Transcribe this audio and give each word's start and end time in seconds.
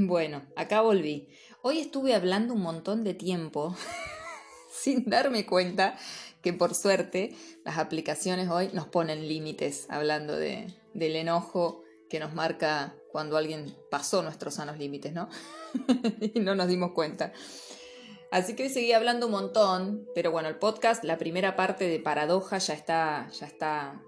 Bueno, 0.00 0.42
acá 0.54 0.80
volví. 0.80 1.26
Hoy 1.60 1.80
estuve 1.80 2.14
hablando 2.14 2.54
un 2.54 2.60
montón 2.62 3.02
de 3.02 3.14
tiempo 3.14 3.74
sin 4.70 5.10
darme 5.10 5.44
cuenta 5.44 5.98
que 6.40 6.52
por 6.52 6.76
suerte 6.76 7.34
las 7.64 7.78
aplicaciones 7.78 8.48
hoy 8.48 8.70
nos 8.72 8.86
ponen 8.86 9.26
límites 9.26 9.88
hablando 9.90 10.36
de, 10.36 10.72
del 10.94 11.16
enojo 11.16 11.82
que 12.08 12.20
nos 12.20 12.32
marca 12.32 12.94
cuando 13.10 13.36
alguien 13.36 13.74
pasó 13.90 14.22
nuestros 14.22 14.54
sanos 14.54 14.78
límites, 14.78 15.14
¿no? 15.14 15.28
y 16.20 16.38
no 16.38 16.54
nos 16.54 16.68
dimos 16.68 16.92
cuenta. 16.92 17.32
Así 18.30 18.54
que 18.54 18.62
hoy 18.62 18.68
seguí 18.68 18.92
hablando 18.92 19.26
un 19.26 19.32
montón, 19.32 20.06
pero 20.14 20.30
bueno, 20.30 20.48
el 20.48 20.58
podcast, 20.58 21.02
la 21.02 21.18
primera 21.18 21.56
parte 21.56 21.88
de 21.88 21.98
Paradoja 21.98 22.58
ya 22.58 22.74
está, 22.74 23.28
ya 23.32 23.46
está 23.46 24.00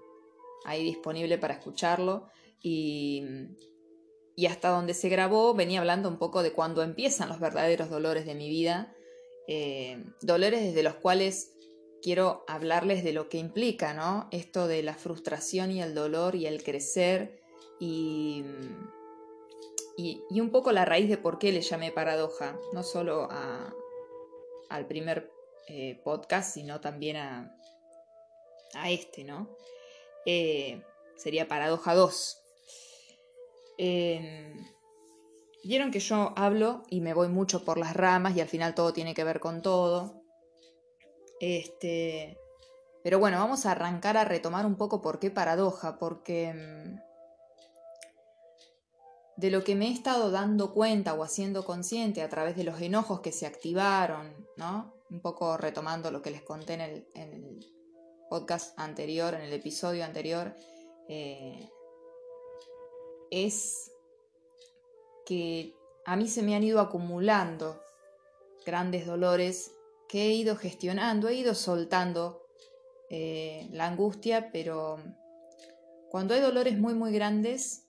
ahí 0.63 0.85
disponible 0.85 1.37
para 1.37 1.55
escucharlo 1.55 2.29
y, 2.63 3.25
y 4.35 4.45
hasta 4.45 4.69
donde 4.69 4.93
se 4.93 5.09
grabó 5.09 5.53
venía 5.53 5.79
hablando 5.79 6.09
un 6.09 6.17
poco 6.17 6.43
de 6.43 6.53
cuando 6.53 6.83
empiezan 6.83 7.29
los 7.29 7.39
verdaderos 7.39 7.89
dolores 7.89 8.25
de 8.25 8.35
mi 8.35 8.49
vida, 8.49 8.93
eh, 9.47 10.03
dolores 10.21 10.61
desde 10.61 10.83
los 10.83 10.95
cuales 10.95 11.53
quiero 12.01 12.43
hablarles 12.47 13.03
de 13.03 13.13
lo 13.13 13.29
que 13.29 13.37
implica, 13.37 13.93
¿no? 13.93 14.27
Esto 14.31 14.67
de 14.67 14.83
la 14.83 14.95
frustración 14.95 15.71
y 15.71 15.81
el 15.81 15.93
dolor 15.93 16.35
y 16.35 16.47
el 16.47 16.63
crecer 16.63 17.39
y, 17.79 18.43
y, 19.97 20.39
un 20.39 20.51
poco 20.51 20.71
la 20.71 20.85
raíz 20.85 21.09
de 21.09 21.17
por 21.17 21.37
qué 21.37 21.51
le 21.51 21.61
llamé 21.61 21.91
paradoja, 21.91 22.59
no 22.73 22.83
solo 22.83 23.29
al 24.69 24.87
primer 24.87 25.31
eh, 25.67 25.99
podcast, 26.03 26.53
sino 26.53 26.81
también 26.81 27.17
a, 27.17 27.55
a 28.73 28.89
este, 28.89 29.23
¿no? 29.23 29.55
Eh, 30.25 30.81
sería 31.15 31.47
paradoja 31.47 31.93
2. 31.93 32.40
Em, 33.83 34.63
vieron 35.63 35.89
que 35.89 35.99
yo 35.99 36.33
hablo 36.35 36.83
y 36.87 37.01
me 37.01 37.15
voy 37.15 37.29
mucho 37.29 37.65
por 37.65 37.79
las 37.79 37.95
ramas 37.95 38.37
y 38.37 38.39
al 38.39 38.47
final 38.47 38.75
todo 38.75 38.93
tiene 38.93 39.15
que 39.15 39.23
ver 39.23 39.39
con 39.39 39.63
todo. 39.63 40.21
Este, 41.39 42.37
pero 43.03 43.17
bueno, 43.17 43.39
vamos 43.39 43.65
a 43.65 43.71
arrancar 43.71 44.17
a 44.17 44.23
retomar 44.23 44.67
un 44.67 44.75
poco 44.75 45.01
por 45.01 45.17
qué 45.17 45.31
paradoja, 45.31 45.97
porque 45.97 46.49
em, 46.49 46.99
de 49.37 49.49
lo 49.49 49.63
que 49.63 49.73
me 49.73 49.87
he 49.87 49.91
estado 49.91 50.29
dando 50.29 50.75
cuenta 50.75 51.15
o 51.15 51.23
haciendo 51.23 51.65
consciente 51.65 52.21
a 52.21 52.29
través 52.29 52.55
de 52.55 52.63
los 52.63 52.79
enojos 52.81 53.21
que 53.21 53.31
se 53.31 53.47
activaron, 53.47 54.45
¿no? 54.57 54.93
Un 55.09 55.21
poco 55.21 55.57
retomando 55.57 56.11
lo 56.11 56.21
que 56.21 56.29
les 56.29 56.43
conté 56.43 56.73
en 56.75 56.81
el, 57.15 57.65
podcast 58.29 58.77
anterior, 58.79 59.33
en 59.33 59.41
el 59.41 59.53
episodio 59.53 60.05
anterior, 60.05 60.55
eh, 61.09 61.67
es 63.31 63.91
que 65.25 65.73
a 66.05 66.15
mí 66.15 66.27
se 66.27 66.43
me 66.43 66.55
han 66.55 66.63
ido 66.63 66.79
acumulando 66.81 67.81
grandes 68.65 69.07
dolores 69.07 69.71
que 70.07 70.23
he 70.27 70.33
ido 70.33 70.57
gestionando, 70.57 71.29
he 71.29 71.35
ido 71.35 71.55
soltando 71.55 72.45
eh, 73.09 73.69
la 73.71 73.87
angustia, 73.87 74.51
pero 74.51 74.99
cuando 76.09 76.33
hay 76.33 76.41
dolores 76.41 76.77
muy, 76.77 76.93
muy 76.93 77.13
grandes, 77.13 77.87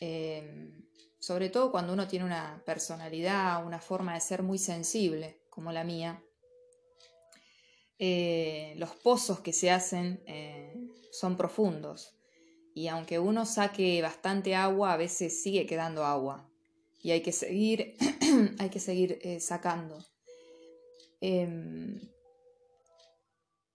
eh, 0.00 0.70
sobre 1.18 1.48
todo 1.48 1.72
cuando 1.72 1.94
uno 1.94 2.06
tiene 2.06 2.26
una 2.26 2.62
personalidad, 2.66 3.64
una 3.66 3.80
forma 3.80 4.14
de 4.14 4.20
ser 4.20 4.42
muy 4.42 4.58
sensible, 4.58 5.40
como 5.48 5.72
la 5.72 5.84
mía, 5.84 6.22
eh, 7.98 8.74
los 8.76 8.90
pozos 8.90 9.40
que 9.40 9.52
se 9.52 9.70
hacen 9.70 10.22
son 11.10 11.36
profundos 11.36 12.17
y 12.74 12.88
aunque 12.88 13.18
uno 13.18 13.46
saque 13.46 14.00
bastante 14.02 14.54
agua, 14.54 14.92
a 14.92 14.96
veces 14.96 15.42
sigue 15.42 15.66
quedando 15.66 16.04
agua 16.04 16.48
y 17.02 17.10
hay 17.12 17.22
que 17.22 17.32
seguir, 17.32 17.96
hay 18.58 18.70
que 18.70 18.80
seguir 18.80 19.18
eh, 19.22 19.40
sacando. 19.40 20.04
Em, 21.20 22.00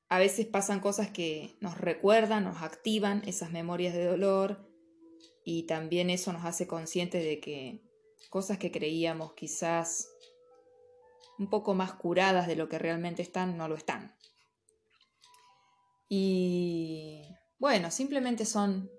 a 0.09 0.19
veces 0.19 0.45
pasan 0.45 0.79
cosas 0.79 1.09
que 1.09 1.55
nos 1.59 1.77
recuerdan, 1.77 2.43
nos 2.43 2.61
activan 2.61 3.23
esas 3.25 3.51
memorias 3.51 3.93
de 3.93 4.05
dolor 4.05 4.69
y 5.43 5.63
también 5.63 6.09
eso 6.09 6.31
nos 6.31 6.45
hace 6.45 6.67
conscientes 6.67 7.23
de 7.23 7.39
que 7.39 7.81
cosas 8.29 8.57
que 8.57 8.71
creíamos 8.71 9.33
quizás 9.33 10.07
un 11.39 11.49
poco 11.49 11.73
más 11.73 11.93
curadas 11.93 12.47
de 12.47 12.55
lo 12.55 12.69
que 12.69 12.79
realmente 12.79 13.21
están, 13.21 13.57
no 13.57 13.67
lo 13.67 13.75
están. 13.75 14.15
Y 16.07 17.23
bueno, 17.63 17.91
simplemente 17.91 18.43
son 18.43 18.91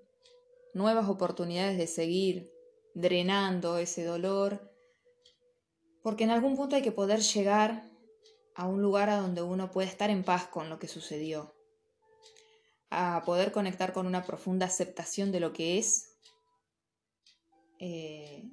nuevas 0.73 1.07
oportunidades 1.07 1.77
de 1.77 1.85
seguir 1.85 2.51
drenando 2.95 3.77
ese 3.77 4.03
dolor, 4.03 4.73
porque 6.01 6.23
en 6.23 6.31
algún 6.31 6.55
punto 6.55 6.75
hay 6.75 6.81
que 6.81 6.91
poder 6.91 7.19
llegar 7.19 7.83
a 8.55 8.67
un 8.67 8.81
lugar 8.81 9.11
a 9.11 9.17
donde 9.17 9.43
uno 9.43 9.69
pueda 9.69 9.87
estar 9.87 10.09
en 10.09 10.23
paz 10.23 10.47
con 10.47 10.67
lo 10.71 10.79
que 10.79 10.87
sucedió, 10.87 11.53
a 12.89 13.21
poder 13.23 13.51
conectar 13.51 13.93
con 13.93 14.07
una 14.07 14.23
profunda 14.23 14.65
aceptación 14.65 15.31
de 15.31 15.41
lo 15.41 15.53
que 15.53 15.77
es 15.77 16.17
eh, 17.77 18.49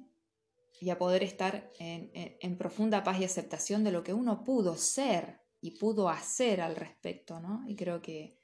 y 0.79 0.91
a 0.91 0.99
poder 0.99 1.23
estar 1.23 1.71
en, 1.79 2.11
en, 2.13 2.57
profunda 2.59 3.03
paz 3.03 3.19
y 3.19 3.23
aceptación 3.23 3.83
de 3.83 3.91
lo 3.91 4.03
que 4.03 4.13
uno 4.13 4.43
pudo 4.43 4.77
ser 4.77 5.41
y 5.59 5.71
pudo 5.79 6.07
hacer 6.07 6.61
al 6.61 6.75
respecto, 6.75 7.39
¿no? 7.39 7.63
Y 7.67 7.75
creo 7.75 7.99
que 8.03 8.42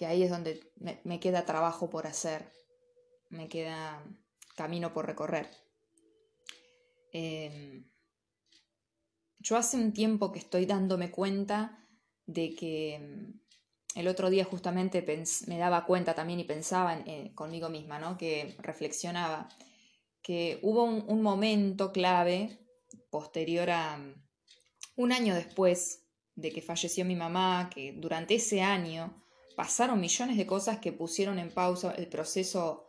que 0.00 0.06
ahí 0.06 0.22
es 0.22 0.30
donde 0.30 0.72
me, 1.04 1.20
queda 1.20 1.44
trabajo 1.44 1.90
por 1.90 2.06
hacer, 2.06 2.50
me 3.28 3.50
queda 3.50 4.02
camino 4.56 4.94
por 4.94 5.04
recorrer. 5.04 5.46
Em, 7.12 7.84
yo 9.40 9.58
hace 9.58 9.76
un 9.76 9.92
tiempo 9.92 10.32
que 10.32 10.38
estoy 10.38 10.64
dándome 10.64 11.10
cuenta 11.10 11.86
de 12.24 12.54
que 12.54 12.94
em, 12.94 13.42
el 13.94 14.08
otro 14.08 14.30
día 14.30 14.46
justamente 14.46 15.04
me 15.46 15.58
daba 15.58 15.84
cuenta 15.84 16.14
también 16.14 16.40
y 16.40 16.44
pensaba 16.44 17.04
conmigo 17.34 17.68
misma, 17.68 17.98
¿no? 17.98 18.16
que 18.16 18.56
reflexionaba, 18.60 19.50
que 20.22 20.60
hubo 20.62 20.84
un, 20.84 21.20
momento 21.20 21.92
clave 21.92 22.58
posterior 23.10 23.68
a 23.68 24.00
un 24.96 25.12
año 25.12 25.34
después 25.34 26.06
de 26.36 26.52
que 26.52 26.62
falleció 26.62 27.04
mi 27.04 27.16
mamá, 27.16 27.68
que 27.68 27.92
durante 27.92 28.36
ese 28.36 28.62
año 28.62 29.19
pasaron 29.60 30.00
millones 30.00 30.38
de 30.38 30.46
cosas 30.46 30.78
que 30.78 30.90
pusieron 30.90 31.38
en 31.38 31.50
pausa 31.50 31.92
el 31.92 32.06
proceso 32.06 32.88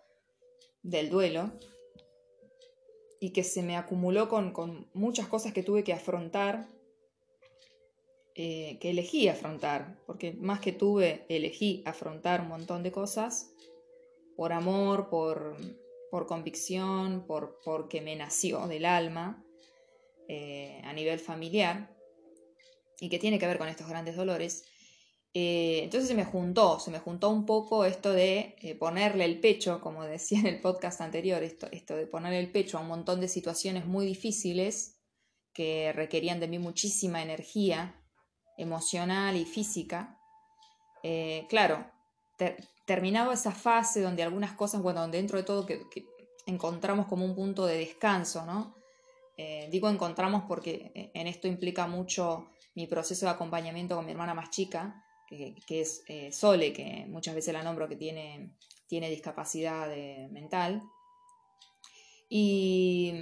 del 0.84 1.10
duelo 1.10 1.52
y 3.20 3.32
que 3.32 3.44
se 3.44 3.62
me 3.62 3.76
acumuló 3.76 4.30
con, 4.30 4.88
muchas 4.94 5.28
cosas 5.28 5.52
que 5.52 5.64
tuve 5.64 5.84
que 5.84 5.92
afrontar, 5.92 6.70
eh, 8.36 8.78
que 8.80 8.92
elegí 8.92 9.28
afrontar, 9.28 10.00
porque 10.08 10.32
más 10.32 10.62
que 10.62 10.72
tuve, 10.72 11.26
elegí 11.28 11.84
afrontar 11.86 12.40
un 12.40 12.48
montón 12.48 12.84
de 12.84 12.94
cosas 12.94 13.52
por 14.38 14.54
amor, 14.54 15.10
por, 15.10 15.58
por 16.10 16.26
convicción, 16.26 17.26
por, 17.28 17.60
porque 17.66 18.00
me 18.00 18.16
nació 18.16 18.66
del 18.70 18.86
alma 18.86 19.44
eh, 20.30 20.80
a 20.86 20.94
nivel 20.94 21.20
familiar 21.20 21.94
y 23.02 23.10
que 23.10 23.20
tiene 23.20 23.40
que 23.40 23.48
ver 23.48 23.58
con 23.58 23.68
estos 23.68 23.90
grandes 23.90 24.16
dolores. 24.16 24.64
Eh, 25.34 25.82
entonces 25.84 26.10
se 26.10 26.16
me 26.16 26.26
juntó, 26.26 26.80
se 26.80 26.92
me 26.92 27.00
juntó 27.00 27.30
un 27.30 27.46
poco 27.46 27.86
esto 27.86 28.12
de 28.12 28.56
eh, 28.60 28.76
ponerle 28.76 29.24
el 29.24 29.40
pecho, 29.40 29.80
como 29.80 30.04
decía 30.06 30.40
en 30.40 30.48
el 30.48 30.60
podcast 30.60 31.02
anterior, 31.02 31.42
esto, 31.44 31.68
esto 31.72 31.96
de 31.96 32.06
ponerle 32.06 32.40
el 32.40 32.52
pecho 32.52 32.78
a 32.78 32.82
un 32.82 32.88
montón 32.88 33.22
de 33.22 33.28
situaciones 33.28 33.86
muy 33.86 34.06
difíciles 34.06 35.00
que 35.54 35.92
requerían 35.94 36.40
de 36.40 36.48
mí 36.48 36.60
muchísima 36.60 37.22
energía 37.22 38.02
emocional 38.58 39.36
y 39.36 39.46
física. 39.46 40.18
Eh, 41.04 41.46
claro, 41.50 41.86
terminaba 42.86 43.34
esa 43.34 43.52
fase 43.52 44.02
donde 44.02 44.24
algunas 44.24 44.54
cosas, 44.54 44.82
bueno, 44.82 45.08
dentro 45.08 45.38
de 45.38 45.44
todo 45.44 45.66
que, 45.66 45.82
encontramos 46.46 47.06
como 47.08 47.26
un 47.26 47.36
punto 47.36 47.66
de 47.66 47.78
descanso, 47.78 48.46
¿no? 48.46 48.76
digo 49.72 49.90
encontramos 49.90 50.44
porque 50.48 50.92
en 51.16 51.26
esto 51.26 51.48
implica 51.48 51.88
mucho 51.88 52.50
mi 52.76 52.86
proceso 52.86 53.26
de 53.26 53.32
acompañamiento 53.32 53.96
con 53.96 54.06
mi 54.06 54.12
hermana 54.12 54.36
más 54.36 54.52
chica, 54.52 55.04
que, 55.66 55.82
es 55.82 56.04
eh, 56.08 56.32
Sole, 56.32 56.74
que 56.74 57.06
muchas 57.08 57.36
veces 57.36 57.54
la 57.54 57.64
nombro 57.64 57.88
que 57.88 57.96
tiene, 57.96 58.54
tiene 58.88 59.10
discapacidad 59.10 59.90
mental. 60.30 60.82
Y, 62.30 63.14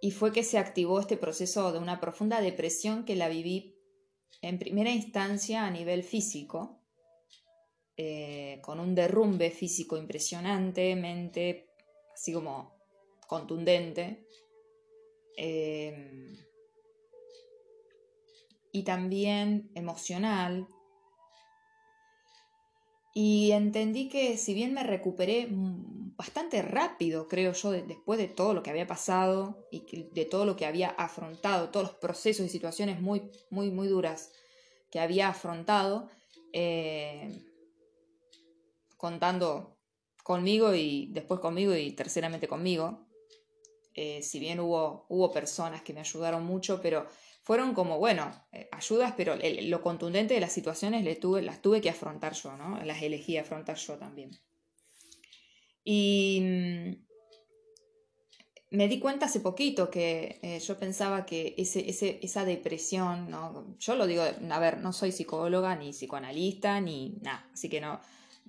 y 0.00 0.10
fue 0.10 0.32
que 0.32 0.42
se 0.42 0.58
activó 0.58 1.00
este 1.00 1.16
proceso 1.16 1.72
de 1.72 1.78
una 1.78 2.00
profunda 2.00 2.40
depresión 2.40 3.04
que 3.04 3.16
la 3.16 3.28
viví 3.28 3.76
en 4.42 4.58
primera 4.58 4.90
instancia 4.90 5.64
a 5.64 5.70
nivel 5.70 6.02
físico, 6.02 6.80
eh, 7.96 8.58
con 8.62 8.80
un 8.80 8.94
derrumbe 8.94 9.50
físico 9.50 9.96
impresionantemente, 9.96 11.68
así 12.12 12.32
como 12.32 12.76
contundente. 13.28 14.26
Eh, 15.36 16.32
y 18.72 18.82
también 18.84 19.70
emocional. 19.74 20.66
Y 23.14 23.52
entendí 23.52 24.08
que 24.08 24.38
si 24.38 24.54
bien 24.54 24.72
me 24.72 24.82
recuperé 24.82 25.46
bastante 25.50 26.62
rápido, 26.62 27.28
creo 27.28 27.52
yo, 27.52 27.72
después 27.72 28.18
de 28.18 28.28
todo 28.28 28.54
lo 28.54 28.62
que 28.62 28.70
había 28.70 28.86
pasado 28.86 29.68
y 29.70 29.84
de 30.14 30.24
todo 30.24 30.46
lo 30.46 30.56
que 30.56 30.64
había 30.64 30.88
afrontado, 30.88 31.68
todos 31.68 31.88
los 31.88 31.96
procesos 31.96 32.46
y 32.46 32.48
situaciones 32.48 33.00
muy, 33.00 33.30
muy, 33.50 33.70
muy 33.70 33.88
duras 33.88 34.32
que 34.90 34.98
había 34.98 35.28
afrontado, 35.28 36.08
eh, 36.52 37.44
contando 38.96 39.76
conmigo 40.22 40.74
y 40.74 41.08
después 41.12 41.40
conmigo 41.40 41.74
y 41.74 41.92
terceramente 41.92 42.48
conmigo. 42.48 43.06
Eh, 43.94 44.22
si 44.22 44.38
bien 44.38 44.60
hubo, 44.60 45.04
hubo 45.10 45.30
personas 45.32 45.82
que 45.82 45.92
me 45.92 46.00
ayudaron 46.00 46.44
mucho, 46.46 46.80
pero 46.80 47.06
fueron 47.42 47.74
como, 47.74 47.98
bueno, 47.98 48.32
eh, 48.52 48.68
ayudas, 48.72 49.14
pero 49.16 49.36
lo 49.36 49.82
contundente 49.82 50.34
de 50.34 50.40
las 50.40 50.52
situaciones 50.52 51.04
las 51.04 51.60
tuve 51.62 51.80
que 51.80 51.90
afrontar 51.90 52.34
yo, 52.34 52.56
¿no? 52.56 52.82
Las 52.84 53.02
elegí 53.02 53.36
afrontar 53.36 53.76
yo 53.76 53.98
también. 53.98 54.30
Y 55.84 56.40
mm, 56.40 57.12
me 58.70 58.88
di 58.88 59.00
cuenta 59.00 59.26
hace 59.26 59.40
poquito 59.40 59.90
que 59.90 60.38
eh, 60.42 60.60
yo 60.60 60.78
pensaba 60.78 61.26
que 61.26 61.54
ese, 61.58 62.18
esa 62.22 62.44
depresión, 62.44 63.28
¿no? 63.28 63.76
yo 63.78 63.96
lo 63.96 64.06
digo, 64.06 64.22
a 64.22 64.58
ver, 64.60 64.78
no 64.78 64.92
soy 64.92 65.10
psicóloga 65.12 65.74
ni 65.76 65.90
psicoanalista 65.90 66.80
ni 66.80 67.18
nada, 67.22 67.50
así 67.52 67.68
que 67.68 67.80
no, 67.80 68.00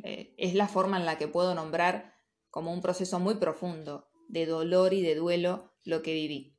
eh, 0.04 0.34
es 0.38 0.54
la 0.54 0.68
forma 0.68 0.98
en 0.98 1.06
la 1.06 1.18
que 1.18 1.28
puedo 1.28 1.56
nombrar 1.56 2.14
como 2.52 2.72
un 2.72 2.82
proceso 2.82 3.20
muy 3.20 3.36
profundo 3.36 4.08
de 4.30 4.46
dolor 4.46 4.94
y 4.94 5.02
de 5.02 5.16
duelo 5.16 5.74
lo 5.84 6.04
que 6.04 6.14
viví. 6.14 6.56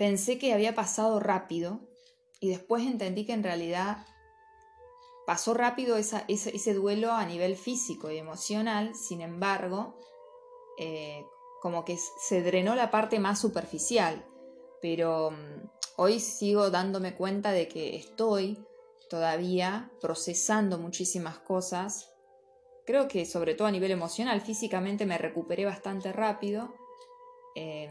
Pensé 0.00 0.38
que 0.38 0.54
había 0.54 0.74
pasado 0.74 1.20
rápido 1.20 1.78
y 2.40 2.48
después 2.48 2.84
entendí 2.84 3.26
que 3.26 3.34
en 3.34 3.42
realidad 3.42 3.98
pasó 5.26 5.52
rápido 5.52 5.98
ese, 5.98 6.72
duelo 6.74 7.12
a 7.12 7.26
nivel 7.26 7.54
físico 7.54 8.10
y 8.10 8.16
emocional, 8.16 8.94
sin 8.94 9.20
embargo, 9.20 9.98
eh, 10.78 11.22
como 11.60 11.84
que 11.84 11.98
se 11.98 12.42
drenó 12.42 12.74
la 12.74 12.90
parte 12.90 13.18
más 13.18 13.38
superficial, 13.38 14.24
pero 14.80 15.32
mm, 15.32 15.68
hoy 15.98 16.18
sigo 16.18 16.70
dándome 16.70 17.14
cuenta 17.14 17.52
de 17.52 17.68
que 17.68 17.94
estoy 17.94 18.64
todavía 19.10 19.92
procesando 20.00 20.78
muchísimas 20.78 21.40
cosas. 21.40 22.10
Creo 22.86 23.06
que 23.06 23.26
sobre 23.26 23.54
todo 23.54 23.68
a 23.68 23.70
nivel 23.70 23.90
emocional, 23.90 24.40
físicamente 24.40 25.04
me 25.04 25.18
recuperé 25.18 25.66
bastante 25.66 26.10
rápido. 26.10 26.72
Em, 27.54 27.90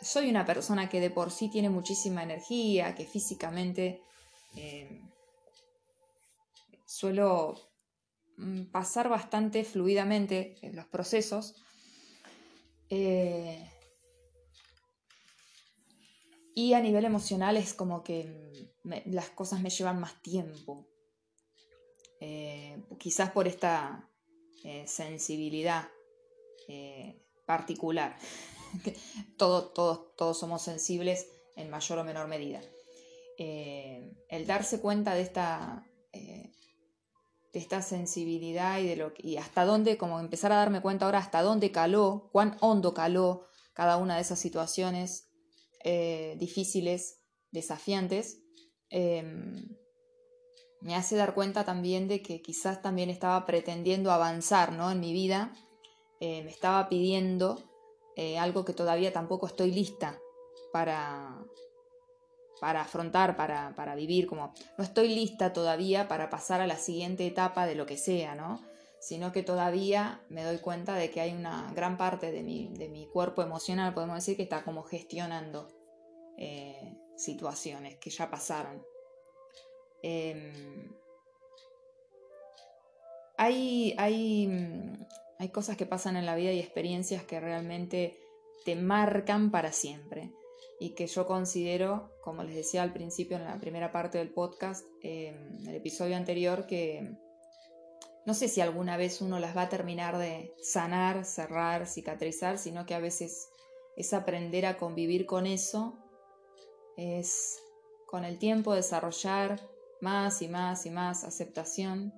soy 0.00 0.30
una 0.30 0.44
persona 0.44 0.88
que 0.88 1.00
de 1.00 1.10
por 1.10 1.30
sí 1.30 1.48
tiene 1.48 1.70
muchísima 1.70 2.22
energía, 2.22 2.94
que 2.94 3.04
físicamente 3.04 4.02
em, 4.56 5.10
suelo 6.86 7.58
mm, 8.36 8.64
pasar 8.66 9.08
bastante 9.08 9.64
fluidamente 9.64 10.56
en 10.62 10.76
los 10.76 10.86
procesos. 10.86 11.54
Eh, 12.88 13.70
y 16.54 16.72
a 16.72 16.80
nivel 16.80 17.04
emocional 17.04 17.56
es 17.56 17.74
como 17.74 18.02
que 18.02 18.72
las 19.06 19.30
cosas 19.30 19.60
me 19.60 19.70
llevan 19.70 20.00
más 20.00 20.22
tiempo. 20.22 20.86
Eh, 22.20 22.82
quizás 22.98 23.30
por 23.30 23.46
esta 23.46 24.08
eh, 24.64 24.86
sensibilidad 24.86 25.88
particular. 27.44 28.16
Todos, 29.38 29.72
todos, 29.74 30.14
todos 30.16 30.38
somos 30.38 30.62
sensibles 30.62 31.26
en 31.56 31.70
mayor 31.70 31.98
o 31.98 32.04
menor 32.04 32.28
medida. 32.28 32.60
el 33.38 34.46
darse 34.46 34.80
cuenta 34.80 35.14
de 35.14 35.22
esta 35.22 35.84
de 37.56 37.60
esta 37.60 37.80
sensibilidad 37.80 38.80
y 38.80 38.86
de 38.86 38.96
lo 38.96 39.14
y 39.16 39.38
hasta 39.38 39.64
dónde, 39.64 39.96
como 39.96 40.20
empezar 40.20 40.52
a 40.52 40.56
darme 40.56 40.82
cuenta 40.82 41.06
ahora 41.06 41.20
hasta 41.20 41.40
dónde 41.40 41.72
caló, 41.72 42.28
cuán 42.30 42.58
hondo 42.60 42.92
caló 42.92 43.46
cada 43.72 43.96
una 43.96 44.16
de 44.16 44.20
esas 44.20 44.38
situaciones 44.38 45.30
eh, 45.82 46.36
difíciles, 46.38 47.22
desafiantes, 47.52 48.42
em, 48.90 49.70
me 50.82 50.94
hace 50.96 51.16
dar 51.16 51.32
cuenta 51.32 51.64
también 51.64 52.08
de 52.08 52.20
que 52.20 52.42
quizás 52.42 52.82
también 52.82 53.08
estaba 53.08 53.46
pretendiendo 53.46 54.12
avanzar 54.12 54.72
¿no? 54.72 54.90
en 54.90 55.00
mi 55.00 55.14
vida, 55.14 55.54
eh, 56.20 56.42
me 56.42 56.50
estaba 56.50 56.90
pidiendo 56.90 57.64
eh, 58.16 58.38
algo 58.38 58.64
que 58.64 58.72
todavía 58.72 59.12
tampoco 59.12 59.46
estoy 59.46 59.70
lista 59.70 60.18
para, 60.72 61.44
para 62.60 62.80
afrontar, 62.80 63.36
para, 63.36 63.74
para, 63.76 63.94
vivir, 63.94 64.26
como 64.26 64.52
no 64.78 64.84
estoy 64.84 65.14
lista 65.14 65.52
todavía 65.52 66.08
para 66.08 66.30
pasar 66.30 66.60
a 66.60 66.66
la 66.66 66.76
siguiente 66.76 67.26
etapa 67.26 67.66
de 67.66 67.74
lo 67.74 67.86
que 67.86 67.96
sea, 67.96 68.34
¿no? 68.34 68.64
Sino 69.00 69.32
que 69.32 69.42
todavía 69.42 70.24
me 70.30 70.42
doy 70.42 70.58
cuenta 70.58 70.94
de 70.94 71.10
que 71.10 71.20
hay 71.20 71.32
una 71.32 71.70
gran 71.74 71.96
parte 71.96 72.32
de 72.32 72.42
mi, 72.42 72.72
de 72.74 72.88
mi 72.88 73.06
cuerpo 73.06 73.42
emocional, 73.42 73.94
podemos 73.94 74.16
decir, 74.16 74.36
que 74.36 74.44
está 74.44 74.64
como 74.64 74.82
gestionando 74.82 75.68
eh, 76.38 76.96
situaciones 77.16 77.96
que 77.96 78.10
ya 78.10 78.30
pasaron. 78.30 78.82
Em, 80.02 80.92
hay, 83.36 83.94
hay, 83.98 84.48
hay 85.38 85.48
cosas 85.50 85.76
que 85.76 85.86
pasan 85.86 86.16
en 86.16 86.26
la 86.26 86.34
vida 86.34 86.52
y 86.52 86.60
experiencias 86.60 87.22
que 87.24 87.40
realmente 87.40 88.18
te 88.64 88.76
marcan 88.76 89.50
para 89.50 89.72
siempre. 89.72 90.32
Y 90.78 90.90
que 90.90 91.06
yo 91.06 91.26
considero, 91.26 92.10
como 92.22 92.42
les 92.42 92.54
decía 92.54 92.82
al 92.82 92.92
principio 92.92 93.36
en 93.36 93.44
la 93.44 93.58
primera 93.58 93.92
parte 93.92 94.18
del 94.18 94.30
podcast, 94.30 94.84
en 95.02 95.66
el 95.66 95.74
episodio 95.74 96.16
anterior, 96.16 96.66
que 96.66 97.16
no 98.26 98.34
sé 98.34 98.48
si 98.48 98.60
alguna 98.60 98.96
vez 98.96 99.22
uno 99.22 99.38
las 99.38 99.56
va 99.56 99.62
a 99.62 99.68
terminar 99.68 100.18
de 100.18 100.52
sanar, 100.60 101.24
cerrar, 101.24 101.86
cicatrizar, 101.86 102.58
sino 102.58 102.84
que 102.84 102.94
a 102.94 102.98
veces 102.98 103.48
es 103.96 104.12
aprender 104.12 104.66
a 104.66 104.76
convivir 104.76 105.24
con 105.24 105.46
eso, 105.46 105.96
es 106.96 107.62
con 108.06 108.24
el 108.24 108.38
tiempo 108.38 108.74
desarrollar 108.74 109.60
más 110.00 110.42
y 110.42 110.48
más 110.48 110.84
y 110.84 110.90
más 110.90 111.24
aceptación 111.24 112.12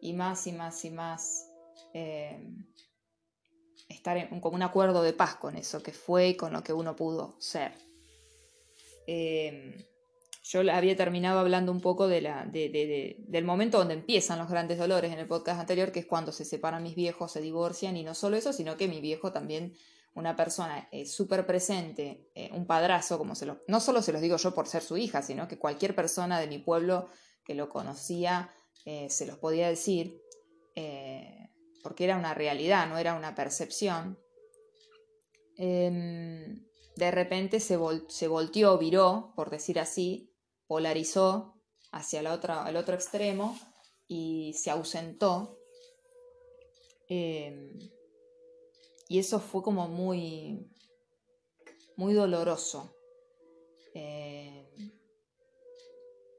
y 0.00 0.12
más 0.12 0.46
y 0.46 0.52
más 0.52 0.84
y 0.84 0.90
más 0.90 1.47
eh, 1.94 2.38
estar 3.88 4.16
en 4.16 4.40
como 4.40 4.56
un 4.56 4.62
acuerdo 4.62 5.02
de 5.02 5.12
paz 5.12 5.36
con 5.36 5.56
eso 5.56 5.82
que 5.82 5.92
fue 5.92 6.28
y 6.28 6.36
con 6.36 6.52
lo 6.52 6.62
que 6.62 6.72
uno 6.72 6.94
pudo 6.94 7.36
ser. 7.40 7.72
Em, 9.06 9.74
yo 10.42 10.60
había 10.72 10.96
terminado 10.96 11.40
hablando 11.40 11.72
un 11.72 11.80
poco 11.80 12.08
de 12.08 12.22
la, 12.22 12.46
del 12.46 13.44
momento 13.44 13.78
donde 13.78 13.94
empiezan 13.94 14.38
los 14.38 14.48
grandes 14.48 14.78
dolores 14.78 15.12
en 15.12 15.18
el 15.18 15.26
podcast 15.26 15.60
anterior, 15.60 15.92
que 15.92 16.00
es 16.00 16.06
cuando 16.06 16.32
se 16.32 16.44
separan 16.44 16.82
mis 16.82 16.94
viejos, 16.94 17.32
se 17.32 17.40
divorcian, 17.40 17.96
y 17.96 18.04
no 18.04 18.14
solo 18.14 18.36
eso, 18.36 18.52
sino 18.52 18.76
que 18.76 18.88
mi 18.88 19.00
viejo 19.00 19.30
también, 19.30 19.74
una 20.14 20.36
persona 20.36 20.88
eh, 20.90 21.06
súper 21.06 21.46
presente, 21.46 22.30
eh, 22.34 22.50
un 22.52 22.66
padrazo, 22.66 23.18
como 23.18 23.34
se 23.34 23.46
lo, 23.46 23.62
no 23.68 23.78
solo 23.78 24.00
se 24.00 24.12
los 24.12 24.22
digo 24.22 24.36
yo 24.36 24.54
por 24.54 24.66
ser 24.66 24.82
su 24.82 24.96
hija, 24.96 25.22
sino 25.22 25.48
que 25.48 25.58
cualquier 25.58 25.94
persona 25.94 26.40
de 26.40 26.48
mi 26.48 26.58
pueblo 26.58 27.08
que 27.44 27.54
lo 27.54 27.68
conocía 27.68 28.50
eh, 28.84 29.08
se 29.10 29.26
los 29.26 29.38
podía 29.38 29.68
decir, 29.68 30.20
porque 31.88 32.04
era 32.04 32.18
una 32.18 32.34
realidad, 32.34 32.86
no 32.86 32.98
era 32.98 33.14
una 33.14 33.34
percepción. 33.34 34.18
Em, 35.56 36.62
de 36.96 37.10
repente 37.10 37.60
se, 37.60 37.78
volteó, 37.78 38.76
viró, 38.76 39.32
por 39.34 39.48
decir 39.48 39.80
así, 39.80 40.30
polarizó 40.66 41.54
hacia 41.90 42.20
el 42.20 42.26
otro 42.26 42.94
extremo 42.94 43.58
y 44.06 44.52
se 44.52 44.68
ausentó. 44.70 45.58
Em, 47.08 47.78
y 49.08 49.18
eso 49.18 49.40
fue 49.40 49.62
como 49.62 49.88
muy, 49.88 50.70
muy 51.96 52.12
doloroso. 52.12 52.94
Em, 53.94 54.92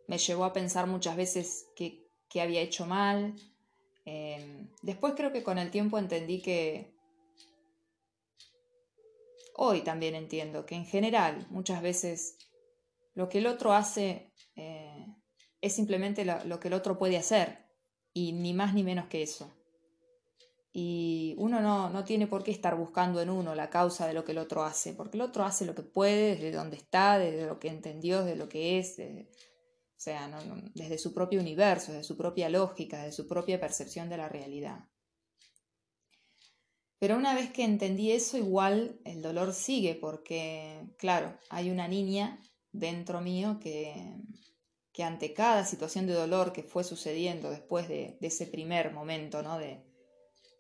me 0.08 0.20
llevó 0.20 0.46
a 0.46 0.54
pensar 0.54 0.86
muchas 0.86 1.18
veces 1.18 1.66
que, 1.76 2.08
había 2.40 2.62
hecho 2.62 2.86
mal. 2.86 3.34
Em, 4.12 4.68
después 4.82 5.14
creo 5.16 5.32
que 5.32 5.44
con 5.44 5.58
el 5.60 5.70
tiempo 5.70 6.00
entendí 6.00 6.42
que, 6.42 7.00
Hoy 9.62 9.82
también 9.82 10.16
entiendo 10.16 10.66
que 10.66 10.76
en 10.76 10.86
general 10.86 11.46
muchas 11.50 11.82
veces 11.82 12.38
lo 13.14 13.28
que 13.28 13.40
el 13.40 13.46
otro 13.46 13.74
hace 13.74 14.32
eh, 14.56 15.06
es 15.60 15.74
simplemente 15.74 16.24
lo, 16.24 16.62
que 16.62 16.70
el 16.70 16.74
otro 16.74 16.98
puede 16.98 17.18
hacer 17.18 17.68
y 18.14 18.32
ni 18.32 18.54
más 18.54 18.74
ni 18.74 18.84
menos 18.84 19.08
que 19.10 19.22
eso. 19.22 19.54
Y 20.72 21.36
uno 21.38 21.60
no, 21.60 22.06
tiene 22.06 22.26
por 22.26 22.42
qué 22.42 22.52
estar 22.52 22.78
buscando 22.78 23.22
en 23.22 23.30
uno 23.30 23.54
la 23.54 23.70
causa 23.70 24.08
de 24.08 24.14
lo 24.14 24.24
que 24.24 24.32
el 24.32 24.38
otro 24.38 24.64
hace, 24.64 24.94
porque 24.94 25.18
el 25.18 25.24
otro 25.24 25.44
hace 25.44 25.66
lo 25.66 25.76
que 25.76 25.84
puede, 25.84 26.36
desde 26.36 26.54
donde 26.54 26.78
está, 26.78 27.20
desde 27.20 27.46
lo 27.46 27.60
que 27.60 27.68
entendió, 27.68 28.24
desde 28.24 28.38
lo 28.38 28.48
que 28.48 28.80
es, 28.80 28.96
o 30.00 30.02
sea, 30.02 30.32
desde 30.76 30.98
su 30.98 31.14
propio 31.14 31.42
universo, 31.42 31.92
desde 31.92 32.06
su 32.06 32.16
propia 32.16 32.48
lógica, 32.48 33.00
desde 33.00 33.12
su 33.12 33.28
propia 33.28 33.60
percepción 33.60 34.08
de 34.08 34.16
la 34.16 34.30
realidad. 34.30 34.86
Pero 37.00 37.18
una 37.18 37.36
vez 37.36 37.52
que 37.52 37.66
entendí 37.66 38.14
eso, 38.14 38.38
igual 38.38 39.02
el 39.04 39.22
dolor 39.22 39.54
sigue 39.54 39.96
porque, 39.96 40.88
claro, 40.98 41.38
hay 41.50 41.70
una 41.70 41.90
niña 41.90 42.42
dentro 42.72 43.20
mío 43.20 43.60
que, 43.62 43.94
que 44.94 45.04
ante 45.04 45.34
cada 45.34 45.66
situación 45.66 46.08
de 46.08 46.14
dolor 46.14 46.54
que 46.54 46.64
fue 46.64 46.86
sucediendo 46.86 47.50
después 47.50 47.90
de, 47.90 48.18
ese 48.22 48.48
primer 48.48 48.94
momento, 48.94 49.44
¿no? 49.44 49.60
De, 49.60 49.84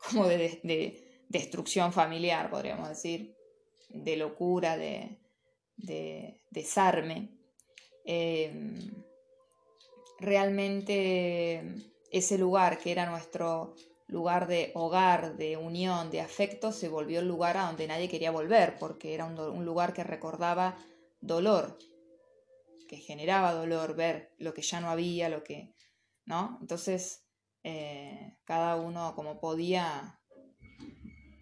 como 0.10 0.27
de, 0.27 1.24
destrucción 1.29 1.93
familiar, 1.93 2.50
podríamos 2.50 2.89
decir, 2.89 3.38
de 3.88 4.17
locura, 4.17 4.75
de, 4.75 5.17
desarme, 6.51 7.38
em, 8.03 9.00
realmente 10.20 11.64
ese 12.12 12.38
lugar 12.38 12.80
que 12.80 12.92
era 12.92 13.10
nuestro 13.10 13.76
lugar 14.08 14.48
de 14.48 14.72
hogar, 14.74 15.38
de 15.38 15.56
unión, 15.58 16.10
de 16.10 16.22
afecto, 16.22 16.72
se 16.72 16.90
volvió 16.90 17.20
el 17.20 17.28
lugar 17.28 17.58
a 17.58 17.68
donde 17.68 17.88
nadie 17.88 18.10
quería 18.10 18.32
volver, 18.32 18.78
porque 18.80 19.14
era 19.14 19.26
un, 19.26 19.66
lugar 19.66 19.94
que 19.94 20.04
recordaba 20.04 20.76
dolor, 21.22 21.78
que 22.88 22.98
generaba 22.98 23.54
dolor 23.54 23.96
ver 23.96 24.34
lo 24.40 24.54
que 24.54 24.64
ya 24.64 24.82
no 24.82 24.90
había, 24.90 25.30
lo 25.30 25.44
que, 25.44 25.76
¿no? 26.26 26.58
Entonces, 26.60 27.24
eh, 27.64 28.38
cada 28.46 28.78
uno 28.78 29.14
como 29.16 29.40
podía, 29.40 30.20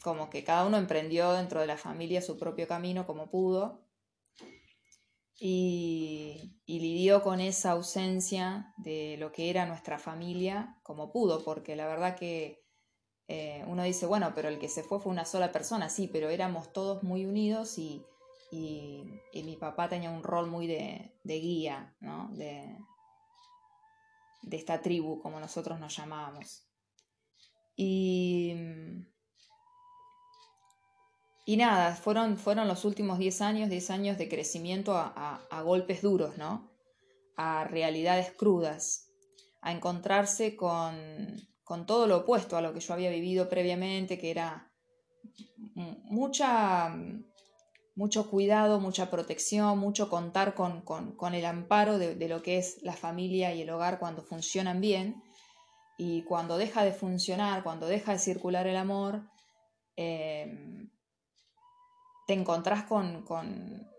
como 0.04 0.30
que 0.30 0.44
cada 0.44 0.66
uno 0.66 0.78
emprendió 0.78 1.32
dentro 1.32 1.62
de 1.62 1.68
la 1.68 1.78
familia 1.78 2.22
su 2.22 2.38
propio 2.38 2.68
camino 2.68 3.08
como 3.08 3.30
pudo, 3.30 3.87
y, 5.40 6.54
lidió 6.68 7.22
con 7.24 7.40
esa 7.40 7.72
ausencia 7.72 8.74
de 8.78 9.18
lo 9.20 9.32
que 9.32 9.50
era 9.50 9.66
nuestra 9.66 10.00
familia 10.00 10.78
como 10.84 11.12
pudo, 11.12 11.44
porque 11.44 11.76
la 11.76 11.88
verdad 11.88 12.16
que 12.16 12.64
eh, 13.28 13.64
uno 13.68 13.84
dice, 13.84 14.06
bueno, 14.06 14.34
pero 14.36 14.50
el 14.50 14.60
que 14.60 14.70
se 14.70 14.84
fue 14.84 15.00
fue 15.00 15.12
una 15.12 15.26
sola 15.26 15.52
persona, 15.52 15.90
sí, 15.90 16.08
pero 16.08 16.30
éramos 16.30 16.74
todos 16.74 17.04
muy 17.04 17.26
unidos 17.26 17.78
y, 17.78 18.04
mi 18.52 19.58
papá 19.58 19.90
tenía 19.90 20.10
un 20.10 20.24
rol 20.24 20.48
muy 20.48 20.68
de, 20.68 21.12
guía, 21.24 21.96
¿no? 22.00 22.30
De, 22.34 22.78
de 24.42 24.58
esta 24.58 24.82
tribu, 24.82 25.20
como 25.20 25.40
nosotros 25.40 25.80
nos 25.80 25.96
llamábamos. 25.96 26.66
Y 27.76 28.56
y 31.50 31.56
nada, 31.56 31.96
fueron, 31.96 32.36
fueron 32.36 32.68
los 32.68 32.84
últimos 32.84 33.20
10 33.20 33.40
años, 33.40 33.70
10 33.70 33.90
años 33.92 34.18
de 34.18 34.28
crecimiento 34.28 34.98
a, 34.98 35.62
golpes 35.64 36.02
duros, 36.02 36.38
¿no? 36.38 36.70
A 37.38 37.64
realidades 37.64 38.34
crudas, 38.34 39.14
a 39.62 39.72
encontrarse 39.72 40.58
con, 40.58 41.38
todo 41.86 42.06
lo 42.06 42.18
opuesto 42.18 42.58
a 42.58 42.62
lo 42.62 42.74
que 42.74 42.82
yo 42.82 42.94
había 42.94 43.10
vivido 43.12 43.48
previamente, 43.48 44.20
que 44.20 44.30
era 44.30 44.74
mucha, 46.04 46.94
mucho 47.96 48.30
cuidado, 48.30 48.82
mucha 48.82 49.10
protección, 49.10 49.80
mucho 49.80 50.10
contar 50.10 50.54
con, 50.54 50.84
el 51.34 51.46
amparo 51.46 51.98
de, 51.98 52.28
lo 52.28 52.44
que 52.44 52.58
es 52.58 52.84
la 52.84 52.92
familia 52.92 53.56
y 53.56 53.62
el 53.62 53.70
hogar 53.70 54.00
cuando 54.00 54.22
funcionan 54.22 54.82
bien. 54.82 55.24
Y 55.98 56.24
cuando 56.24 56.58
deja 56.58 56.84
de 56.84 56.92
funcionar, 56.92 57.64
cuando 57.64 57.88
deja 57.88 58.12
de 58.12 58.20
circular 58.20 58.68
el 58.68 58.76
amor, 58.76 59.22
eh, 59.96 60.90
te 62.28 62.34
encontrás 62.34 62.84
con, 62.84 63.24
con, 63.24 63.90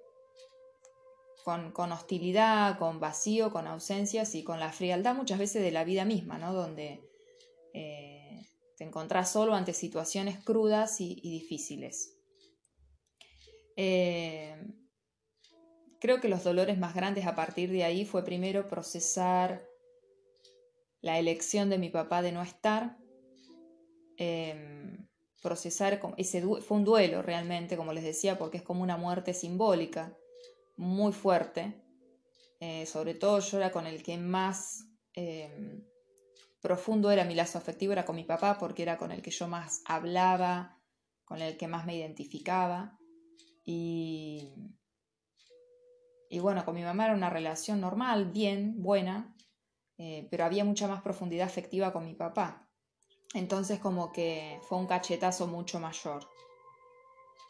con, 1.73 1.93
hostilidad, 1.93 2.79
con 2.79 3.01
vacío, 3.01 3.51
con 3.51 3.67
ausencias 3.67 4.35
y 4.35 4.45
con 4.45 4.61
la 4.61 4.71
frialdad 4.71 5.15
muchas 5.15 5.39
veces 5.39 5.63
de 5.63 5.71
la 5.71 5.83
vida 5.83 6.05
misma, 6.05 6.39
¿no? 6.39 6.53
Donde 6.53 7.01
eh, 7.73 8.47
te 8.77 8.85
encontrás 8.85 9.33
solo 9.33 9.55
ante 9.55 9.73
situaciones 9.73 10.45
crudas 10.45 11.01
y, 11.01 11.15
difíciles. 11.23 12.19
Eh, 13.77 14.63
creo 16.01 16.21
que 16.21 16.29
los 16.29 16.45
dolores 16.45 16.79
más 16.79 16.95
grandes 16.95 17.27
a 17.27 17.35
partir 17.35 17.71
de 17.71 17.85
ahí 17.85 18.05
fue 18.05 18.27
primero 18.27 18.69
procesar 18.69 19.67
la 21.01 21.19
elección 21.19 21.71
de 21.71 21.79
mi 21.79 21.89
papá 21.89 22.21
de 22.21 22.33
no 22.33 22.43
estar. 22.43 22.99
Em, 24.19 25.08
procesar 25.43 26.01
ese 26.17 26.43
fue 26.43 26.77
un 26.77 26.85
duelo 26.85 27.23
realmente, 27.23 27.77
como 27.77 27.93
les 27.93 28.05
decía, 28.05 28.39
porque 28.39 28.59
es 28.59 28.63
como 28.63 28.83
una 28.83 28.97
muerte 28.97 29.35
simbólica, 29.35 30.17
muy 30.77 31.13
fuerte. 31.13 31.83
Eh, 32.61 32.87
sobre 32.87 33.15
todo 33.15 33.39
yo 33.39 33.59
era 33.59 33.71
con 33.71 33.87
el 33.87 34.03
que 34.03 34.17
más 34.17 34.85
em, 35.15 35.85
profundo 36.61 37.11
era 37.11 37.25
mi 37.25 37.35
lazo 37.35 37.59
afectivo, 37.59 37.93
era 37.93 38.05
con 38.05 38.17
mi 38.17 38.25
papá, 38.25 38.59
porque 38.59 38.83
era 38.83 38.97
con 38.97 39.13
el 39.13 39.23
que 39.23 39.31
yo 39.31 39.47
más 39.49 39.83
hablaba, 39.85 40.81
con 41.25 41.41
el 41.41 41.57
que 41.57 41.69
más 41.69 41.87
me 41.87 41.97
identificaba. 41.97 42.99
Y, 43.65 44.55
y 46.31 46.39
bueno, 46.41 46.65
con 46.65 46.75
mi 46.75 46.83
mamá 46.83 47.07
era 47.07 47.15
una 47.15 47.31
relación 47.31 47.81
normal, 47.81 48.33
bien, 48.33 48.83
buena, 48.83 49.37
eh, 49.99 50.27
pero 50.31 50.45
había 50.45 50.65
mucha 50.65 50.89
más 50.89 51.03
profundidad 51.03 51.47
afectiva 51.47 51.93
con 51.93 52.05
mi 52.05 52.15
papá. 52.15 52.68
Entonces 53.35 53.79
como 53.79 54.13
que 54.13 54.61
fue 54.63 54.79
un 54.79 54.87
cachetazo 54.87 55.47
mucho 55.47 55.81
mayor. 55.81 56.29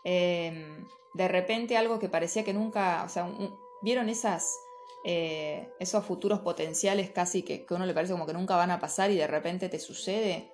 Em, 0.05 0.87
de 1.15 1.29
repente 1.29 1.77
algo 1.77 1.99
que 1.99 2.09
parecía 2.09 2.45
que 2.45 2.53
nunca, 2.53 3.03
o 3.05 3.09
sea, 3.09 3.31
vieron 3.83 4.09
esas, 4.09 4.59
eh, 5.05 5.69
esos 5.79 6.05
futuros 6.05 6.41
potenciales 6.41 7.11
casi 7.11 7.43
que, 7.43 7.65
que 7.65 7.75
a 7.75 7.77
uno 7.77 7.87
le 7.87 7.95
parece 7.95 8.13
como 8.13 8.27
que 8.27 8.33
nunca 8.33 8.57
van 8.57 8.71
a 8.71 8.81
pasar 8.81 9.11
y 9.11 9.17
de 9.17 9.27
repente 9.27 9.69
te 9.69 9.79
sucede. 9.79 10.53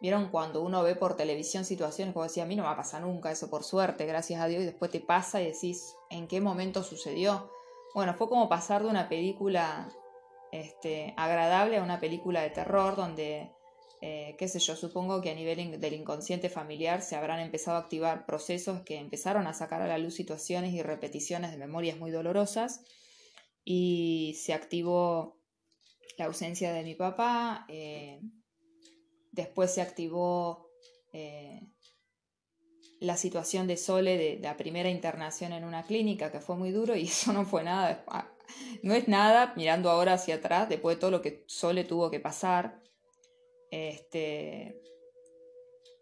Vieron 0.00 0.28
cuando 0.28 0.62
uno 0.62 0.82
ve 0.82 0.96
por 0.96 1.16
televisión 1.16 1.64
situaciones 1.64 2.12
como 2.12 2.24
decía, 2.24 2.42
a 2.42 2.46
mí 2.46 2.56
no 2.56 2.62
me 2.62 2.68
va 2.68 2.74
a 2.74 2.76
pasar 2.76 3.02
nunca 3.02 3.30
eso 3.30 3.48
por 3.48 3.62
suerte, 3.64 4.06
gracias 4.06 4.40
a 4.40 4.46
Dios, 4.46 4.62
y 4.62 4.66
después 4.66 4.90
te 4.90 5.00
pasa 5.00 5.40
y 5.40 5.46
decís, 5.46 5.96
¿en 6.10 6.26
qué 6.26 6.40
momento 6.40 6.82
sucedió? 6.82 7.50
Bueno, 7.94 8.14
fue 8.14 8.28
como 8.28 8.48
pasar 8.48 8.82
de 8.82 8.90
una 8.90 9.08
película 9.08 9.88
este, 10.50 11.14
agradable 11.16 11.78
a 11.78 11.82
una 11.82 12.00
película 12.00 12.42
de 12.42 12.50
terror 12.50 12.96
donde 12.96 13.52
eh, 14.06 14.36
qué 14.36 14.48
sé 14.48 14.58
yo, 14.58 14.76
supongo 14.76 15.22
que 15.22 15.30
a 15.30 15.34
nivel 15.34 15.80
del 15.80 15.94
inconsciente 15.94 16.50
familiar 16.50 17.00
se 17.00 17.16
habrán 17.16 17.40
empezado 17.40 17.78
a 17.78 17.80
activar 17.80 18.26
procesos 18.26 18.82
que 18.82 18.98
empezaron 18.98 19.46
a 19.46 19.54
sacar 19.54 19.80
a 19.80 19.86
la 19.86 19.96
luz 19.96 20.12
situaciones 20.12 20.74
y 20.74 20.82
repeticiones 20.82 21.52
de 21.52 21.56
memorias 21.56 21.96
muy 21.96 22.10
dolorosas 22.10 22.82
y 23.64 24.36
se 24.38 24.52
activó 24.52 25.40
la 26.18 26.26
ausencia 26.26 26.74
de 26.74 26.82
mi 26.82 26.94
papá, 26.94 27.64
eh, 27.70 28.20
después 29.32 29.72
se 29.72 29.80
activó 29.80 30.68
eh, 31.14 31.62
la 33.00 33.16
situación 33.16 33.66
de 33.66 33.78
Sole 33.78 34.18
de, 34.18 34.38
la 34.38 34.58
primera 34.58 34.90
internación 34.90 35.54
en 35.54 35.64
una 35.64 35.84
clínica 35.84 36.30
que 36.30 36.40
fue 36.40 36.56
muy 36.56 36.72
duro 36.72 36.94
y 36.94 37.04
eso 37.06 37.32
no 37.32 37.46
fue 37.46 37.64
nada, 37.64 38.04
ah, 38.08 38.30
no 38.82 38.92
es 38.92 39.08
nada 39.08 39.54
mirando 39.56 39.88
ahora 39.88 40.12
hacia 40.12 40.34
atrás 40.34 40.68
después 40.68 40.96
de 40.96 41.00
todo 41.00 41.10
lo 41.10 41.22
que 41.22 41.42
Sole 41.46 41.84
tuvo 41.84 42.10
que 42.10 42.20
pasar 42.20 42.83
este, 43.74 44.80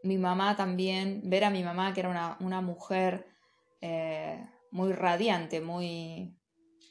mi 0.03 0.19
mamá 0.19 0.57
también, 0.57 1.23
ver 1.25 1.45
a 1.45 1.51
mi 1.51 1.63
mamá 1.63 1.95
que 1.95 2.01
era 2.01 2.37
una, 2.39 2.61
mujer 2.61 3.27
eh, 3.81 4.45
muy 4.71 4.93
radiante, 4.93 5.61
muy... 5.61 6.37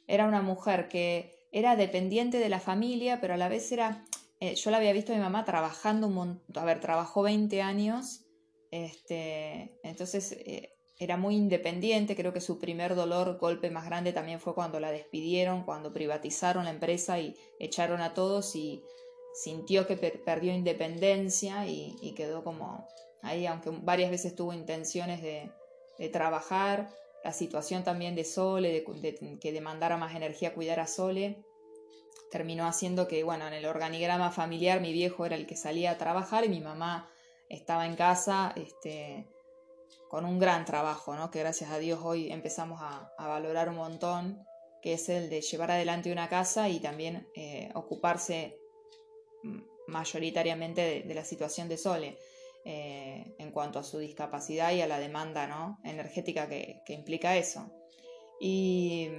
Era 0.08 0.28
una 0.28 0.42
mujer 0.42 0.88
que 0.88 1.32
era 1.52 1.76
dependiente 1.76 2.40
de 2.40 2.50
la 2.50 2.60
familia, 2.60 3.22
pero 3.22 3.36
a 3.36 3.38
la 3.38 3.48
vez 3.48 3.72
era... 3.72 4.06
Eh, 4.40 4.56
yo 4.56 4.72
la 4.72 4.78
había 4.78 4.92
visto 4.92 5.14
a 5.14 5.16
mi 5.16 5.22
mamá 5.22 5.46
trabajando 5.46 6.08
un 6.08 6.16
montón, 6.16 6.64
a 6.64 6.66
ver, 6.66 6.80
trabajó 6.80 7.22
20 7.22 7.62
años, 7.62 8.26
este, 8.72 9.78
entonces 9.84 10.32
eh, 10.32 10.74
era 10.98 11.16
muy 11.16 11.36
independiente, 11.36 12.16
creo 12.16 12.34
que 12.34 12.42
su 12.42 12.58
primer 12.58 12.96
dolor, 12.96 13.38
golpe 13.38 13.70
más 13.70 13.86
grande 13.86 14.14
también 14.14 14.40
fue 14.40 14.56
cuando 14.56 14.80
la 14.80 14.92
despidieron, 14.92 15.64
cuando 15.64 15.94
privatizaron 15.94 16.64
la 16.64 16.72
empresa 16.72 17.20
y 17.20 17.36
echaron 17.60 18.02
a 18.02 18.16
todos 18.16 18.56
y 18.56 18.82
sintió 19.34 19.88
que 19.88 19.96
perdió 19.96 20.54
independencia 20.54 21.66
y, 21.68 22.14
quedó 22.16 22.44
como 22.44 22.88
ahí, 23.22 23.46
aunque 23.46 23.70
varias 23.70 24.12
veces 24.12 24.36
tuvo 24.36 24.54
intenciones 24.54 25.22
de, 25.22 25.52
trabajar, 26.12 26.90
la 27.24 27.32
situación 27.32 27.84
también 27.84 28.16
de 28.16 28.24
Sole, 28.24 28.84
que 29.40 29.52
demandara 29.52 29.98
más 29.98 30.16
energía 30.16 30.56
cuidar 30.56 30.80
a 30.80 30.88
Sole, 30.88 31.44
terminó 32.32 32.66
haciendo 32.66 33.08
que, 33.08 33.24
bueno, 33.24 33.48
en 33.48 33.54
el 33.54 33.66
organigrama 33.66 34.32
familiar 34.32 34.82
mi 34.82 34.94
viejo 34.94 35.26
era 35.26 35.36
el 35.36 35.46
que 35.46 35.56
salía 35.56 35.92
a 35.92 35.98
trabajar 35.98 36.44
y 36.46 36.50
mi 36.50 36.62
mamá 36.62 37.08
estaba 37.50 37.86
en 37.86 37.96
casa 37.96 38.54
este, 38.56 39.28
con 40.10 40.26
un 40.26 40.40
gran 40.40 40.66
trabajo, 40.66 41.16
¿no? 41.16 41.30
que 41.30 41.40
gracias 41.40 41.70
a 41.70 41.78
Dios 41.78 42.00
hoy 42.04 42.32
empezamos 42.32 42.80
a, 42.82 43.14
valorar 43.20 43.70
un 43.70 43.76
montón, 43.76 44.44
que 44.82 44.94
es 44.94 45.10
el 45.10 45.30
de 45.30 45.42
llevar 45.42 45.72
adelante 45.72 46.12
una 46.12 46.30
casa 46.30 46.70
y 46.70 46.80
también 46.80 47.28
eh, 47.36 47.70
ocuparse 47.76 48.58
mayoritariamente 49.88 51.03
de, 51.05 51.13
la 51.13 51.25
situación 51.25 51.67
de 51.67 51.77
Sole 51.77 52.17
eh, 52.65 53.36
en 53.38 53.51
cuanto 53.51 53.79
a 53.79 53.83
su 53.83 54.00
discapacidad 54.00 54.71
y 54.71 54.81
a 54.81 54.88
la 54.88 55.00
demanda 55.00 55.48
¿no? 55.48 55.79
energética 55.83 56.48
que, 56.48 56.81
implica 56.89 57.38
eso. 57.38 57.71
Y, 58.39 59.10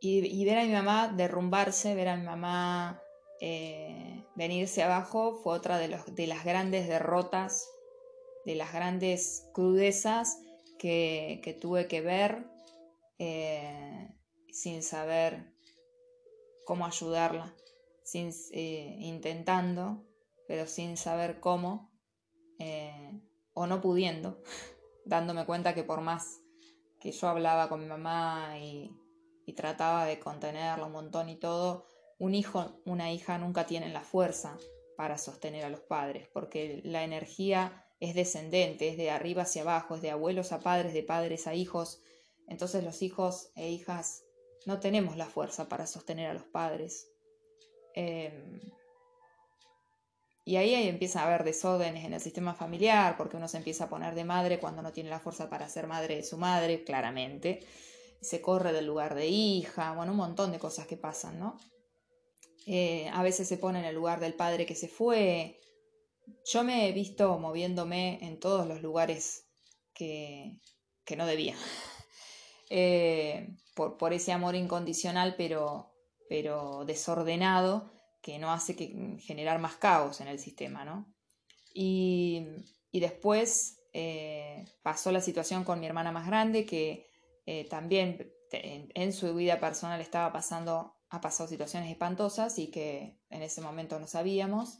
y, 0.00 0.44
ver 0.44 0.58
a 0.58 0.64
mi 0.64 0.72
mamá 0.72 1.12
derrumbarse, 1.16 1.94
ver 1.94 2.08
a 2.08 2.16
mi 2.16 2.24
mamá 2.24 3.02
eh, 3.40 4.24
venirse 4.36 4.82
abajo 4.82 5.40
fue 5.42 5.54
otra 5.54 5.78
de, 5.78 5.88
los, 5.88 6.14
de 6.14 6.26
las 6.26 6.44
grandes 6.44 6.88
derrotas, 6.88 7.68
de 8.44 8.54
las 8.54 8.72
grandes 8.72 9.48
crudezas 9.52 10.38
que, 10.78 11.58
tuve 11.60 11.86
que 11.88 12.00
ver 12.00 12.46
eh, 13.18 14.08
sin 14.50 14.82
saber 14.82 15.52
cómo 16.64 16.86
ayudarla, 16.86 17.54
sin, 18.10 18.32
eh, 18.50 18.96
intentando, 18.98 20.04
pero 20.48 20.66
sin 20.66 20.96
saber 20.96 21.38
cómo, 21.38 21.92
eh, 22.58 23.22
o 23.54 23.66
no 23.66 23.80
pudiendo, 23.80 24.42
dándome 25.04 25.46
cuenta 25.46 25.74
que 25.74 25.84
por 25.84 26.00
más 26.00 26.40
que 26.98 27.12
yo 27.12 27.28
hablaba 27.28 27.68
con 27.68 27.80
mi 27.80 27.86
mamá 27.86 28.58
y, 28.58 28.96
trataba 29.56 30.04
de 30.04 30.20
contenerla 30.20 30.86
un 30.86 30.92
montón 30.92 31.28
y 31.28 31.34
todo, 31.34 31.84
un 32.20 32.36
hijo, 32.36 32.80
una 32.84 33.12
hija 33.12 33.36
nunca 33.36 33.66
tienen 33.66 33.92
la 33.92 34.00
fuerza 34.00 34.56
para 34.96 35.18
sostener 35.18 35.64
a 35.64 35.70
los 35.70 35.80
padres, 35.80 36.28
porque 36.32 36.80
la 36.84 37.02
energía 37.02 37.84
es 37.98 38.14
descendente, 38.14 38.88
es 38.88 38.96
de 38.96 39.10
arriba 39.10 39.42
hacia 39.42 39.62
abajo, 39.62 39.96
es 39.96 40.02
de 40.02 40.12
abuelos 40.12 40.52
a 40.52 40.60
padres, 40.60 40.94
de 40.94 41.02
padres 41.02 41.48
a 41.48 41.54
hijos. 41.54 42.00
Entonces 42.46 42.84
los 42.84 43.02
hijos 43.02 43.50
e 43.56 43.70
hijas 43.70 44.22
no 44.66 44.78
tenemos 44.78 45.16
la 45.16 45.26
fuerza 45.26 45.68
para 45.68 45.88
sostener 45.88 46.30
a 46.30 46.34
los 46.34 46.44
padres. 46.44 47.09
Em, 47.94 48.60
y 50.44 50.56
ahí, 50.56 50.74
ahí 50.74 50.88
empieza 50.88 51.20
a 51.20 51.26
haber 51.26 51.44
desórdenes 51.44 52.04
en 52.04 52.14
el 52.14 52.20
sistema 52.20 52.54
familiar, 52.54 53.16
porque 53.16 53.36
uno 53.36 53.48
se 53.48 53.58
empieza 53.58 53.84
a 53.84 53.88
poner 53.88 54.14
de 54.14 54.24
madre 54.24 54.58
cuando 54.58 54.82
no 54.82 54.92
tiene 54.92 55.10
la 55.10 55.20
fuerza 55.20 55.48
para 55.48 55.68
ser 55.68 55.86
madre 55.86 56.16
de 56.16 56.24
su 56.24 56.38
madre, 56.38 56.82
claramente. 56.84 57.60
Se 58.20 58.40
corre 58.40 58.72
del 58.72 58.86
lugar 58.86 59.14
de 59.14 59.28
hija, 59.28 59.94
bueno, 59.94 60.12
un 60.12 60.18
montón 60.18 60.52
de 60.52 60.58
cosas 60.58 60.86
que 60.86 60.96
pasan, 60.96 61.38
¿no? 61.38 61.56
Eh, 62.66 63.08
a 63.12 63.22
veces 63.22 63.48
se 63.48 63.58
pone 63.58 63.78
en 63.78 63.84
el 63.84 63.94
lugar 63.94 64.20
del 64.20 64.34
padre 64.34 64.66
que 64.66 64.74
se 64.74 64.88
fue. 64.88 65.60
Yo 66.44 66.64
me 66.64 66.88
he 66.88 66.92
visto 66.92 67.38
moviéndome 67.38 68.18
en 68.22 68.38
todos 68.38 68.66
los 68.66 68.82
lugares 68.82 69.46
que, 69.94 70.58
que 71.04 71.16
no 71.16 71.26
debía. 71.26 71.56
Eh, 72.72 73.48
por, 73.74 73.96
por, 73.96 74.12
ese 74.12 74.30
amor 74.30 74.54
incondicional, 74.54 75.34
pero, 75.36 75.89
pero 76.30 76.84
desordenado, 76.86 77.90
que 78.22 78.38
no 78.38 78.52
hace 78.52 78.76
que 78.76 79.18
generar 79.18 79.58
más 79.58 79.74
caos 79.74 80.20
en 80.20 80.28
el 80.28 80.38
sistema, 80.38 80.84
¿no? 80.84 81.12
Y, 81.74 82.46
y 82.90 83.00
después 83.00 83.82
eh, 83.92 84.64
pasó 84.82 85.10
la 85.10 85.20
situación 85.20 85.64
con 85.64 85.80
mi 85.80 85.86
hermana 85.86 86.12
más 86.12 86.26
grande, 86.26 86.64
que 86.64 87.10
también 87.68 88.32
en, 88.52 88.92
en 88.94 89.12
su 89.12 89.34
vida 89.34 89.58
personal 89.58 90.00
estaba 90.00 90.32
pasando 90.32 91.00
ha 91.10 91.20
pasado 91.20 91.48
situaciones 91.48 91.90
espantosas 91.90 92.58
y 92.58 92.68
que 92.68 93.18
en 93.30 93.42
ese 93.42 93.60
momento 93.60 93.98
no 93.98 94.06
sabíamos. 94.06 94.78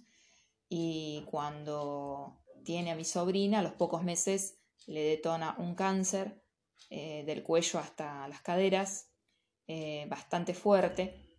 Y 0.68 1.24
cuando 1.28 2.40
tiene 2.64 2.92
a 2.92 2.94
mi 2.94 3.04
sobrina, 3.04 3.58
a 3.58 3.62
los 3.62 3.72
pocos 3.72 4.04
meses 4.04 4.60
le 4.86 5.02
detona 5.02 5.56
un 5.58 5.74
cáncer 5.74 6.42
eh, 6.88 7.24
del 7.26 7.42
cuello 7.42 7.80
hasta 7.80 8.28
las 8.28 8.40
caderas, 8.42 9.10
eh, 9.66 10.06
bastante 10.08 10.54
fuerte, 10.54 11.29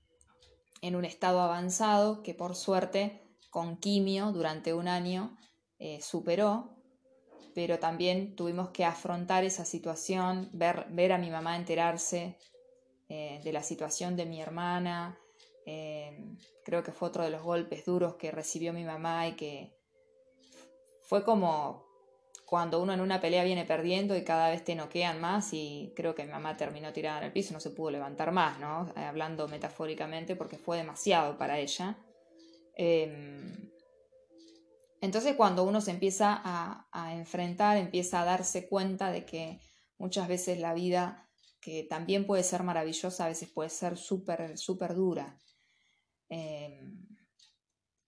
en 0.82 0.96
un 0.96 1.06
estado 1.06 1.42
avanzado 1.42 2.24
que 2.24 2.34
por 2.34 2.56
suerte 2.56 3.22
con 3.50 3.78
quimio 3.78 4.32
durante 4.32 4.74
un 4.74 4.88
año 4.88 5.38
eh, 5.78 6.02
superó, 6.02 6.76
pero 7.54 7.80
también 7.80 8.36
tuvimos 8.36 8.70
que 8.70 8.86
afrontar 8.86 9.44
esa 9.44 9.66
situación, 9.66 10.50
ver, 10.54 10.88
ver 10.90 11.12
a 11.12 11.18
mi 11.18 11.30
mamá 11.30 11.56
enterarse 11.58 12.38
eh, 13.10 13.42
de 13.44 13.54
la 13.54 13.62
situación 13.62 14.16
de 14.16 14.26
mi 14.26 14.42
hermana. 14.42 15.20
Eh, 15.66 16.18
creo 16.64 16.82
que 16.82 16.92
fue 16.92 17.10
otro 17.10 17.24
de 17.24 17.30
los 17.30 17.44
golpes 17.44 17.86
duros 17.86 18.16
que 18.16 18.32
recibió 18.32 18.74
mi 18.74 18.84
mamá 18.84 19.28
y 19.28 19.36
que 19.36 19.76
fue 21.04 21.24
como 21.24 21.91
cuando 22.52 22.82
uno 22.82 22.92
en 22.92 23.00
una 23.00 23.22
pelea 23.22 23.46
viene 23.46 23.64
perdiendo 23.64 24.14
y 24.18 24.26
cada 24.26 24.50
vez 24.50 24.66
te 24.66 24.76
noquean 24.76 25.22
más 25.22 25.54
y 25.54 25.94
creo 25.96 26.14
que 26.14 26.26
mi 26.26 26.32
mamá 26.32 26.58
terminó 26.58 26.92
tirada 26.92 27.20
en 27.20 27.24
el 27.24 27.32
piso, 27.32 27.54
no 27.54 27.62
se 27.62 27.70
pudo 27.70 27.92
levantar 27.92 28.34
más, 28.34 28.60
¿no? 28.60 28.92
Eh, 28.98 29.06
hablando 29.06 29.48
metafóricamente 29.48 30.36
porque 30.36 30.58
fue 30.58 30.76
demasiado 30.76 31.38
para 31.38 31.60
ella. 31.60 31.98
Em, 32.76 33.72
entonces 35.00 35.38
cuando 35.38 35.64
uno 35.64 35.80
se 35.80 35.92
empieza 35.92 36.42
a, 36.44 37.16
enfrentar, 37.16 37.78
empieza 37.78 38.22
a 38.22 38.26
darse 38.26 38.68
cuenta 38.68 39.14
de 39.14 39.24
que 39.24 39.62
muchas 39.98 40.28
veces 40.28 40.60
la 40.60 40.74
vida 40.74 41.30
que 41.62 41.88
también 41.90 42.28
puede 42.28 42.44
ser 42.44 42.64
maravillosa, 42.64 43.24
a 43.24 43.30
veces 43.30 43.50
puede 43.50 43.70
ser 43.70 43.96
súper, 43.96 44.58
súper 44.58 44.94
dura. 44.94 45.40
Em, 46.28 47.08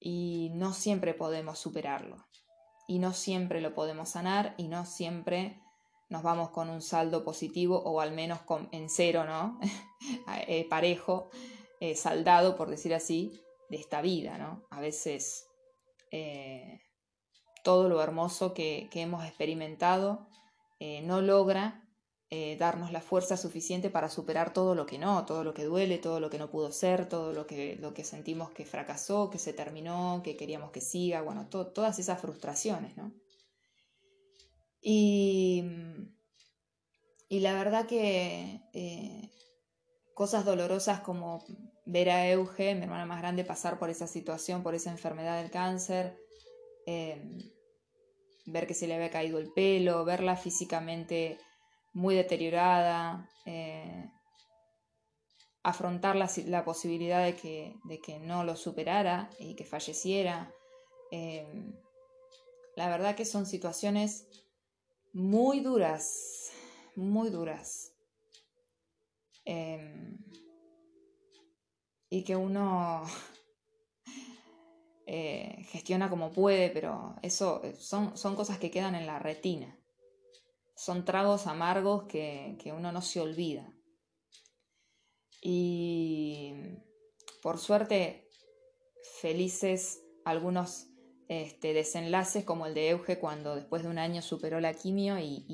y 0.02 0.52
no 0.54 0.74
siempre 0.74 1.13
podemos 1.13 1.60
superarlo. 1.60 2.28
Y 2.88 3.00
no 3.00 3.13
siempre 3.13 3.62
lo 3.62 3.74
podemos 3.74 4.10
sanar 4.10 4.56
y 4.58 4.67
no 4.67 4.86
siempre 4.86 5.60
nos 6.10 6.22
vamos 6.22 6.50
con 6.52 6.69
un 6.69 6.82
saldo 6.82 7.24
positivo 7.24 7.82
o 7.84 8.00
al 8.00 8.12
menos 8.12 8.41
con, 8.41 8.69
en 8.72 8.89
cero, 8.89 9.26
¿no? 9.26 9.60
Eh, 10.48 10.67
parejo, 10.69 11.30
eh, 11.80 11.96
saldado, 11.96 12.58
por 12.58 12.69
decir 12.69 12.93
así, 12.93 13.41
de 13.69 13.78
esta 13.78 14.02
vida, 14.02 14.38
¿no? 14.38 14.65
A 14.69 14.82
veces 14.82 15.48
eh, 16.12 16.82
todo 17.63 17.88
lo 17.88 18.02
hermoso 18.02 18.54
que, 18.54 18.89
que 18.91 19.02
hemos 19.02 19.26
experimentado 19.26 20.28
no 21.04 21.22
logra 21.22 21.83
eh, 22.36 22.58
darnos 22.58 22.91
la 22.91 23.00
fuerza 23.00 23.38
suficiente 23.38 23.91
para 23.91 24.10
superar 24.10 24.54
todo 24.54 24.74
lo 24.74 24.88
que 24.88 24.98
no, 24.98 25.24
todo 25.24 25.43
lo 25.43 25.54
que 25.54 25.65
duele, 25.65 26.00
todo 26.00 26.19
lo 26.19 26.32
que 26.32 26.39
no 26.39 26.50
pudo 26.50 26.72
ser, 26.72 27.08
todo 27.08 27.32
lo 27.32 27.46
que, 27.46 27.76
lo 27.76 27.93
que 27.93 28.04
sentimos 28.04 28.50
que 28.50 28.65
fracasó, 28.65 29.30
que 29.30 29.38
se 29.38 29.54
terminó, 29.54 30.22
que 30.24 30.36
queríamos 30.36 30.72
que 30.72 30.82
siga, 30.82 31.22
bueno, 31.22 31.48
todas 31.48 32.00
esas 32.00 32.19
frustraciones, 32.19 32.98
¿no? 32.98 33.13
Y, 34.82 35.63
y 37.30 37.39
la 37.41 37.54
verdad 37.54 37.86
que 37.86 38.62
eh, 38.74 39.30
cosas 40.15 40.43
dolorosas 40.43 41.02
como 41.02 41.46
ver 41.86 42.10
a 42.10 42.28
Euge, 42.32 42.74
mi 42.74 42.82
hermana 42.82 43.06
más 43.06 43.22
grande, 43.22 43.46
pasar 43.46 43.78
por 43.78 43.91
esa 43.91 44.08
situación, 44.08 44.63
por 44.63 44.74
esa 44.74 44.89
enfermedad 44.89 45.39
del 45.39 45.52
cáncer, 45.52 46.17
eh, 46.88 47.22
ver 48.48 48.65
que 48.65 48.74
se 48.74 48.88
le 48.88 48.96
había 48.96 49.12
caído 49.12 49.38
el 49.38 49.54
pelo, 49.54 50.04
verla 50.04 50.36
físicamente 50.36 51.38
muy 51.94 52.16
deteriorada, 52.16 53.30
eh, 53.46 54.10
afrontar 55.62 56.16
la, 56.16 56.66
posibilidad 56.66 57.24
de 57.24 57.36
que, 57.36 58.20
no 58.20 58.44
lo 58.44 58.56
superara 58.56 59.30
y 59.40 59.56
que 59.56 59.64
falleciera. 59.64 60.52
Eh, 61.12 61.46
la 62.76 62.90
verdad 62.90 63.16
que 63.16 63.26
son 63.26 63.46
situaciones 63.46 64.28
muy 65.14 65.60
duras, 65.60 66.52
muy 66.96 67.30
duras. 67.30 67.94
Eh, 69.46 70.18
y 72.10 72.24
que 72.24 72.36
uno 72.36 73.04
gestiona 75.06 76.10
como 76.10 76.32
puede, 76.32 76.70
pero 76.70 77.16
eso 77.22 77.62
son 77.78 78.36
cosas 78.36 78.58
que 78.58 78.72
quedan 78.72 78.96
en 78.96 79.06
la 79.06 79.20
retina 79.20 79.78
son 80.76 81.06
tragos 81.06 81.48
amargos 81.48 82.04
que, 82.06 82.58
uno 82.76 82.92
no 82.92 83.02
se 83.02 83.20
olvida. 83.20 83.74
Y 85.42 86.54
por 87.42 87.58
suerte, 87.58 88.30
felices 89.22 90.02
algunos 90.26 90.88
este, 91.28 91.74
desenlaces 91.74 92.46
como 92.46 92.66
el 92.66 92.74
de 92.74 92.90
Euge 92.90 93.20
cuando 93.20 93.56
después 93.56 93.84
de 93.84 93.90
un 93.90 93.98
año 93.98 94.22
superó 94.22 94.60
la 94.60 94.74
quimio 94.74 95.20
y, 95.20 95.46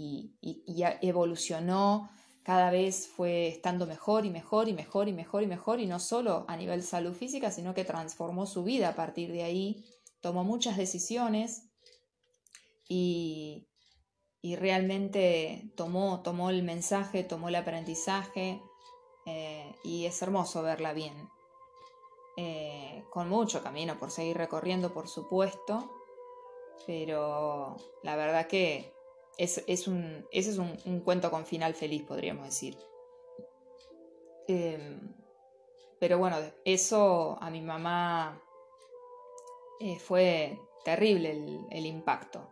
y, 0.41 0.83
evolucionó, 1.01 2.09
cada 2.43 2.71
vez 2.71 3.07
fue 3.07 3.47
estando 3.47 3.85
mejor 3.85 4.25
y 4.25 4.29
mejor 4.29 4.67
y 4.67 4.73
mejor 4.73 5.07
y 5.07 5.13
mejor 5.13 5.43
y 5.43 5.47
mejor 5.47 5.79
y 5.79 5.87
no 5.87 5.99
solo 5.99 6.45
a 6.47 6.57
nivel 6.57 6.83
salud 6.83 7.13
física, 7.13 7.51
sino 7.51 7.73
que 7.73 7.85
transformó 7.85 8.45
su 8.45 8.63
vida 8.63 8.89
a 8.89 8.95
partir 8.95 9.31
de 9.31 9.43
ahí, 9.43 9.85
tomó 10.21 10.43
muchas 10.43 10.77
decisiones 10.77 11.69
y, 12.87 13.68
y 14.41 14.55
realmente 14.55 15.69
tomó, 15.75 16.21
tomó 16.21 16.49
el 16.49 16.63
mensaje, 16.63 17.23
tomó 17.23 17.49
el 17.49 17.55
aprendizaje 17.55 18.61
eh, 19.25 19.75
y 19.83 20.05
es 20.05 20.21
hermoso 20.21 20.63
verla 20.63 20.93
bien. 20.93 21.29
Eh, 22.37 23.03
con 23.09 23.27
mucho 23.27 23.61
camino 23.61 23.97
por 23.99 24.11
seguir 24.11 24.37
recorriendo, 24.37 24.93
por 24.93 25.09
supuesto, 25.09 25.91
pero 26.87 27.75
la 28.01 28.15
verdad 28.15 28.47
que 28.47 28.93
es, 29.37 29.87
un, 29.87 30.25
ese 30.31 30.51
es 30.51 30.57
un, 30.57 31.01
cuento 31.01 31.31
con 31.31 31.45
final 31.45 31.73
feliz, 31.73 32.03
podríamos 32.03 32.45
decir. 32.45 32.77
Em, 34.47 35.13
pero 35.99 36.17
bueno, 36.17 36.37
eso 36.63 37.37
a 37.41 37.49
mi 37.49 37.61
mamá 37.61 38.41
eh, 39.81 39.99
fue 39.99 40.57
terrible 40.85 41.31
el 41.71 41.85
impacto 41.85 42.49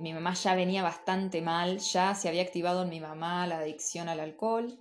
mi 0.00 0.12
mamá 0.12 0.34
ya 0.34 0.54
venía 0.54 0.82
bastante 0.82 1.42
mal, 1.42 1.78
ya 1.78 2.14
se 2.14 2.28
había 2.28 2.42
activado 2.42 2.82
en 2.82 2.88
mi 2.88 3.00
mamá 3.00 3.46
la 3.46 3.58
adicción 3.58 4.08
al 4.08 4.20
alcohol, 4.20 4.78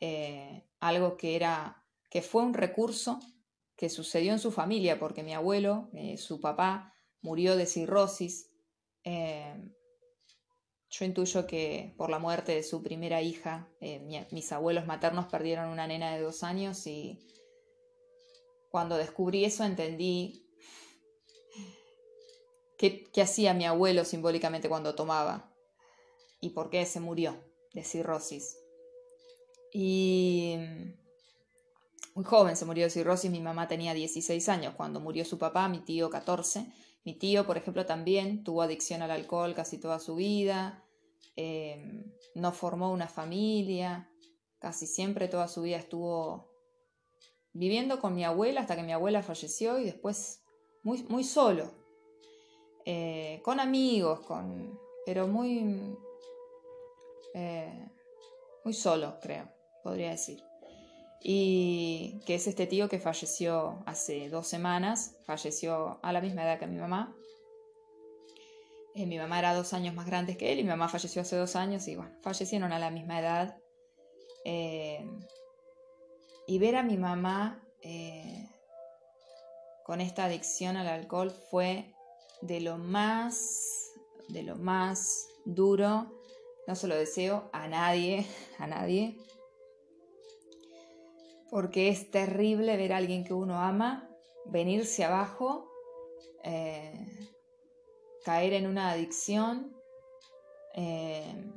eh, 0.00 0.64
algo 0.80 1.16
que 1.16 1.36
era, 1.36 1.84
que 2.10 2.22
fue 2.22 2.42
un 2.42 2.54
recurso 2.54 3.20
que 3.76 3.88
sucedió 3.88 4.32
en 4.32 4.38
su 4.38 4.50
familia, 4.50 4.98
porque 4.98 5.22
mi 5.22 5.34
abuelo, 5.34 5.90
eh, 5.94 6.16
su 6.16 6.40
papá, 6.40 6.94
murió 7.20 7.56
de 7.56 7.66
cirrosis. 7.66 8.50
Eh, 9.04 9.54
yo 10.90 11.04
intuyo 11.04 11.46
que 11.46 11.94
por 11.96 12.10
la 12.10 12.18
muerte 12.18 12.54
de 12.54 12.62
su 12.62 12.82
primera 12.82 13.22
hija, 13.22 13.68
mis 14.30 14.52
abuelos 14.52 14.86
maternos 14.86 15.24
perdieron 15.26 15.70
una 15.70 15.86
nena 15.86 16.14
de 16.14 16.20
dos 16.20 16.42
años 16.42 16.86
y 16.86 17.18
cuando 18.70 18.98
descubrí 18.98 19.44
eso 19.46 19.64
entendí 19.64 20.41
qué, 22.82 23.22
hacía 23.22 23.54
mi 23.54 23.64
abuelo 23.64 24.04
simbólicamente 24.04 24.68
cuando 24.68 24.96
tomaba 24.96 25.54
y 26.40 26.50
por 26.50 26.68
qué 26.68 26.84
se 26.84 26.98
murió 26.98 27.36
de 27.72 27.84
cirrosis. 27.84 28.58
Y 29.72 30.56
muy 32.14 32.24
joven 32.24 32.56
se 32.56 32.64
murió 32.64 32.84
de 32.84 32.90
cirrosis, 32.90 33.30
mi 33.30 33.40
mamá 33.40 33.68
tenía 33.68 33.94
16 33.94 34.48
años 34.48 34.74
cuando 34.76 34.98
murió 34.98 35.24
su 35.24 35.38
papá, 35.38 35.68
mi 35.68 35.78
tío 35.80 36.10
14. 36.10 36.66
Mi 37.04 37.14
tío, 37.14 37.46
por 37.46 37.56
ejemplo, 37.56 37.86
también 37.86 38.44
tuvo 38.44 38.62
adicción 38.62 39.02
al 39.02 39.10
alcohol 39.10 39.54
casi 39.54 39.78
toda 39.78 39.98
su 39.98 40.16
vida, 40.16 40.84
eh, 41.36 42.04
no 42.34 42.52
formó 42.52 42.92
una 42.92 43.08
familia, 43.08 44.10
casi 44.58 44.86
siempre 44.86 45.28
toda 45.28 45.48
su 45.48 45.62
vida 45.62 45.76
estuvo 45.76 46.50
viviendo 47.52 48.00
con 48.00 48.14
mi 48.14 48.24
abuela 48.24 48.60
hasta 48.60 48.76
que 48.76 48.82
mi 48.82 48.92
abuela 48.92 49.22
falleció 49.22 49.78
y 49.78 49.84
después 49.84 50.42
muy, 50.82 51.02
muy 51.04 51.24
solo, 51.24 51.81
eh, 52.84 53.40
con 53.44 53.60
amigos, 53.60 54.20
con, 54.20 54.78
pero 55.06 55.26
muy, 55.28 55.96
eh, 57.34 57.88
muy 58.64 58.74
solo, 58.74 59.18
creo, 59.20 59.48
podría 59.82 60.10
decir 60.10 60.42
y 61.24 62.20
que 62.26 62.34
es 62.34 62.48
este 62.48 62.66
tío 62.66 62.88
que 62.88 62.98
falleció 62.98 63.80
hace 63.86 64.28
dos 64.28 64.48
semanas, 64.48 65.14
falleció 65.24 66.00
a 66.02 66.12
la 66.12 66.20
misma 66.20 66.42
edad 66.42 66.58
que 66.58 66.66
mi 66.66 66.78
mamá. 66.78 67.14
Eh, 68.96 69.06
mi 69.06 69.18
mamá 69.18 69.38
era 69.38 69.54
dos 69.54 69.72
años 69.72 69.94
más 69.94 70.06
grande 70.06 70.36
que 70.36 70.52
él 70.52 70.58
y 70.58 70.64
mi 70.64 70.70
mamá 70.70 70.88
falleció 70.88 71.22
hace 71.22 71.36
dos 71.36 71.54
años 71.54 71.86
y 71.86 71.94
bueno, 71.94 72.10
fallecieron 72.22 72.72
a 72.72 72.80
la 72.80 72.90
misma 72.90 73.20
edad. 73.20 73.56
Y 76.48 76.58
ver 76.58 76.74
a 76.74 76.82
mi 76.82 76.96
mamá 76.96 77.62
con 79.84 80.00
esta 80.00 80.24
adicción 80.24 80.76
al 80.76 80.88
alcohol 80.88 81.30
fue 81.30 81.91
de 82.42 82.60
lo 82.60 82.76
más, 82.76 83.92
de 84.28 84.42
lo 84.42 84.56
más 84.56 85.28
duro. 85.44 86.12
No 86.66 86.76
se 86.76 86.86
lo 86.86 86.94
deseo 86.94 87.48
a 87.52 87.66
nadie, 87.68 88.26
a 88.58 88.66
nadie, 88.66 89.16
porque 91.50 91.88
es 91.88 92.10
terrible 92.10 92.76
ver 92.76 92.92
a 92.92 92.98
alguien 92.98 93.24
que 93.24 93.34
uno 93.34 93.58
ama 93.58 94.08
venirse 94.46 95.04
abajo, 95.04 95.70
eh, 96.42 97.28
caer 98.24 98.54
en 98.54 98.66
una 98.66 98.90
adicción 98.90 99.76
eh, 100.74 101.52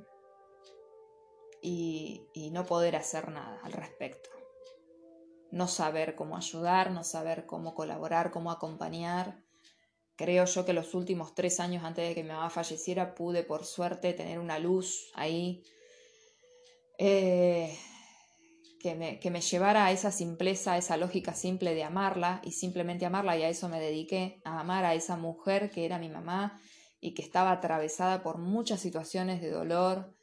y, 1.62 2.28
y 2.34 2.52
no 2.52 2.66
poder 2.66 2.96
hacer 2.96 3.30
nada 3.30 3.60
al 3.64 3.72
respecto. 3.72 4.30
No 5.52 5.68
saber 5.68 6.16
cómo 6.16 6.36
ayudar, 6.36 6.92
no 6.92 7.04
saber 7.04 7.46
cómo 7.46 7.74
colaborar, 7.74 8.32
cómo 8.32 8.52
acompañar. 8.52 9.46
Creo 10.16 10.46
yo 10.46 10.66
que 10.66 10.74
los 10.74 10.94
últimos 10.94 11.36
tres 11.36 11.60
años 11.60 11.84
antes 11.84 12.08
de 12.08 12.16
que 12.16 12.24
mi 12.24 12.30
mamá 12.30 12.50
falleciera 12.50 13.16
pude 13.16 13.44
por 13.44 13.66
suerte 13.66 14.14
tener 14.14 14.40
una 14.40 14.60
luz 14.60 15.12
ahí. 15.14 15.64
Eh, 16.98 17.78
que 19.20 19.32
me, 19.32 19.42
llevara 19.42 19.88
a 19.88 19.92
esa 19.92 20.12
simpleza, 20.12 20.74
a 20.74 20.78
esa 20.78 20.96
lógica 20.96 21.34
simple 21.34 21.74
de 21.74 21.84
amarla 21.84 22.40
y 22.44 22.52
simplemente 22.52 23.08
amarla 23.08 23.36
y 23.36 23.42
a 23.42 23.50
eso 23.50 23.68
me 23.68 23.80
dediqué, 23.80 24.40
a 24.44 24.60
amar 24.60 24.86
a 24.86 24.94
esa 24.94 25.18
mujer 25.18 25.72
que 25.72 25.86
era 25.86 25.98
mi 25.98 26.08
mamá 26.08 26.62
y 27.02 27.16
que 27.16 27.24
estaba 27.24 27.52
atravesada 27.52 28.22
por 28.22 28.38
muchas 28.38 28.80
situaciones 28.80 29.42
de 29.42 29.50
dolor, 29.50 30.16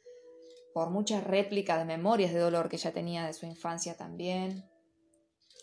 por 0.73 0.91
muchas 0.91 1.25
réplicas 1.25 1.77
de 1.77 1.83
memorias 1.83 2.31
de 2.31 2.39
dolor 2.39 2.69
que 2.69 2.77
ella 2.77 2.93
tenía 2.93 3.25
de 3.25 3.33
su 3.33 3.45
infancia 3.45 3.97
también, 3.97 4.63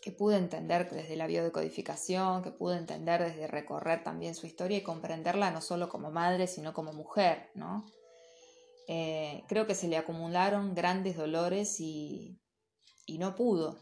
que 0.03 0.13
pude 0.13 0.37
entender 0.37 0.89
desde 0.91 1.17
la 1.17 1.27
biodecodificación, 1.27 2.43
que 2.43 2.51
pude 2.51 2.77
entender 2.77 3.23
desde 3.23 3.47
recorrer 3.47 4.03
también 4.03 4.35
su 4.35 4.47
historia 4.47 4.79
y 4.79 4.83
comprenderla 4.83 5.51
no 5.51 5.61
solo 5.61 5.89
como 5.89 6.11
madre, 6.11 6.47
sino 6.47 6.73
como 6.73 6.93
mujer, 6.93 7.51
¿no? 7.55 7.85
Eh, 8.89 9.45
creo 9.49 9.67
que 9.67 9.75
se 9.75 9.89
le 9.89 9.97
acumularon 9.97 10.75
grandes 10.75 11.17
dolores 11.17 11.81
y, 11.81 12.41
y 13.07 13.19
no 13.19 13.35
pudo. 13.35 13.79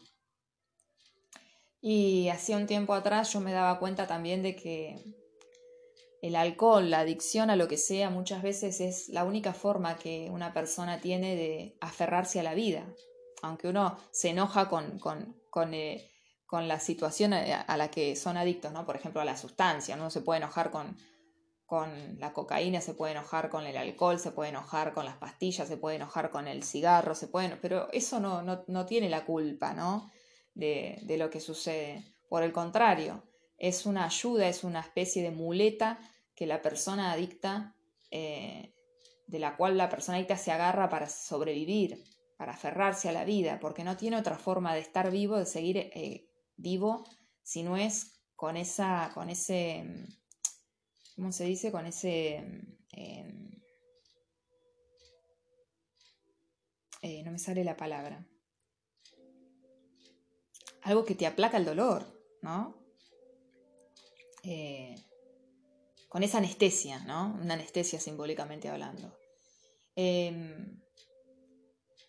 Y 1.81 2.29
hacía 2.29 2.57
un 2.57 2.67
tiempo 2.67 2.93
atrás 2.95 3.33
yo 3.33 3.41
me 3.41 3.53
daba 3.53 3.79
cuenta 3.79 4.07
también 4.07 4.43
de 4.43 4.57
que 4.57 4.97
el 6.21 6.35
alcohol, 6.35 6.91
la 6.91 7.01
adicción 7.01 7.51
a 7.51 7.57
lo 7.57 7.69
que 7.69 7.77
sea, 7.77 8.11
muchas 8.11 8.43
veces 8.43 8.81
es 8.81 9.09
la 9.09 9.25
única 9.25 9.53
forma 9.53 9.97
que 9.97 10.29
una 10.31 10.53
persona 10.53 11.01
tiene 11.01 11.37
de 11.37 11.77
aferrarse 11.81 12.41
a 12.41 12.43
la 12.43 12.55
vida. 12.55 12.85
Aunque 13.41 13.69
uno 13.69 13.97
se 14.11 14.31
enoja 14.31 14.69
con, 14.69 14.99
con, 14.99 15.37
con, 15.51 15.75
eh, 15.75 16.11
con 16.47 16.69
la 16.69 16.81
situación 16.81 17.33
a, 17.35 17.77
la 17.77 17.91
que 17.91 18.17
son 18.17 18.37
adictos, 18.37 18.73
¿no? 18.73 18.87
Por 18.87 18.97
ejemplo, 18.97 19.21
a 19.21 19.25
la 19.25 19.37
sustancia. 19.37 19.97
Uno 19.97 20.11
se 20.11 20.23
puede 20.23 20.39
enojar 20.39 20.71
con, 20.71 20.97
con 21.67 22.19
la 22.19 22.33
cocaína, 22.33 22.81
se 22.81 22.95
puede 22.95 23.13
enojar 23.13 23.51
con 23.51 23.67
el 23.67 23.77
alcohol, 23.77 24.19
se 24.19 24.31
puede 24.31 24.51
enojar 24.51 24.95
con 24.95 25.05
las 25.05 25.17
pastillas, 25.17 25.69
se 25.69 25.77
puede 25.77 25.97
enojar 25.97 26.31
con 26.31 26.49
el 26.49 26.63
cigarro, 26.63 27.15
se 27.15 27.29
puede, 27.29 27.57
pero 27.57 27.89
eso 27.93 28.21
no, 28.21 28.43
no, 28.43 28.87
tiene 28.87 29.11
la 29.11 29.25
culpa, 29.27 29.75
¿no? 29.75 30.11
De, 30.55 30.99
de, 31.03 31.19
lo 31.19 31.29
que 31.29 31.41
sucede. 31.41 32.03
Por 32.29 32.43
el 32.43 32.53
contrario, 32.53 33.23
es 33.59 33.87
una 33.87 34.05
ayuda, 34.05 34.49
es 34.49 34.65
una 34.65 34.81
especie 34.81 35.23
de 35.23 35.31
muleta 35.31 35.99
que 36.35 36.47
la 36.47 36.63
persona 36.63 37.13
adicta, 37.13 37.75
eh, 38.11 38.73
de 39.27 39.39
la 39.39 39.57
cual 39.57 39.77
la 39.77 39.91
persona 39.91 40.17
adicta 40.17 40.37
se 40.37 40.53
agarra 40.53 40.89
para 40.89 41.09
sobrevivir, 41.09 42.03
para 42.39 42.53
aferrarse 42.53 43.11
a 43.11 43.13
la 43.13 43.25
vida, 43.25 43.61
porque 43.61 43.85
no 43.85 43.99
tiene 43.99 44.17
otra 44.17 44.39
forma 44.39 44.73
de 44.73 44.81
estar 44.81 45.11
vivo, 45.11 45.37
de 45.37 45.45
seguir 45.45 45.77
eh, 45.77 46.31
vivo, 46.57 47.05
si 47.43 47.63
no 47.63 47.77
es 47.77 48.23
con, 48.37 48.57
esa, 48.57 49.11
con 49.13 49.29
ese 49.29 50.09
¿cómo 51.19 51.33
se 51.33 51.45
dice? 51.45 51.73
Con 51.73 51.85
ese... 51.85 52.37
Em, 52.93 53.51
eh, 57.03 57.23
no 57.25 57.33
me 57.33 57.41
sale 57.41 57.65
la 57.65 57.77
palabra. 57.77 58.25
Algo 60.83 61.05
que 61.05 61.17
te 61.17 61.27
aplaca 61.27 61.57
el 61.57 61.65
dolor, 61.65 62.07
¿no? 62.41 62.77
Eh, 64.45 64.95
con 66.09 66.23
esa 66.23 66.39
anestesia, 66.39 67.01
¿no? 67.01 67.37
Una 67.43 67.55
anestesia 67.55 67.99
simbólicamente 67.99 68.69
hablando. 68.69 69.19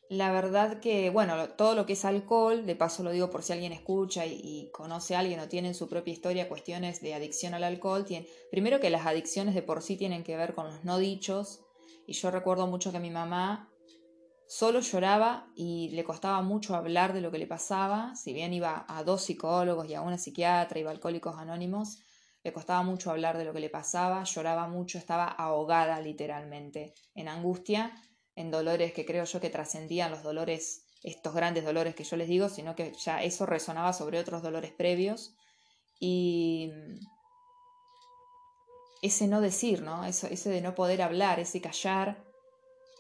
La 0.10 0.32
verdad 0.32 0.80
que, 0.80 1.12
bueno, 1.12 1.50
todo 1.50 1.76
lo 1.76 1.86
que 1.86 1.94
es 1.94 2.04
alcohol, 2.04 2.66
de 2.66 2.76
paso 2.76 3.04
lo 3.04 3.12
digo 3.12 3.30
por 3.30 3.44
si 3.44 3.54
alguien 3.54 3.72
escucha 3.72 4.26
y, 4.26 4.72
conoce 4.74 5.16
a 5.16 5.20
alguien 5.20 5.40
o 5.40 5.48
tiene 5.48 5.68
en 5.68 5.76
su 5.76 5.88
propia 5.88 6.12
historia 6.12 6.50
cuestiones 6.50 7.00
de 7.00 7.14
adicción 7.14 7.54
al 7.54 7.64
alcohol, 7.64 8.08
primero 8.50 8.80
que 8.80 8.90
las 8.90 9.06
adicciones 9.06 9.54
de 9.54 9.62
por 9.62 9.84
sí 9.84 9.98
tienen 9.98 10.24
que 10.24 10.36
ver 10.36 10.56
con 10.56 10.66
los 10.66 10.84
no 10.84 10.98
dichos, 10.98 11.62
y 12.08 12.14
yo 12.14 12.32
recuerdo 12.32 12.66
mucho 12.66 12.92
que 12.92 13.00
mi 13.00 13.12
mamá 13.12 13.70
solo 14.48 14.80
lloraba 14.80 15.52
y 15.56 15.90
le 15.90 16.04
costaba 16.04 16.42
mucho 16.42 16.76
hablar 16.76 17.14
de 17.14 17.22
lo 17.22 17.30
que 17.30 17.38
le 17.38 17.46
pasaba, 17.46 18.16
si 18.16 18.34
bien 18.34 18.52
iba 18.52 18.86
a 18.90 19.04
dos 19.04 19.22
psicólogos 19.22 19.88
y 19.88 19.94
a 19.94 20.02
una 20.02 20.18
psiquiatra, 20.18 20.80
iba 20.80 20.90
a 20.90 20.94
Alcohólicos 20.94 21.38
Anónimos, 21.38 22.00
le 22.44 22.52
costaba 22.52 22.82
mucho 22.82 23.12
hablar 23.12 23.38
de 23.38 23.46
lo 23.46 23.54
que 23.54 23.60
le 23.60 23.70
pasaba, 23.70 24.24
lloraba 24.24 24.68
mucho, 24.68 24.98
estaba 24.98 25.26
ahogada 25.26 26.02
literalmente 26.02 26.96
en 27.14 27.28
angustia 27.28 27.94
en 28.40 28.52
dolores 28.52 28.94
que 28.94 29.06
creo 29.06 29.26
yo 29.26 29.42
que 29.42 29.50
trascendían 29.50 30.12
los 30.12 30.24
dolores, 30.24 30.86
estos 31.04 31.36
grandes 31.36 31.66
dolores 31.66 31.94
que 31.94 32.06
yo 32.06 32.16
les 32.16 32.30
digo, 32.30 32.48
sino 32.48 32.74
que 32.74 32.94
ya 33.04 33.22
eso 33.22 33.46
resonaba 33.46 33.92
sobre 33.92 34.18
otros 34.18 34.42
dolores 34.42 34.72
previos. 34.72 35.36
Y 36.00 36.72
ese 39.02 39.28
no 39.28 39.42
decir, 39.42 39.82
¿no? 39.82 40.06
Eso, 40.06 40.28
ese 40.28 40.50
de 40.50 40.62
no 40.62 40.74
poder 40.74 41.02
hablar, 41.02 41.42
ese 41.42 41.60
callar. 41.60 42.24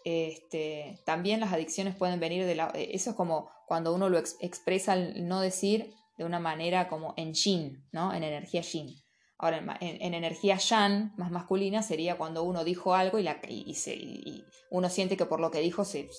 Este, 0.04 1.00
también 1.06 1.40
las 1.40 1.54
adicciones 1.54 1.96
pueden 1.96 2.20
venir 2.20 2.46
de 2.46 2.56
la... 2.56 2.68
Eso 2.76 3.12
es 3.12 3.16
como 3.16 3.50
cuando 3.66 3.94
uno 3.94 4.10
lo 4.10 4.18
expresa 4.18 4.94
el 4.94 5.26
no 5.26 5.40
decir 5.40 5.94
de 6.18 6.26
una 6.26 6.42
manera 6.42 6.90
como 6.90 7.14
en 7.16 7.34
yin, 7.34 7.88
¿no? 7.94 8.14
En 8.14 8.24
energía 8.24 8.60
yin. 8.60 8.94
Ahora, 9.42 9.78
en, 9.80 10.14
energía 10.14 10.58
yang, 10.58 11.14
más 11.16 11.32
masculina, 11.32 11.82
sería 11.82 12.18
cuando 12.18 12.44
uno 12.44 12.66
dijo 12.66 12.94
algo 12.94 13.20
y, 13.20 13.24
la, 13.24 13.40
y, 13.48 14.44
uno 14.70 14.90
siente 14.90 15.16
que 15.16 15.26
por 15.26 15.40
lo 15.40 15.50
que 15.50 15.62
dijo 15.62 15.86
se, 15.86 16.10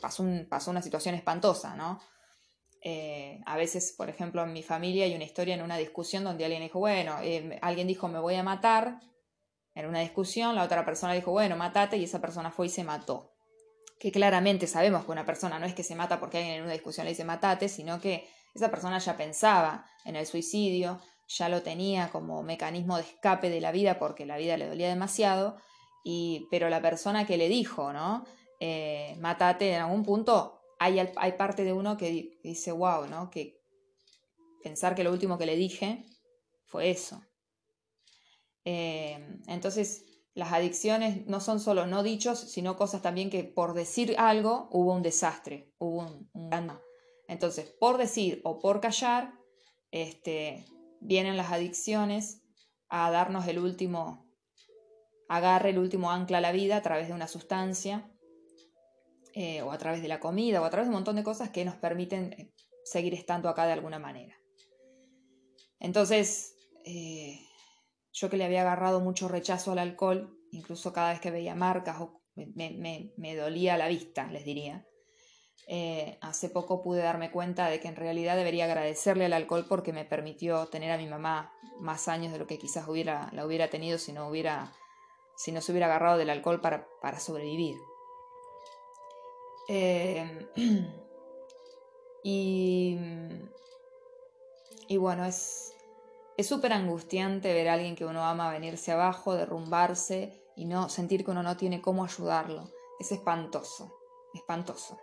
pasó, 0.00 0.24
pasó, 0.48 0.70
una 0.72 0.82
situación 0.82 1.14
espantosa, 1.14 1.76
¿no? 1.76 2.00
Eh, 2.82 3.40
a 3.46 3.56
veces, 3.56 3.94
por 3.96 4.08
ejemplo, 4.10 4.42
en 4.42 4.52
mi 4.52 4.64
familia 4.64 5.04
hay 5.04 5.14
una 5.14 5.22
historia 5.22 5.54
en 5.54 5.62
una 5.62 5.76
discusión 5.76 6.24
donde 6.24 6.44
alguien 6.44 6.62
dijo, 6.62 6.80
bueno, 6.80 7.18
eh, 7.22 7.56
alguien 7.62 7.86
dijo 7.86 8.08
me 8.08 8.18
voy 8.18 8.34
a 8.34 8.42
matar, 8.42 8.98
en 9.76 9.86
una 9.86 10.00
discusión, 10.00 10.56
la 10.56 10.64
otra 10.64 10.84
persona 10.84 11.12
dijo, 11.12 11.30
bueno, 11.30 11.56
matate, 11.56 11.98
y 11.98 12.04
esa 12.04 12.20
persona 12.20 12.50
fue 12.50 12.66
y 12.66 12.70
se 12.70 12.82
mató. 12.82 13.32
Que 14.00 14.10
claramente 14.10 14.66
sabemos 14.66 15.04
que 15.04 15.12
una 15.12 15.24
persona 15.24 15.60
no 15.60 15.66
es 15.66 15.74
que 15.74 15.84
se 15.84 15.94
mata 15.94 16.18
porque 16.18 16.38
alguien 16.38 16.56
en 16.56 16.62
una 16.64 16.72
discusión 16.72 17.04
le 17.04 17.12
dice 17.12 17.24
matate, 17.24 17.68
sino 17.68 18.00
que 18.00 18.26
esa 18.54 18.70
persona 18.70 18.98
ya 18.98 19.16
pensaba 19.16 19.86
en 20.04 20.16
el 20.16 20.26
suicidio, 20.26 21.00
ya 21.30 21.48
lo 21.48 21.62
tenía 21.62 22.10
como 22.10 22.42
mecanismo 22.42 22.96
de 22.96 23.04
escape 23.04 23.50
de 23.50 23.60
la 23.60 23.70
vida 23.70 23.98
porque 23.98 24.26
la 24.26 24.36
vida 24.36 24.56
le 24.56 24.66
dolía 24.66 24.88
demasiado, 24.88 25.58
y, 26.02 26.48
pero 26.50 26.68
la 26.68 26.82
persona 26.82 27.26
que 27.26 27.36
le 27.36 27.48
dijo, 27.48 27.92
¿no? 27.92 28.24
Eh, 28.58 29.16
matate 29.20 29.72
en 29.74 29.82
algún 29.82 30.02
punto, 30.02 30.60
hay, 30.78 30.98
hay 30.98 31.32
parte 31.32 31.62
de 31.62 31.72
uno 31.72 31.96
que 31.96 32.38
dice, 32.42 32.72
wow, 32.72 33.06
¿no? 33.06 33.30
Que, 33.30 33.60
pensar 34.62 34.94
que 34.94 35.04
lo 35.04 35.12
último 35.12 35.38
que 35.38 35.46
le 35.46 35.56
dije 35.56 36.04
fue 36.66 36.90
eso. 36.90 37.22
Eh, 38.64 39.40
entonces, 39.46 40.04
las 40.34 40.52
adicciones 40.52 41.26
no 41.26 41.40
son 41.40 41.60
solo 41.60 41.86
no 41.86 42.02
dichos, 42.02 42.38
sino 42.38 42.76
cosas 42.76 43.02
también 43.02 43.30
que 43.30 43.44
por 43.44 43.74
decir 43.74 44.16
algo 44.18 44.68
hubo 44.72 44.94
un 44.94 45.02
desastre, 45.02 45.72
hubo 45.78 46.00
un, 46.00 46.30
un 46.34 46.72
Entonces, 47.28 47.70
por 47.78 47.98
decir 47.98 48.40
o 48.44 48.58
por 48.58 48.80
callar, 48.80 49.32
este, 49.90 50.64
vienen 51.00 51.36
las 51.36 51.52
adicciones 51.52 52.42
a 52.88 53.10
darnos 53.10 53.46
el 53.46 53.58
último 53.58 54.30
agarre, 55.28 55.70
el 55.70 55.78
último 55.78 56.10
ancla 56.10 56.38
a 56.38 56.40
la 56.40 56.52
vida 56.52 56.76
a 56.76 56.82
través 56.82 57.08
de 57.08 57.14
una 57.14 57.28
sustancia 57.28 58.10
eh, 59.34 59.62
o 59.62 59.70
a 59.70 59.78
través 59.78 60.02
de 60.02 60.08
la 60.08 60.18
comida 60.18 60.60
o 60.60 60.64
a 60.64 60.70
través 60.70 60.86
de 60.86 60.90
un 60.90 60.96
montón 60.96 61.16
de 61.16 61.22
cosas 61.22 61.50
que 61.50 61.64
nos 61.64 61.76
permiten 61.76 62.32
eh, 62.32 62.52
seguir 62.84 63.14
estando 63.14 63.48
acá 63.48 63.64
de 63.66 63.72
alguna 63.72 64.00
manera. 64.00 64.36
Entonces, 65.78 66.56
eh, 66.84 67.40
yo 68.12 68.28
que 68.28 68.36
le 68.36 68.44
había 68.44 68.62
agarrado 68.62 69.00
mucho 69.00 69.28
rechazo 69.28 69.72
al 69.72 69.78
alcohol, 69.78 70.36
incluso 70.50 70.92
cada 70.92 71.12
vez 71.12 71.20
que 71.20 71.30
veía 71.30 71.54
marcas 71.54 72.00
o 72.00 72.20
me, 72.34 73.36
dolía 73.36 73.76
la 73.76 73.88
vista, 73.88 74.30
les 74.30 74.44
diría. 74.44 74.84
Eh, 75.66 76.18
hace 76.20 76.48
poco 76.48 76.82
pude 76.82 77.00
darme 77.00 77.30
cuenta 77.30 77.68
de 77.68 77.78
que 77.78 77.86
en 77.88 77.94
realidad 77.94 78.36
debería 78.36 78.64
agradecerle 78.64 79.26
al 79.26 79.32
alcohol 79.32 79.66
porque 79.68 79.92
me 79.92 80.04
permitió 80.04 80.66
tener 80.66 80.90
a 80.90 80.98
mi 80.98 81.06
mamá 81.06 81.54
más 81.78 82.08
años 82.08 82.32
de 82.32 82.40
lo 82.40 82.46
que 82.48 82.58
quizás 82.58 82.88
hubiera, 82.88 83.30
la 83.32 83.46
hubiera 83.46 83.70
tenido 83.70 83.96
si 83.98 84.12
no, 84.12 84.28
hubiera, 84.28 84.72
si 85.36 85.52
no 85.52 85.60
se 85.60 85.70
hubiera 85.72 85.86
agarrado 85.86 86.18
del 86.18 86.30
alcohol 86.30 86.60
para, 86.60 87.20
sobrevivir. 87.20 87.76
Eh, 89.68 90.48
y, 92.24 92.98
bueno, 94.96 95.24
es, 95.24 95.72
es 96.36 96.48
súper 96.48 96.72
angustiante 96.72 97.54
ver 97.54 97.68
a 97.68 97.74
alguien 97.74 97.94
que 97.94 98.04
uno 98.04 98.24
ama 98.24 98.50
venirse 98.50 98.90
abajo, 98.90 99.34
derrumbarse 99.34 100.42
y 100.56 100.64
no 100.64 100.88
sentir 100.88 101.24
que 101.24 101.30
uno 101.30 101.44
no 101.44 101.56
tiene 101.56 101.80
cómo 101.80 102.04
ayudarlo. 102.04 102.68
Es 102.98 103.12
espantoso, 103.12 103.96
espantoso. 104.34 104.98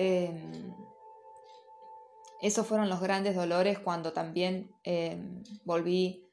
Em, 0.00 0.74
esos 2.40 2.66
fueron 2.66 2.88
los 2.88 3.00
grandes 3.00 3.34
dolores 3.34 3.80
cuando 3.80 4.12
también 4.12 4.70
em, 4.84 5.42
volví 5.64 6.24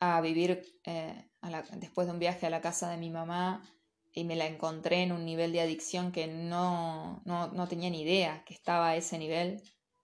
a 0.00 0.20
vivir 0.20 0.62
eh, 0.84 1.30
después 1.78 2.06
de 2.06 2.12
un 2.12 2.18
viaje 2.18 2.46
a 2.46 2.50
la 2.50 2.60
casa 2.60 2.90
de 2.90 2.98
mi 2.98 3.08
mamá 3.08 3.62
y 4.12 4.24
me 4.24 4.36
la 4.36 4.46
encontré 4.46 5.02
en 5.02 5.12
un 5.12 5.24
nivel 5.24 5.52
de 5.52 5.62
adicción 5.62 6.12
que 6.12 6.26
no, 6.26 7.22
no, 7.24 7.68
tenía 7.68 7.88
ni 7.88 8.02
idea 8.02 8.44
que 8.44 8.52
estaba 8.52 8.90
a 8.90 8.96
ese 8.96 9.16
nivel, 9.18 9.62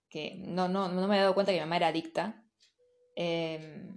que 0.09 0.37
no, 0.39 0.69
no, 0.69 0.89
no 0.89 1.07
me 1.07 1.15
había 1.15 1.23
dado 1.23 1.35
cuenta 1.35 1.53
que 1.53 1.59
mi 1.59 1.65
mamá 1.65 1.77
era 1.77 1.89
adicta 1.89 2.43
Em, 3.15 3.95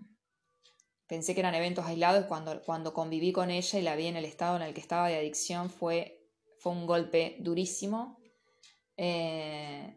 pensé 1.07 1.33
que 1.33 1.39
eran 1.39 1.55
eventos 1.55 1.85
aislados 1.85 2.25
cuando, 2.25 2.61
cuando 2.63 2.93
conviví 2.93 3.31
con 3.31 3.49
ella 3.49 3.79
y 3.79 3.81
la 3.81 3.95
vi 3.95 4.07
en 4.07 4.17
el 4.17 4.25
estado 4.25 4.57
en 4.57 4.63
el 4.63 4.73
que 4.73 4.81
estaba 4.81 5.07
de 5.07 5.17
adicción 5.17 5.69
fue, 5.69 6.21
fue 6.59 6.73
un 6.73 6.85
golpe 6.85 7.37
durísimo. 7.39 8.17
Eh, 8.97 9.95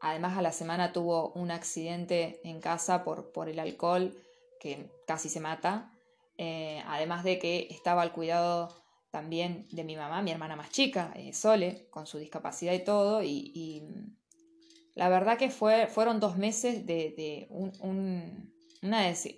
además 0.00 0.36
a 0.36 0.42
la 0.42 0.52
semana 0.52 0.92
tuvo 0.92 1.32
un 1.32 1.50
accidente 1.50 2.40
en 2.44 2.60
casa 2.60 3.04
por, 3.04 3.32
por 3.32 3.48
el 3.48 3.58
alcohol 3.58 4.16
que 4.60 4.90
casi 5.06 5.28
se 5.28 5.40
mata. 5.40 5.92
Eh, 6.36 6.82
además 6.86 7.24
de 7.24 7.38
que 7.38 7.68
estaba 7.70 8.02
al 8.02 8.12
cuidado 8.12 8.74
también 9.10 9.66
de 9.70 9.84
mi 9.84 9.94
mamá, 9.96 10.22
mi 10.22 10.32
hermana 10.32 10.56
más 10.56 10.70
chica, 10.70 11.12
eh, 11.14 11.32
Sole, 11.32 11.86
con 11.90 12.06
su 12.06 12.18
discapacidad 12.18 12.72
y 12.72 12.82
todo, 12.82 13.22
y 13.22 13.86
la 14.94 15.08
verdad 15.08 15.38
que 15.38 15.50
fue, 15.50 15.88
fueron 15.88 16.20
dos 16.20 16.36
meses 16.36 16.86
de, 16.86 17.48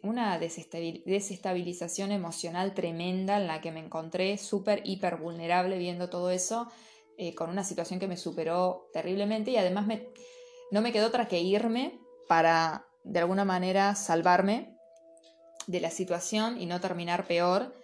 una, 0.03 0.39
desestabilización 0.39 2.13
emocional 2.13 2.75
tremenda 2.75 3.39
en 3.39 3.47
la 3.47 3.61
que 3.63 3.73
me 3.73 3.81
encontré 3.81 4.37
súper, 4.37 4.83
hiper 4.85 5.17
vulnerable 5.17 5.79
viendo 5.79 6.11
todo 6.11 6.31
eso, 6.31 6.69
eh, 7.19 7.35
con 7.35 7.51
una 7.51 7.65
situación 7.65 7.99
que 7.99 8.09
me 8.09 8.17
superó 8.17 8.89
terriblemente 8.93 9.51
y 9.51 9.57
además 9.57 9.87
no 10.71 10.83
me 10.83 10.93
quedó 10.93 11.07
otra 11.07 11.29
que 11.29 11.41
irme 11.41 11.99
para, 12.29 12.87
de 13.05 13.21
alguna 13.21 13.45
manera, 13.45 13.95
salvarme 13.95 14.77
de 15.67 15.81
la 15.81 15.91
situación 15.91 16.61
y 16.61 16.67
no 16.67 16.81
terminar 16.81 17.27
peor, 17.27 17.75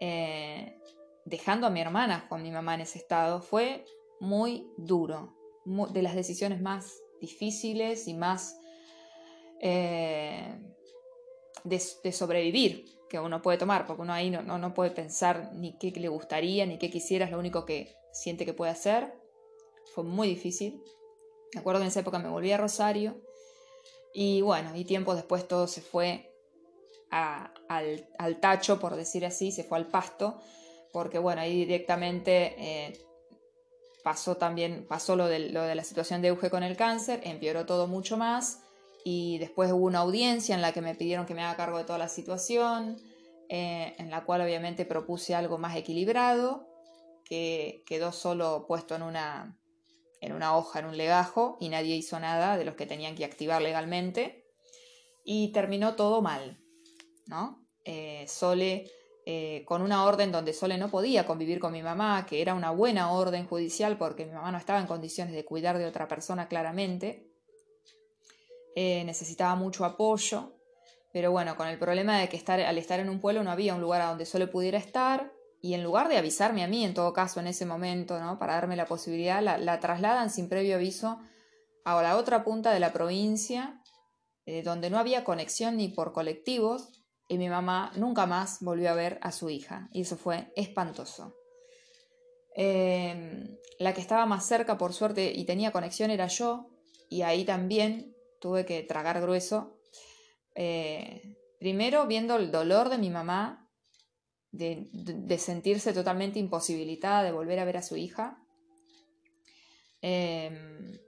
eh, 0.00 0.78
dejando 1.24 1.66
a 1.66 1.70
mi 1.70 1.80
hermana 1.80 2.26
con 2.28 2.42
mi 2.42 2.50
mamá 2.50 2.74
en 2.74 2.82
ese 2.82 2.98
estado. 2.98 3.42
Fue 3.42 3.84
muy 4.20 4.66
duro, 4.76 5.34
de 5.64 6.02
las 6.02 6.14
decisiones 6.14 6.60
más 6.60 6.98
difíciles 7.20 8.08
y 8.08 8.14
más 8.14 8.58
eh, 9.60 10.56
de, 11.64 12.12
sobrevivir 12.12 12.86
que 13.10 13.18
uno 13.18 13.42
puede 13.42 13.58
tomar, 13.58 13.86
porque 13.86 14.02
uno 14.02 14.12
ahí 14.12 14.30
no, 14.30 14.42
no, 14.42 14.74
puede 14.74 14.90
pensar 14.90 15.52
ni 15.54 15.76
qué 15.78 15.90
le 15.90 16.08
gustaría, 16.08 16.64
ni 16.66 16.78
qué 16.78 16.90
quisiera, 16.90 17.24
es 17.24 17.30
lo 17.30 17.38
único 17.38 17.64
que 17.64 17.94
siente 18.18 18.44
que 18.44 18.54
puede 18.54 18.72
hacer. 18.72 19.14
Fue 19.94 20.04
muy 20.04 20.28
difícil. 20.28 20.82
Me 21.54 21.60
acuerdo 21.60 21.80
en 21.80 21.88
esa 21.88 22.00
época 22.00 22.18
me 22.18 22.28
volví 22.28 22.52
a 22.52 22.58
Rosario 22.58 23.16
y 24.12 24.42
bueno, 24.42 24.74
y 24.74 24.84
tiempo 24.84 25.14
después 25.14 25.46
todo 25.46 25.66
se 25.66 25.80
fue 25.80 26.34
al, 27.10 28.40
tacho, 28.40 28.78
por 28.78 28.96
decir 28.96 29.24
así, 29.24 29.52
se 29.52 29.64
fue 29.64 29.78
al 29.78 29.86
pasto, 29.86 30.40
porque 30.92 31.18
bueno, 31.18 31.40
ahí 31.40 31.56
directamente 31.56 32.54
eh, 32.58 32.98
pasó 34.02 34.36
también, 34.36 34.86
pasó 34.88 35.16
lo 35.16 35.26
de, 35.26 35.50
lo 35.50 35.62
de 35.62 35.74
la 35.74 35.84
situación 35.84 36.20
de 36.20 36.28
Euge 36.28 36.50
con 36.50 36.62
el 36.62 36.76
cáncer, 36.76 37.20
empeoró 37.24 37.64
todo 37.64 37.86
mucho 37.86 38.16
más 38.16 38.60
y 39.04 39.38
después 39.38 39.72
hubo 39.72 39.86
una 39.86 40.00
audiencia 40.00 40.54
en 40.54 40.62
la 40.62 40.72
que 40.72 40.82
me 40.82 40.94
pidieron 40.94 41.24
que 41.24 41.34
me 41.34 41.42
haga 41.42 41.56
cargo 41.56 41.78
de 41.78 41.84
toda 41.84 41.98
la 41.98 42.08
situación, 42.08 42.98
eh, 43.48 43.94
en 43.98 44.10
la 44.10 44.24
cual 44.24 44.42
obviamente 44.42 44.84
propuse 44.84 45.34
algo 45.34 45.56
más 45.56 45.76
equilibrado, 45.76 46.67
que 47.28 47.82
quedó 47.86 48.12
solo 48.12 48.64
puesto 48.66 48.94
en 48.94 49.02
una, 49.02 49.58
en 50.20 50.32
una 50.32 50.56
hoja, 50.56 50.78
en 50.78 50.86
un 50.86 50.96
legajo, 50.96 51.56
y 51.60 51.68
nadie 51.68 51.96
hizo 51.96 52.18
nada 52.20 52.56
de 52.56 52.64
los 52.64 52.74
que 52.74 52.86
tenían 52.86 53.14
que 53.14 53.24
activar 53.24 53.60
legalmente, 53.60 54.46
y 55.24 55.52
terminó 55.52 55.94
todo 55.94 56.22
mal, 56.22 56.58
¿no? 57.26 57.66
Eh, 57.84 58.26
Sole 58.28 58.90
eh, 59.30 59.62
con 59.66 59.82
una 59.82 60.06
orden 60.06 60.32
donde 60.32 60.54
Sole 60.54 60.78
no 60.78 60.90
podía 60.90 61.26
convivir 61.26 61.60
con 61.60 61.70
mi 61.70 61.82
mamá, 61.82 62.24
que 62.24 62.40
era 62.40 62.54
una 62.54 62.70
buena 62.70 63.12
orden 63.12 63.46
judicial 63.46 63.98
porque 63.98 64.24
mi 64.24 64.32
mamá 64.32 64.50
no 64.50 64.56
estaba 64.56 64.80
en 64.80 64.86
condiciones 64.86 65.34
de 65.34 65.44
cuidar 65.44 65.76
de 65.76 65.84
otra 65.84 66.08
persona 66.08 66.48
claramente. 66.48 67.30
Eh, 68.74 69.04
necesitaba 69.04 69.54
mucho 69.54 69.84
apoyo, 69.84 70.54
pero 71.12 71.30
bueno, 71.30 71.58
con 71.58 71.68
el 71.68 71.78
problema 71.78 72.18
de 72.18 72.30
que 72.30 72.38
estar, 72.38 72.58
al 72.58 72.78
estar 72.78 73.00
en 73.00 73.10
un 73.10 73.20
pueblo 73.20 73.42
no 73.42 73.50
había 73.50 73.74
un 73.74 73.82
lugar 73.82 74.00
a 74.00 74.06
donde 74.08 74.24
Sole 74.24 74.46
pudiera 74.46 74.78
estar, 74.78 75.30
y 75.60 75.74
en 75.74 75.82
lugar 75.82 76.08
de 76.08 76.16
avisarme 76.16 76.62
a 76.62 76.68
mí 76.68 76.84
en 76.84 76.94
todo 76.94 77.12
caso 77.12 77.40
en 77.40 77.46
ese 77.46 77.66
momento, 77.66 78.18
¿no? 78.20 78.38
para 78.38 78.54
darme 78.54 78.76
la 78.76 78.86
posibilidad, 78.86 79.42
la, 79.42 79.80
trasladan 79.80 80.30
sin 80.30 80.48
previo 80.48 80.76
aviso 80.76 81.18
a 81.84 82.00
la 82.02 82.16
otra 82.16 82.44
punta 82.44 82.72
de 82.72 82.80
la 82.80 82.92
provincia, 82.92 83.82
eh, 84.46 84.62
donde 84.62 84.90
no 84.90 84.98
había 84.98 85.24
conexión 85.24 85.76
ni 85.76 85.88
por 85.88 86.12
colectivos, 86.12 86.98
y 87.28 87.36
mi 87.36 87.48
mamá 87.48 87.92
nunca 87.96 88.26
más 88.26 88.58
volvió 88.60 88.90
a 88.90 88.94
ver 88.94 89.18
a 89.20 89.32
su 89.32 89.50
hija 89.50 89.88
y 89.92 90.02
eso 90.02 90.16
fue 90.16 90.50
espantoso. 90.56 91.34
Em, 92.54 93.56
la 93.78 93.94
que 93.94 94.00
estaba 94.00 94.26
más 94.26 94.46
cerca, 94.46 94.78
por 94.78 94.92
suerte, 94.92 95.32
y 95.32 95.44
tenía 95.44 95.70
conexión 95.70 96.10
era 96.10 96.26
yo, 96.26 96.70
y 97.08 97.22
ahí 97.22 97.44
también 97.44 98.16
tuve 98.40 98.64
que 98.64 98.82
tragar 98.82 99.20
grueso. 99.20 99.78
Eh, 100.56 101.36
primero 101.60 102.06
viendo 102.06 102.36
el 102.36 102.50
dolor 102.50 102.88
de 102.88 102.98
mi 102.98 103.10
mamá, 103.10 103.67
de, 104.58 105.38
sentirse 105.38 105.92
totalmente 105.92 106.38
imposibilitada 106.38 107.22
de 107.22 107.32
volver 107.32 107.60
a 107.60 107.64
ver 107.64 107.76
a 107.76 107.82
su 107.82 107.96
hija. 107.96 108.42
Em, 110.02 110.98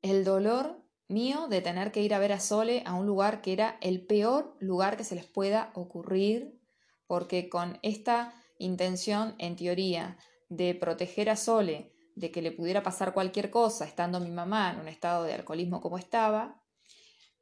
el 0.00 0.24
dolor 0.24 0.82
mío 1.08 1.48
de 1.48 1.60
tener 1.60 1.92
que 1.92 2.02
ir 2.02 2.14
a 2.14 2.18
ver 2.18 2.32
a 2.32 2.40
Sole 2.40 2.82
a 2.86 2.94
un 2.94 3.06
lugar 3.06 3.42
que 3.42 3.52
era 3.52 3.76
el 3.80 4.04
peor 4.06 4.56
lugar 4.58 4.96
que 4.96 5.04
se 5.04 5.14
les 5.14 5.26
pueda 5.26 5.70
ocurrir, 5.74 6.58
porque 7.06 7.48
con 7.48 7.78
esta 7.82 8.34
intención, 8.58 9.34
en 9.38 9.56
teoría, 9.56 10.16
de 10.48 10.74
proteger 10.74 11.28
a 11.28 11.36
Sole, 11.36 11.92
de 12.14 12.30
que 12.30 12.42
le 12.42 12.52
pudiera 12.52 12.82
pasar 12.82 13.12
cualquier 13.12 13.50
cosa, 13.50 13.84
estando 13.84 14.20
mi 14.20 14.30
mamá 14.30 14.72
en 14.72 14.80
un 14.80 14.88
estado 14.88 15.24
de 15.24 15.34
alcoholismo 15.34 15.80
como 15.80 15.98
estaba, 15.98 16.62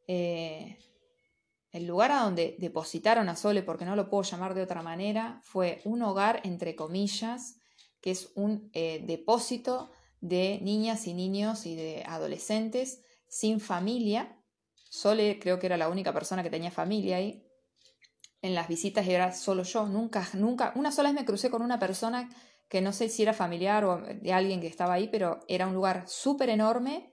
eh, 0.08 0.78
el 1.72 1.87
lugar 1.87 2.11
a 2.12 2.22
donde 2.22 2.56
depositaron 2.59 3.28
a 3.28 3.37
Sole, 3.37 3.62
porque 3.62 3.85
no 3.85 3.96
lo 3.96 4.09
puedo 4.09 4.22
llamar 4.22 4.54
de 4.54 4.62
otra 4.62 4.83
manera, 4.83 5.40
fue 5.44 5.80
un 5.85 6.02
hogar, 6.02 6.40
entre 6.44 6.74
comillas, 6.74 7.61
que 8.00 8.11
es 8.11 8.30
un 8.35 8.70
eh, 8.72 9.02
depósito 9.06 9.92
de 10.20 10.59
niñas 10.62 11.06
y 11.06 11.14
niños 11.14 11.66
y 11.66 11.76
de 11.76 12.02
adolescentes 12.06 13.02
sin 13.28 13.61
familia. 13.61 14.37
Sole 14.90 15.38
creo 15.38 15.59
que 15.59 15.66
era 15.66 15.76
la 15.76 15.88
única 15.88 16.12
persona 16.12 16.42
que 16.42 16.50
tenía 16.50 16.70
familia 16.70 17.16
ahí. 17.16 17.46
En 18.42 18.54
las 18.54 18.68
visitas 18.68 19.06
era 19.06 19.33
solo 19.33 19.62
yo. 19.62 19.87
Nunca, 19.87 20.28
nunca, 20.33 20.72
una 20.74 20.90
sola 20.90 21.11
vez 21.11 21.20
me 21.20 21.26
crucé 21.26 21.50
con 21.50 21.62
una 21.62 21.78
persona 21.78 22.28
que 22.68 22.80
no 22.80 22.92
sé 22.92 23.09
si 23.09 23.22
era 23.22 23.35
familiar 23.35 23.85
o 23.85 23.98
de 24.00 24.33
alguien 24.33 24.61
que 24.61 24.66
estaba 24.66 24.94
ahí, 24.94 25.09
pero 25.09 25.40
era 25.48 25.66
un 25.66 25.74
lugar 25.74 26.04
súper 26.09 26.48
enorme, 26.48 27.12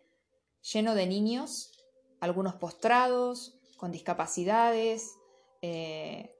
lleno 0.62 0.96
de 0.96 1.08
niños, 1.08 1.72
algunos 2.20 2.56
postrados, 2.56 3.57
con 3.78 3.92
discapacidades, 3.92 5.18
eh, 5.62 6.36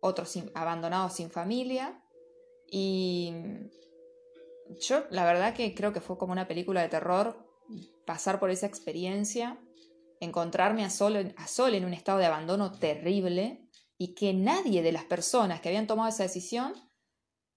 otros 0.00 0.38
abandonados 0.54 1.14
sin 1.14 1.30
familia. 1.30 2.02
Y 2.70 3.34
yo 4.80 5.04
la 5.10 5.24
verdad 5.24 5.54
que 5.54 5.74
creo 5.74 5.92
que 5.92 6.00
fue 6.00 6.18
como 6.18 6.32
una 6.32 6.48
película 6.48 6.82
de 6.82 6.88
terror 6.88 7.46
pasar 8.06 8.38
por 8.38 8.50
esa 8.50 8.66
experiencia, 8.66 9.60
encontrarme 10.20 10.84
a 10.84 10.90
Sol, 10.90 11.34
a 11.36 11.48
Sol 11.48 11.74
en 11.74 11.84
un 11.84 11.92
estado 11.92 12.18
de 12.18 12.26
abandono 12.26 12.72
terrible 12.72 13.68
y 13.98 14.14
que 14.14 14.32
nadie 14.34 14.82
de 14.82 14.92
las 14.92 15.04
personas 15.04 15.60
que 15.60 15.68
habían 15.68 15.86
tomado 15.86 16.08
esa 16.08 16.22
decisión 16.22 16.74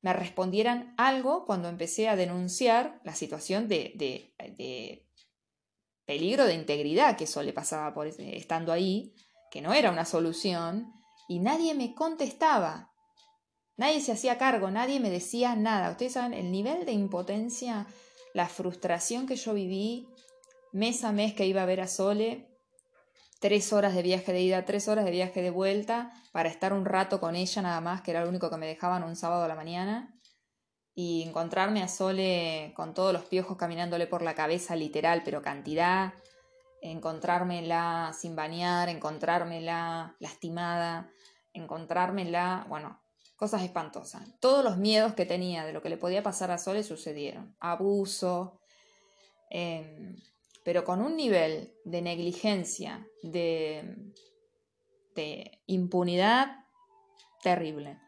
me 0.02 0.14
respondieran 0.14 0.94
algo 0.98 1.46
cuando 1.46 1.68
empecé 1.68 2.08
a 2.08 2.16
denunciar 2.16 3.02
la 3.04 3.16
situación 3.16 3.68
de, 3.68 3.94
de, 3.96 5.09
peligro 6.10 6.46
de 6.46 6.56
integridad 6.56 7.16
que 7.16 7.28
Sol 7.28 7.46
le 7.46 7.54
pasaba 7.54 7.94
por 7.94 8.08
estando 8.08 8.72
ahí, 8.72 9.14
que 9.52 9.62
no 9.62 9.74
era 9.74 9.92
una 9.92 10.06
solución, 10.06 10.92
y 11.28 11.38
nadie 11.38 11.76
me 11.76 11.94
contestaba. 11.94 12.90
Nadie 13.78 14.02
se 14.02 14.14
hacía 14.14 14.40
cargo, 14.40 14.72
nadie 14.72 15.00
me 15.00 15.12
decía 15.12 15.56
nada. 15.56 15.92
Ustedes 15.92 16.14
saben 16.14 16.34
el 16.34 16.52
nivel 16.52 16.84
de 16.88 16.94
impotencia, 16.94 17.86
la 18.34 18.48
frustración 18.48 19.28
que 19.28 19.36
yo 19.36 19.54
viví 19.54 20.08
mes 20.72 21.04
a 21.04 21.12
mes 21.12 21.36
que 21.36 21.46
iba 21.46 21.62
a 21.62 21.68
ver 21.68 21.80
a 21.80 21.88
Sole, 21.88 22.50
tres 23.40 23.72
horas 23.72 23.94
de 23.94 24.02
viaje 24.02 24.34
de 24.34 24.42
ida, 24.42 24.66
tres 24.66 24.88
horas 24.88 25.06
de 25.06 25.12
viaje 25.12 25.44
de 25.44 25.52
vuelta, 25.52 26.12
para 26.32 26.50
estar 26.50 26.74
un 26.74 26.86
rato 26.86 27.20
con 27.20 27.36
ella 27.36 27.62
nada 27.62 27.82
más, 27.82 28.02
que 28.02 28.10
era 28.10 28.24
lo 28.24 28.30
único 28.30 28.50
que 28.50 28.58
me 28.58 28.66
dejaban 28.66 29.04
un 29.04 29.16
sábado 29.16 29.44
a 29.44 29.48
la 29.48 29.54
mañana, 29.54 30.19
y 31.02 31.24
encontrarme 31.24 31.82
a 31.82 31.88
Sole 31.88 32.74
con 32.76 32.94
todos 32.94 33.14
los 33.14 33.24
piojos 33.24 33.56
caminándole 33.56 34.06
por 34.06 34.22
la 34.22 34.36
cabeza, 34.36 34.76
literal, 34.76 35.22
pero 35.24 35.42
cantidad, 35.42 36.14
encontrármela 36.82 38.12
sin 38.14 38.36
bañar, 38.36 38.90
encontrármela 38.90 40.18
lastimada, 40.20 41.10
encontrármela, 41.54 42.66
bueno, 42.68 43.02
cosas 43.38 43.64
espantosas. 43.64 44.28
Todos 44.42 44.62
los 44.62 44.76
miedos 44.76 45.14
que 45.14 45.26
tenía 45.26 45.64
de 45.64 45.72
lo 45.72 45.82
que 45.82 45.88
le 45.88 45.96
podía 45.96 46.22
pasar 46.22 46.52
a 46.52 46.58
Sole 46.58 46.84
sucedieron. 46.84 47.56
Abuso, 47.62 48.60
em, 49.50 50.18
pero 50.66 50.84
con 50.84 51.02
un 51.02 51.16
nivel 51.16 51.76
de 51.86 52.02
negligencia, 52.02 53.08
de, 53.24 53.96
de 55.16 55.62
impunidad 55.66 56.66
terrible. 57.42 58.02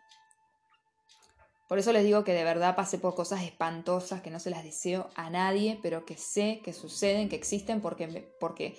Por 1.71 1.79
eso 1.79 1.93
les 1.93 2.03
digo 2.03 2.25
que 2.25 2.33
de 2.33 2.43
verdad 2.43 2.75
pasé 2.75 2.97
por 2.97 3.15
cosas 3.15 3.43
espantosas 3.43 4.21
que 4.21 4.29
no 4.29 4.41
se 4.41 4.49
las 4.49 4.65
deseo 4.65 5.09
a 5.15 5.29
nadie, 5.29 5.79
pero 5.81 6.03
que 6.03 6.17
sé 6.17 6.59
que 6.65 6.73
suceden, 6.73 7.29
que 7.29 7.37
existen, 7.37 7.79
porque 7.79 8.07
me, 8.07 8.23
porque 8.41 8.77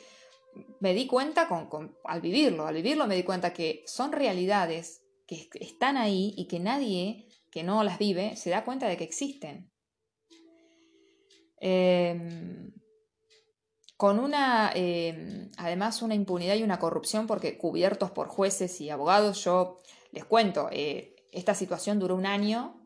me 0.79 0.93
di 0.93 1.07
cuenta 1.07 1.49
con, 1.49 1.97
al 2.05 2.21
vivirlo, 2.21 2.67
al 2.67 2.75
vivirlo 2.75 3.07
me 3.07 3.17
di 3.17 3.23
cuenta 3.23 3.55
que 3.55 3.83
son 3.87 4.13
realidades 4.13 5.01
que 5.27 5.49
están 5.55 5.97
ahí 5.97 6.35
y 6.37 6.49
que 6.49 6.61
nadie 6.61 7.29
que 7.51 7.63
no 7.63 7.83
las 7.83 7.97
vive 7.97 8.37
se 8.37 8.51
da 8.51 8.63
cuenta 8.63 8.87
de 8.89 8.99
que 8.99 9.05
existen. 9.05 9.73
Em, 11.61 12.75
con 13.97 14.19
una, 14.19 14.71
em, 14.75 15.51
además, 15.57 16.03
una 16.03 16.15
impunidad 16.15 16.57
y 16.57 16.63
una 16.63 16.79
corrupción, 16.79 17.27
porque 17.27 17.57
cubiertos 17.57 18.11
por 18.11 18.29
jueces 18.29 18.83
y 18.83 18.91
abogados, 18.91 19.43
yo 19.45 19.79
les 20.11 20.27
cuento, 20.27 20.69
eh, 20.71 21.17
esta 21.33 21.55
situación 21.55 21.99
duró 21.99 22.17
un 22.17 22.27
año, 22.27 22.82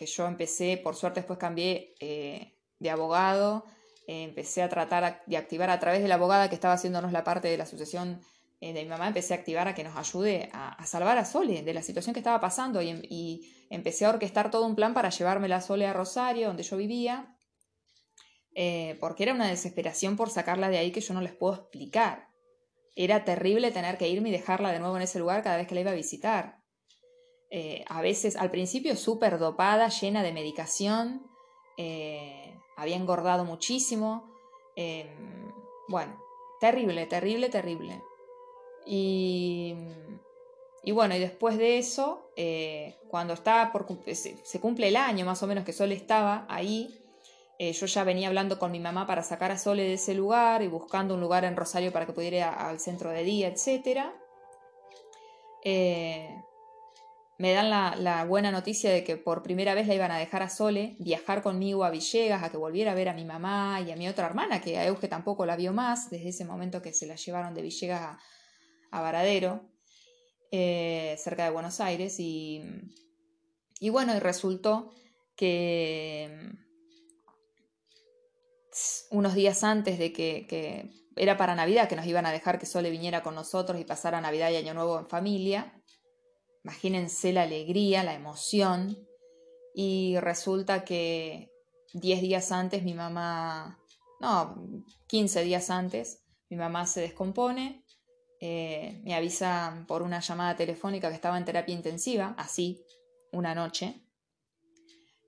que 0.00 0.06
yo 0.06 0.26
empecé, 0.26 0.80
por 0.82 0.96
suerte 0.96 1.20
después 1.20 1.38
cambié 1.38 1.94
eh, 2.00 2.56
de 2.78 2.90
abogado, 2.90 3.66
eh, 4.08 4.24
empecé 4.24 4.62
a 4.62 4.68
tratar 4.70 5.22
de 5.26 5.36
activar 5.36 5.68
a 5.68 5.78
través 5.78 6.00
de 6.00 6.08
la 6.08 6.14
abogada 6.14 6.48
que 6.48 6.54
estaba 6.56 6.74
haciéndonos 6.74 7.12
la 7.12 7.22
parte 7.22 7.48
de 7.48 7.58
la 7.58 7.66
sucesión 7.66 8.20
de 8.60 8.72
mi 8.82 8.90
mamá, 8.90 9.08
empecé 9.08 9.32
a 9.32 9.38
activar 9.38 9.68
a 9.68 9.74
que 9.74 9.84
nos 9.84 9.96
ayude 9.96 10.50
a, 10.52 10.84
salvar 10.84 11.16
a 11.16 11.24
Sole 11.24 11.62
de 11.62 11.72
la 11.72 11.82
situación 11.82 12.12
que 12.12 12.20
estaba 12.20 12.40
pasando 12.40 12.82
y, 12.82 12.90
y, 13.08 13.66
empecé 13.70 14.04
a 14.04 14.10
orquestar 14.10 14.50
todo 14.50 14.66
un 14.66 14.74
plan 14.74 14.92
para 14.92 15.08
llevarme 15.08 15.50
a 15.54 15.62
Sole 15.62 15.86
a 15.86 15.94
Rosario, 15.94 16.48
donde 16.48 16.62
yo 16.62 16.76
vivía, 16.76 17.38
eh, 18.54 18.96
porque 19.00 19.22
era 19.22 19.34
una 19.34 19.48
desesperación 19.48 20.16
por 20.16 20.30
sacarla 20.30 20.68
de 20.68 20.78
ahí 20.78 20.92
que 20.92 21.00
yo 21.00 21.14
no 21.14 21.20
les 21.20 21.34
puedo 21.34 21.54
explicar. 21.54 22.28
Era 22.96 23.24
terrible 23.24 23.70
tener 23.70 23.96
que 23.96 24.08
irme 24.08 24.28
y 24.28 24.32
dejarla 24.32 24.72
de 24.72 24.80
nuevo 24.80 24.96
en 24.96 25.02
ese 25.02 25.18
lugar 25.18 25.42
cada 25.42 25.56
vez 25.56 25.66
que 25.66 25.74
la 25.74 25.82
iba 25.82 25.92
a 25.92 25.94
visitar. 25.94 26.59
Eh, 27.50 27.84
a 27.88 28.00
veces, 28.00 28.36
al 28.36 28.50
principio, 28.50 28.96
súper 28.96 29.38
dopada, 29.38 29.88
llena 29.88 30.22
de 30.22 30.32
medicación, 30.32 31.26
eh, 31.76 32.56
había 32.76 32.96
engordado 32.96 33.44
muchísimo. 33.44 34.28
bueno, 35.88 36.22
terrible, 36.60 37.06
terrible, 37.06 37.48
terrible. 37.48 38.02
Y, 38.86 39.74
y, 40.84 40.92
bueno, 40.92 41.14
y 41.16 41.18
después 41.18 41.58
de 41.58 41.78
eso, 41.78 42.30
cuando 43.08 43.34
estaba 43.34 43.72
por, 43.72 43.86
se, 44.14 44.60
cumple 44.60 44.88
el 44.88 44.96
año 44.96 45.26
más 45.26 45.42
o 45.42 45.46
menos 45.46 45.64
que 45.64 45.72
Sol 45.72 45.92
estaba 45.92 46.46
ahí, 46.48 47.00
eh, 47.62 47.74
yo 47.74 47.84
ya 47.84 48.04
venía 48.04 48.28
hablando 48.28 48.58
con 48.58 48.72
mi 48.72 48.80
mamá 48.80 49.06
para 49.06 49.22
sacar 49.22 49.50
a 49.50 49.58
Sole 49.58 49.82
de 49.82 49.92
ese 49.92 50.14
lugar 50.14 50.62
y 50.62 50.66
buscando 50.66 51.12
un 51.12 51.20
lugar 51.20 51.44
en 51.44 51.56
Rosario 51.56 51.92
para 51.92 52.06
que 52.06 52.14
pudiera 52.14 52.36
ir 52.38 52.42
al 52.44 52.80
centro 52.80 53.10
de 53.10 53.22
día, 53.22 53.48
etc. 53.48 54.06
Eh, 55.62 56.42
me 57.40 57.54
dan 57.54 57.70
la, 57.70 58.24
buena 58.26 58.52
noticia 58.52 58.92
de 58.92 59.02
que 59.02 59.16
por 59.16 59.42
primera 59.42 59.74
vez 59.74 59.86
la 59.86 59.94
iban 59.94 60.10
a 60.10 60.18
dejar 60.18 60.42
a 60.42 60.50
Sole 60.50 60.96
viajar 60.98 61.42
conmigo 61.42 61.84
a 61.84 61.90
Villegas, 61.90 62.42
a 62.42 62.50
que 62.50 62.58
volviera 62.58 62.92
a 62.92 62.94
ver 62.94 63.08
a 63.08 63.14
mi 63.14 63.24
mamá 63.24 63.80
y 63.80 63.90
a 63.90 63.96
mi 63.96 64.06
otra 64.08 64.26
hermana, 64.26 64.60
que 64.60 64.76
a 64.76 64.84
Euge 64.84 65.08
tampoco 65.08 65.46
la 65.46 65.56
vio 65.56 65.72
más 65.72 66.10
desde 66.10 66.28
ese 66.28 66.44
momento 66.44 66.82
que 66.82 66.92
se 66.92 67.06
la 67.06 67.16
llevaron 67.16 67.54
de 67.54 67.62
Villegas 67.62 68.18
a, 68.90 69.00
Varadero, 69.00 69.62
eh, 70.52 71.16
cerca 71.18 71.44
de 71.44 71.50
Buenos 71.50 71.80
Aires. 71.80 72.16
Y, 72.18 72.62
bueno, 73.90 74.14
y 74.14 74.18
resultó 74.18 74.92
que 75.34 76.52
unos 79.12 79.32
días 79.32 79.64
antes 79.64 79.98
de 79.98 80.12
que, 80.12 80.90
era 81.16 81.38
para 81.38 81.54
Navidad, 81.54 81.88
que 81.88 81.96
nos 81.96 82.04
iban 82.04 82.26
a 82.26 82.32
dejar 82.32 82.58
que 82.58 82.66
Sole 82.66 82.90
viniera 82.90 83.22
con 83.22 83.34
nosotros 83.34 83.80
y 83.80 83.84
pasara 83.86 84.20
Navidad 84.20 84.50
y 84.50 84.56
Año 84.56 84.74
Nuevo 84.74 84.98
en 84.98 85.08
familia. 85.08 85.79
Imagínense 86.64 87.32
la 87.32 87.42
alegría, 87.42 88.04
la 88.04 88.14
emoción. 88.14 88.98
Y 89.74 90.16
resulta 90.20 90.84
que 90.84 91.50
10 91.94 92.20
días 92.20 92.52
antes 92.52 92.82
mi 92.82 92.94
mamá, 92.94 93.78
no, 94.20 94.84
15 95.06 95.42
días 95.44 95.70
antes, 95.70 96.22
mi 96.48 96.56
mamá 96.56 96.86
se 96.86 97.00
descompone, 97.00 97.84
eh, 98.40 99.00
me 99.04 99.14
avisa 99.14 99.84
por 99.86 100.02
una 100.02 100.20
llamada 100.20 100.56
telefónica 100.56 101.08
que 101.08 101.14
estaba 101.14 101.38
en 101.38 101.44
terapia 101.44 101.74
intensiva, 101.74 102.34
así, 102.36 102.84
una 103.32 103.54
noche. 103.54 104.02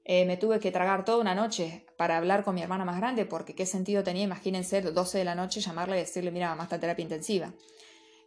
Eh, 0.05 0.25
me 0.25 0.37
tuve 0.37 0.59
que 0.59 0.73
tragar 0.73 1.05
toda 1.05 1.19
una 1.19 1.35
noche 1.35 1.87
para 1.97 2.17
hablar 2.17 2.43
con 2.43 2.55
mi 2.57 2.63
hermana 2.63 2.85
más 2.85 2.97
grande, 2.97 3.25
porque 3.25 3.55
qué 3.55 3.67
sentido 3.67 4.03
tenía, 4.03 4.25
imagínense, 4.25 4.83
12 4.83 5.19
de 5.19 5.25
la 5.25 5.37
noche 5.37 5.61
llamarle 5.61 5.97
y 5.97 6.01
decirle, 6.01 6.33
mira, 6.33 6.49
mamá 6.49 6.65
está 6.65 6.77
en 6.77 6.81
terapia 6.81 7.03
intensiva. 7.05 7.53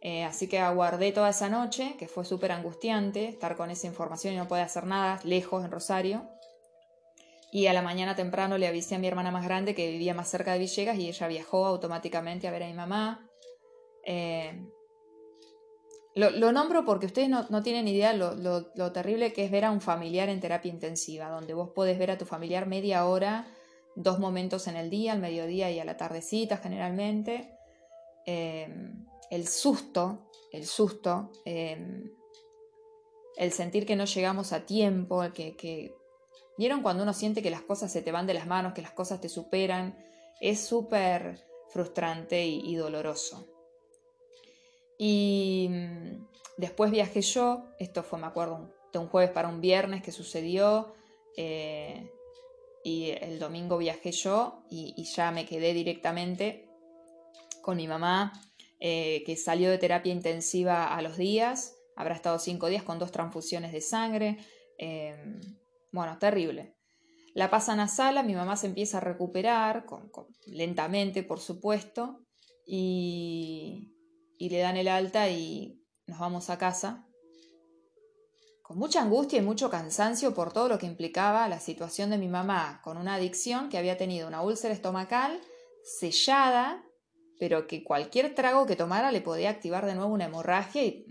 Eh, 0.00 0.24
así 0.24 0.48
que 0.48 0.58
aguardé 0.58 1.12
toda 1.12 1.30
esa 1.30 1.48
noche, 1.48 1.96
que 1.98 2.08
fue 2.08 2.24
súper 2.24 2.52
angustiante, 2.52 3.28
estar 3.28 3.56
con 3.56 3.70
esa 3.70 3.86
información 3.86 4.34
y 4.34 4.36
no 4.36 4.48
poder 4.48 4.64
hacer 4.64 4.84
nada, 4.84 5.20
lejos 5.24 5.64
en 5.64 5.70
Rosario. 5.70 6.28
Y 7.50 7.66
a 7.68 7.72
la 7.72 7.82
mañana 7.82 8.14
temprano 8.14 8.58
le 8.58 8.66
avisé 8.66 8.96
a 8.96 8.98
mi 8.98 9.06
hermana 9.06 9.30
más 9.30 9.44
grande 9.44 9.74
que 9.74 9.90
vivía 9.90 10.14
más 10.14 10.28
cerca 10.28 10.52
de 10.52 10.58
Villegas 10.58 10.98
y 10.98 11.08
ella 11.08 11.28
viajó 11.28 11.66
automáticamente 11.66 12.46
a 12.46 12.50
ver 12.50 12.64
a 12.64 12.66
mi 12.66 12.74
mamá. 12.74 13.28
Eh, 14.04 14.60
lo, 16.16 16.50
nombro 16.50 16.86
porque 16.86 17.04
ustedes 17.04 17.28
no, 17.28 17.62
tienen 17.62 17.86
idea 17.88 18.14
lo, 18.14 18.34
lo, 18.34 18.92
terrible 18.92 19.34
que 19.34 19.44
es 19.44 19.50
ver 19.50 19.66
a 19.66 19.70
un 19.70 19.82
familiar 19.82 20.30
en 20.30 20.40
terapia 20.40 20.72
intensiva, 20.72 21.28
donde 21.28 21.52
vos 21.52 21.70
podés 21.74 21.98
ver 21.98 22.10
a 22.10 22.16
tu 22.16 22.24
familiar 22.24 22.66
media 22.66 23.06
hora, 23.06 23.46
dos 23.96 24.18
momentos 24.18 24.66
en 24.66 24.76
el 24.76 24.88
día, 24.88 25.12
al 25.12 25.18
mediodía 25.18 25.70
y 25.70 25.78
a 25.78 25.84
la 25.84 25.98
tardecita 25.98 26.56
generalmente. 26.56 27.50
Em, 28.24 29.04
el 29.30 29.46
susto, 29.48 30.30
el 30.52 30.66
susto, 30.66 31.30
em, 31.44 32.10
el 33.36 33.52
sentir 33.52 33.86
que 33.86 33.96
no 33.96 34.04
llegamos 34.04 34.52
a 34.52 34.66
tiempo, 34.66 35.22
que, 35.34 35.56
que... 35.56 35.94
¿Vieron 36.58 36.82
cuando 36.82 37.02
uno 37.02 37.12
siente 37.12 37.42
que 37.42 37.50
las 37.50 37.60
cosas 37.60 37.92
se 37.92 38.00
te 38.00 38.12
van 38.12 38.26
de 38.26 38.34
las 38.34 38.46
manos, 38.46 38.72
que 38.72 38.82
las 38.82 38.92
cosas 38.92 39.20
te 39.20 39.28
superan? 39.28 39.98
Es 40.40 40.66
súper 40.66 41.44
frustrante 41.68 42.46
y 42.46 42.74
doloroso. 42.76 43.46
Y 44.98 45.68
mm, 45.70 46.26
después 46.56 46.90
viajé 46.90 47.20
yo, 47.20 47.64
esto 47.78 48.02
fue, 48.02 48.18
me 48.18 48.26
acuerdo, 48.26 48.72
de 48.92 48.98
un 48.98 49.08
jueves 49.08 49.30
para 49.30 49.48
un 49.48 49.60
viernes 49.60 50.02
que 50.02 50.12
sucedió, 50.12 50.94
eh, 51.36 52.10
y 52.82 53.10
el 53.10 53.38
domingo 53.38 53.78
viajé 53.78 54.12
yo 54.12 54.62
y, 54.70 55.02
ya 55.04 55.30
me 55.32 55.44
quedé 55.44 55.74
directamente 55.74 56.68
con 57.60 57.76
mi 57.76 57.88
mamá, 57.88 58.32
eh, 58.80 59.22
que 59.24 59.36
salió 59.36 59.70
de 59.70 59.78
terapia 59.78 60.12
intensiva 60.12 60.94
a 60.94 61.02
los 61.02 61.16
días, 61.16 61.76
habrá 61.96 62.14
estado 62.14 62.38
cinco 62.38 62.68
días 62.68 62.82
con 62.82 62.98
dos 62.98 63.12
transfusiones 63.12 63.72
de 63.72 63.80
sangre, 63.80 64.38
em, 64.78 65.40
bueno, 65.92 66.18
terrible. 66.18 66.76
La 67.34 67.50
pasan 67.50 67.80
a 67.80 67.88
sala, 67.88 68.22
mi 68.22 68.34
mamá 68.34 68.56
se 68.56 68.66
empieza 68.66 68.98
a 68.98 69.00
recuperar, 69.00 69.86
lentamente 70.46 71.22
por 71.22 71.40
supuesto, 71.40 72.20
y, 72.66 73.94
y 74.38 74.48
le 74.50 74.58
dan 74.58 74.76
el 74.76 74.88
alta 74.88 75.28
y 75.28 75.82
nos 76.06 76.18
vamos 76.18 76.50
a 76.50 76.58
casa 76.58 77.06
con 78.66 78.78
mucha 78.78 79.00
angustia 79.00 79.38
y 79.38 79.42
mucho 79.42 79.70
cansancio 79.70 80.34
por 80.34 80.52
todo 80.52 80.68
lo 80.68 80.76
que 80.76 80.86
implicaba 80.86 81.46
la 81.48 81.60
situación 81.60 82.10
de 82.10 82.18
mi 82.18 82.26
mamá 82.26 82.80
con 82.82 82.96
una 82.96 83.14
adicción 83.14 83.68
que 83.68 83.78
había 83.78 83.96
tenido 83.96 84.26
una 84.26 84.42
úlcera 84.42 84.74
estomacal 84.74 85.40
sellada, 85.84 86.84
pero 87.38 87.66
que 87.66 87.84
cualquier 87.84 88.34
trago 88.34 88.66
que 88.66 88.76
tomara 88.76 89.12
le 89.12 89.20
podía 89.20 89.50
activar 89.50 89.86
de 89.86 89.94
nuevo 89.94 90.12
una 90.12 90.26
hemorragia 90.26 90.84
y, 90.84 91.06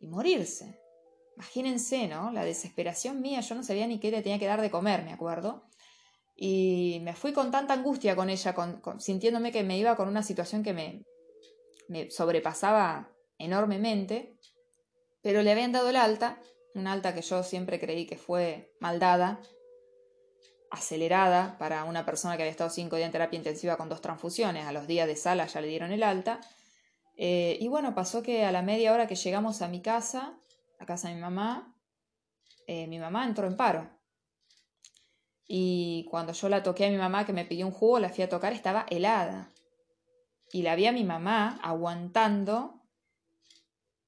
y 0.00 0.06
morirse. 0.06 0.80
Imagínense, 1.36 2.06
¿no? 2.06 2.32
La 2.32 2.44
desesperación 2.44 3.20
mía, 3.20 3.40
yo 3.40 3.54
no 3.54 3.62
sabía 3.62 3.86
ni 3.86 3.98
qué 3.98 4.10
le 4.10 4.22
tenía 4.22 4.38
que 4.38 4.46
dar 4.46 4.60
de 4.60 4.70
comer, 4.70 5.04
me 5.04 5.12
acuerdo. 5.12 5.68
Y 6.36 7.00
me 7.02 7.14
fui 7.14 7.32
con 7.32 7.50
tanta 7.50 7.74
angustia 7.74 8.16
con 8.16 8.30
ella, 8.30 8.54
sintiéndome 8.98 9.52
que 9.52 9.62
me 9.62 9.78
iba 9.78 9.96
con 9.96 10.08
una 10.08 10.22
situación 10.22 10.62
que 10.62 10.72
me, 10.72 11.04
me 11.88 12.10
sobrepasaba 12.10 13.10
enormemente, 13.38 14.36
pero 15.22 15.42
le 15.42 15.52
habían 15.52 15.72
dado 15.72 15.90
el 15.90 15.96
alta 15.96 16.40
una 16.74 16.92
alta 16.92 17.14
que 17.14 17.22
yo 17.22 17.42
siempre 17.42 17.78
creí 17.78 18.06
que 18.06 18.18
fue 18.18 18.72
maldada, 18.80 19.40
acelerada 20.74 21.56
para 21.58 21.84
una 21.84 22.04
persona 22.04 22.36
que 22.36 22.42
había 22.42 22.50
estado 22.50 22.70
cinco 22.70 22.96
días 22.96 23.06
en 23.06 23.12
terapia 23.12 23.36
intensiva 23.36 23.76
con 23.76 23.88
dos 23.88 24.00
transfusiones, 24.00 24.66
a 24.66 24.72
los 24.72 24.86
días 24.86 25.06
de 25.06 25.16
sala 25.16 25.46
ya 25.46 25.60
le 25.60 25.68
dieron 25.68 25.92
el 25.92 26.02
alta. 26.02 26.40
Eh, 27.16 27.56
y 27.60 27.68
bueno, 27.68 27.94
pasó 27.94 28.22
que 28.22 28.44
a 28.44 28.52
la 28.52 28.62
media 28.62 28.92
hora 28.92 29.06
que 29.06 29.14
llegamos 29.14 29.62
a 29.62 29.68
mi 29.68 29.80
casa, 29.80 30.36
a 30.80 30.86
casa 30.86 31.08
de 31.08 31.14
mi 31.14 31.20
mamá, 31.20 31.74
eh, 32.66 32.86
mi 32.88 32.98
mamá 32.98 33.24
entró 33.24 33.46
en 33.46 33.56
paro. 33.56 33.88
Y 35.46 36.06
cuando 36.10 36.32
yo 36.32 36.48
la 36.48 36.62
toqué 36.62 36.86
a 36.86 36.90
mi 36.90 36.96
mamá 36.96 37.24
que 37.24 37.32
me 37.32 37.44
pidió 37.44 37.66
un 37.66 37.72
jugo, 37.72 37.98
la 37.98 38.08
fui 38.08 38.24
a 38.24 38.28
tocar, 38.28 38.52
estaba 38.52 38.86
helada. 38.90 39.50
Y 40.52 40.62
la 40.62 40.74
vi 40.74 40.86
a 40.86 40.92
mi 40.92 41.04
mamá 41.04 41.60
aguantando. 41.62 42.82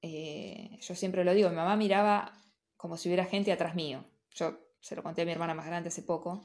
Eh, 0.03 0.79
yo 0.81 0.95
siempre 0.95 1.25
lo 1.25 1.35
digo, 1.35 1.51
mi 1.51 1.57
mamá 1.57 1.77
miraba 1.77 2.33
como 2.77 2.97
si 2.97 3.09
hubiera 3.09 3.25
gente 3.25 3.53
atrás 3.53 3.75
mío. 3.75 4.05
Yo 4.35 4.59
se 4.81 4.97
lo 4.97 5.03
conté 5.03 5.23
a 5.23 5.25
mi 5.25 5.33
hermana 5.33 5.55
más 5.55 5.67
grande 5.67 5.89
hace 5.89 6.03
poco. 6.03 6.43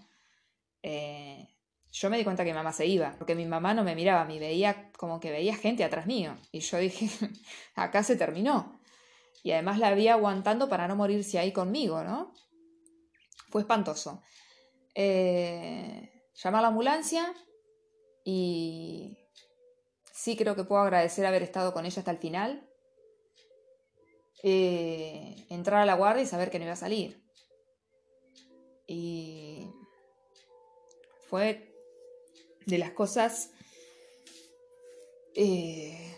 Eh, 0.84 1.48
yo 1.92 2.10
me 2.10 2.18
di 2.18 2.24
cuenta 2.24 2.44
que 2.44 2.52
mi 2.52 2.56
mamá 2.56 2.72
se 2.72 2.86
iba, 2.86 3.16
porque 3.18 3.36
mi 3.36 3.46
mamá 3.46 3.74
no 3.74 3.84
me 3.84 3.96
miraba, 3.96 4.26
me 4.26 4.40
veía 4.40 4.92
como 4.94 5.20
que 5.20 5.32
veía 5.32 5.56
gente 5.56 5.84
atrás 5.84 6.06
mío. 6.06 6.38
Y 6.52 6.62
yo 6.62 6.78
dije, 6.78 7.10
acá 7.76 8.04
se 8.04 8.16
terminó. 8.16 8.80
Y 9.44 9.52
además 9.52 9.80
la 9.80 9.90
había 9.90 10.14
aguantando 10.14 10.70
para 10.70 10.88
no 10.88 10.96
morirse 10.96 11.40
ahí 11.40 11.52
conmigo, 11.52 12.04
¿no? 12.04 12.34
Fue 13.50 13.62
espantoso. 13.62 14.22
Eh, 14.96 16.12
a 16.44 16.52
la 16.52 16.68
ambulancia 16.68 17.34
y 18.24 19.18
sí 20.12 20.36
creo 20.36 20.56
que 20.56 20.64
puedo 20.64 20.82
agradecer 20.82 21.26
haber 21.26 21.44
estado 21.44 21.74
con 21.74 21.86
ella 21.86 22.00
hasta 22.00 22.12
el 22.12 22.18
final, 22.18 22.68
eh, 24.44 25.46
entrar 25.50 25.82
a 25.82 25.86
la 25.86 25.96
guardia 25.96 26.24
y 26.24 26.28
saber 26.28 26.50
que 26.50 26.60
no 26.60 26.66
iba 26.66 26.74
a 26.74 26.78
salir. 26.78 27.24
Y 28.88 29.70
fue 31.32 31.74
de 32.68 32.78
las 32.78 32.92
cosas 32.92 33.50
eh, 35.34 36.16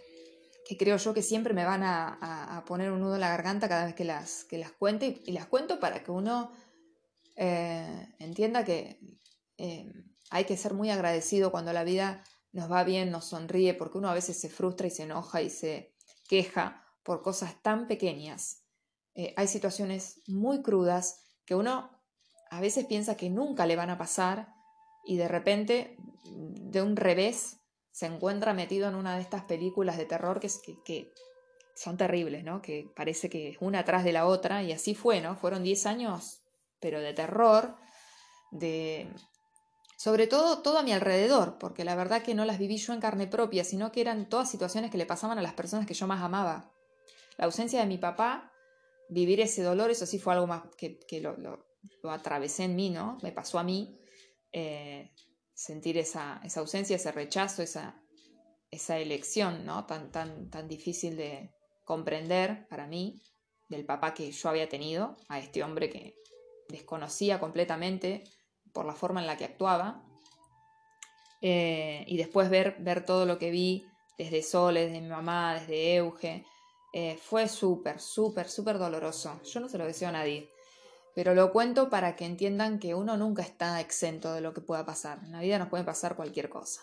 que 0.67 0.75
creo 0.75 0.97
yo 0.97 1.13
que 1.13 1.21
siempre 1.21 1.53
me 1.53 1.63
van 1.63 1.83
a, 1.83 2.63
poner 2.67 2.91
un 2.91 2.99
nudo 2.99 3.15
en 3.15 3.21
la 3.21 3.29
garganta 3.29 3.69
cada 3.69 3.85
vez 3.85 3.95
que 3.95 4.03
las, 4.03 4.43
que 4.43 4.57
las 4.57 4.71
cuento 4.71 5.05
y, 5.05 5.31
las 5.31 5.45
cuento 5.45 5.79
para 5.79 6.03
que 6.03 6.11
uno 6.11 6.51
eh, 7.35 8.13
entienda 8.19 8.65
que 8.65 8.99
hay 10.29 10.45
que 10.45 10.57
ser 10.57 10.73
muy 10.73 10.89
agradecido 10.89 11.51
cuando 11.51 11.71
la 11.73 11.83
vida 11.83 12.23
nos 12.53 12.71
va 12.71 12.83
bien, 12.83 13.11
nos 13.11 13.25
sonríe, 13.25 13.73
porque 13.73 13.97
uno 13.97 14.09
a 14.09 14.13
veces 14.13 14.39
se 14.39 14.49
frustra 14.49 14.87
y 14.87 14.91
se 14.91 15.03
enoja 15.03 15.41
y 15.41 15.49
se 15.49 15.95
queja 16.27 16.83
por 17.03 17.21
cosas 17.21 17.61
tan 17.61 17.87
pequeñas. 17.87 18.63
Eh, 19.15 19.33
hay 19.37 19.47
situaciones 19.47 20.21
muy 20.27 20.61
crudas 20.61 21.19
que 21.45 21.55
uno 21.55 21.89
a 22.49 22.61
veces 22.61 22.85
piensa 22.85 23.17
que 23.17 23.29
nunca 23.29 23.65
le 23.65 23.75
van 23.75 23.89
a 23.89 23.97
pasar 23.97 24.52
y 25.05 25.17
de 25.17 25.27
repente, 25.27 25.97
de 26.25 26.81
un 26.81 26.95
revés, 26.95 27.57
se 27.91 28.07
encuentra 28.07 28.53
metido 28.53 28.89
en 28.89 28.95
una 28.95 29.15
de 29.15 29.21
estas 29.21 29.43
películas 29.43 29.97
de 29.97 30.05
terror 30.05 30.39
que, 30.39 30.49
que, 30.83 31.13
son 31.75 31.97
terribles, 31.97 32.43
¿no? 32.43 32.61
Que 32.61 32.87
parece 32.95 33.29
que 33.29 33.49
es 33.49 33.57
una 33.59 33.79
atrás 33.79 34.03
de 34.03 34.13
la 34.13 34.27
otra 34.27 34.63
y 34.63 34.71
así 34.71 34.93
fue, 34.93 35.21
¿no? 35.21 35.35
Fueron 35.35 35.63
10 35.63 35.85
años, 35.87 36.41
pero 36.79 36.99
de 37.01 37.13
terror, 37.13 37.75
de... 38.51 39.11
Sobre 39.97 40.27
todo 40.27 40.61
todo 40.61 40.79
a 40.79 40.83
mi 40.83 40.91
alrededor, 40.91 41.57
porque 41.57 41.85
la 41.85 41.95
verdad 41.95 42.23
que 42.23 42.35
no 42.35 42.45
las 42.45 42.59
viví 42.59 42.77
yo 42.77 42.93
en 42.93 42.99
carne 42.99 43.25
propia, 43.25 43.63
sino 43.63 43.91
que 43.91 44.01
eran 44.01 44.27
todas 44.27 44.51
situaciones 44.51 44.91
que 44.91 44.97
le 44.97 45.05
pasaban 45.05 45.39
a 45.39 45.41
las 45.41 45.53
personas 45.53 45.87
que 45.87 45.93
yo 45.93 46.07
más 46.07 46.21
amaba. 46.21 46.71
La 47.37 47.45
ausencia 47.45 47.79
de 47.79 47.85
mi 47.85 47.97
papá, 47.97 48.51
vivir 49.09 49.39
ese 49.39 49.63
dolor, 49.63 49.91
eso 49.91 50.05
sí 50.05 50.19
fue 50.19 50.33
algo 50.33 50.45
más 50.45 50.63
que, 50.77 50.99
lo, 51.21 51.37
lo, 51.37 52.11
atravesé 52.11 52.65
en 52.65 52.75
mí, 52.75 52.89
¿no? 52.89 53.17
Me 53.21 53.31
pasó 53.31 53.59
a 53.59 53.63
mí 53.63 53.97
eh, 54.53 55.11
sentir 55.53 55.97
esa, 55.97 56.41
esa, 56.43 56.59
ausencia, 56.61 56.95
ese 56.95 57.11
rechazo, 57.11 57.61
esa, 57.61 58.01
esa 58.71 58.97
elección, 58.97 59.65
¿no? 59.65 59.85
Tan, 59.85 60.11
tan, 60.11 60.49
tan 60.49 60.67
difícil 60.67 61.17
de 61.17 61.51
comprender 61.83 62.67
para 62.69 62.87
mí, 62.87 63.21
del 63.69 63.85
papá 63.85 64.13
que 64.13 64.31
yo 64.31 64.49
había 64.49 64.69
tenido, 64.69 65.17
a 65.27 65.39
este 65.39 65.63
hombre 65.63 65.89
que 65.89 66.15
desconocía 66.69 67.39
completamente 67.39 68.23
por 68.71 68.85
la 68.85 68.93
forma 68.93 69.21
en 69.21 69.27
la 69.27 69.37
que 69.37 69.45
actuaba. 69.45 70.03
Eh, 71.41 72.05
y 72.07 72.17
después 72.17 72.49
ver, 72.49 72.77
ver 72.79 73.05
todo 73.05 73.25
lo 73.25 73.37
que 73.37 73.51
vi 73.51 73.85
desde 74.17 74.41
Sol, 74.41 74.75
desde 74.75 75.01
mi 75.01 75.09
mamá, 75.09 75.55
desde 75.55 75.95
Euge, 75.95 76.45
eh, 76.93 77.17
fue 77.17 77.47
súper, 77.47 77.99
súper, 77.99 78.47
súper 78.47 78.77
doloroso. 78.77 79.41
Yo 79.43 79.59
no 79.59 79.67
se 79.67 79.77
lo 79.77 79.85
deseo 79.85 80.09
a 80.09 80.13
nadie, 80.13 80.49
pero 81.15 81.35
lo 81.35 81.51
cuento 81.51 81.89
para 81.89 82.15
que 82.15 82.25
entiendan 82.25 82.79
que 82.79 82.95
uno 82.95 83.17
nunca 83.17 83.41
está 83.41 83.79
exento 83.79 84.33
de 84.33 84.41
lo 84.41 84.53
que 84.53 84.61
pueda 84.61 84.85
pasar. 84.85 85.19
En 85.23 85.31
la 85.31 85.41
vida 85.41 85.59
nos 85.59 85.69
puede 85.69 85.83
pasar 85.83 86.15
cualquier 86.15 86.49
cosa. 86.49 86.81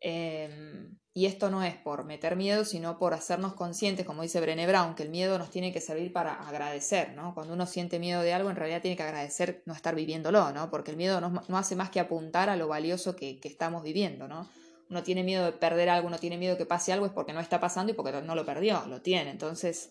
Em, 0.00 0.98
y 1.12 1.26
esto 1.26 1.50
no 1.50 1.62
es 1.62 1.76
por 1.76 2.04
meter 2.04 2.36
miedo, 2.36 2.64
sino 2.64 2.98
por 2.98 3.14
hacernos 3.14 3.54
conscientes, 3.54 4.06
como 4.06 4.22
dice 4.22 4.40
Brené 4.40 4.66
Brown, 4.66 4.94
que 4.94 5.02
el 5.02 5.10
miedo 5.10 5.38
nos 5.38 5.50
tiene 5.50 5.72
que 5.72 5.80
servir 5.80 6.12
para 6.12 6.34
agradecer, 6.34 7.14
¿no? 7.14 7.34
Cuando 7.34 7.54
uno 7.54 7.66
siente 7.66 7.98
miedo 7.98 8.22
de 8.22 8.32
algo, 8.32 8.50
en 8.50 8.56
realidad 8.56 8.80
tiene 8.80 8.96
que 8.96 9.02
agradecer 9.02 9.62
no 9.66 9.74
estar 9.74 9.94
viviéndolo, 9.94 10.52
¿no? 10.52 10.70
Porque 10.70 10.92
el 10.92 10.96
miedo 10.96 11.20
no, 11.20 11.56
hace 11.56 11.74
más 11.74 11.90
que 11.90 12.00
apuntar 12.00 12.48
a 12.48 12.56
lo 12.56 12.68
valioso 12.68 13.16
que, 13.16 13.40
que 13.40 13.48
estamos 13.48 13.82
viviendo, 13.82 14.28
¿no? 14.28 14.48
uno 14.90 15.02
tiene 15.02 15.22
miedo 15.22 15.44
de 15.44 15.52
perder 15.52 15.90
algo, 15.90 16.08
uno 16.08 16.18
tiene 16.18 16.38
miedo 16.38 16.56
que 16.56 16.66
pase 16.66 16.92
algo, 16.92 17.06
es 17.06 17.12
porque 17.12 17.32
no 17.32 17.40
está 17.40 17.60
pasando 17.60 17.92
y 17.92 17.94
porque 17.94 18.22
no 18.22 18.34
lo 18.34 18.46
perdió, 18.46 18.86
lo 18.86 19.02
tiene. 19.02 19.30
Entonces, 19.30 19.90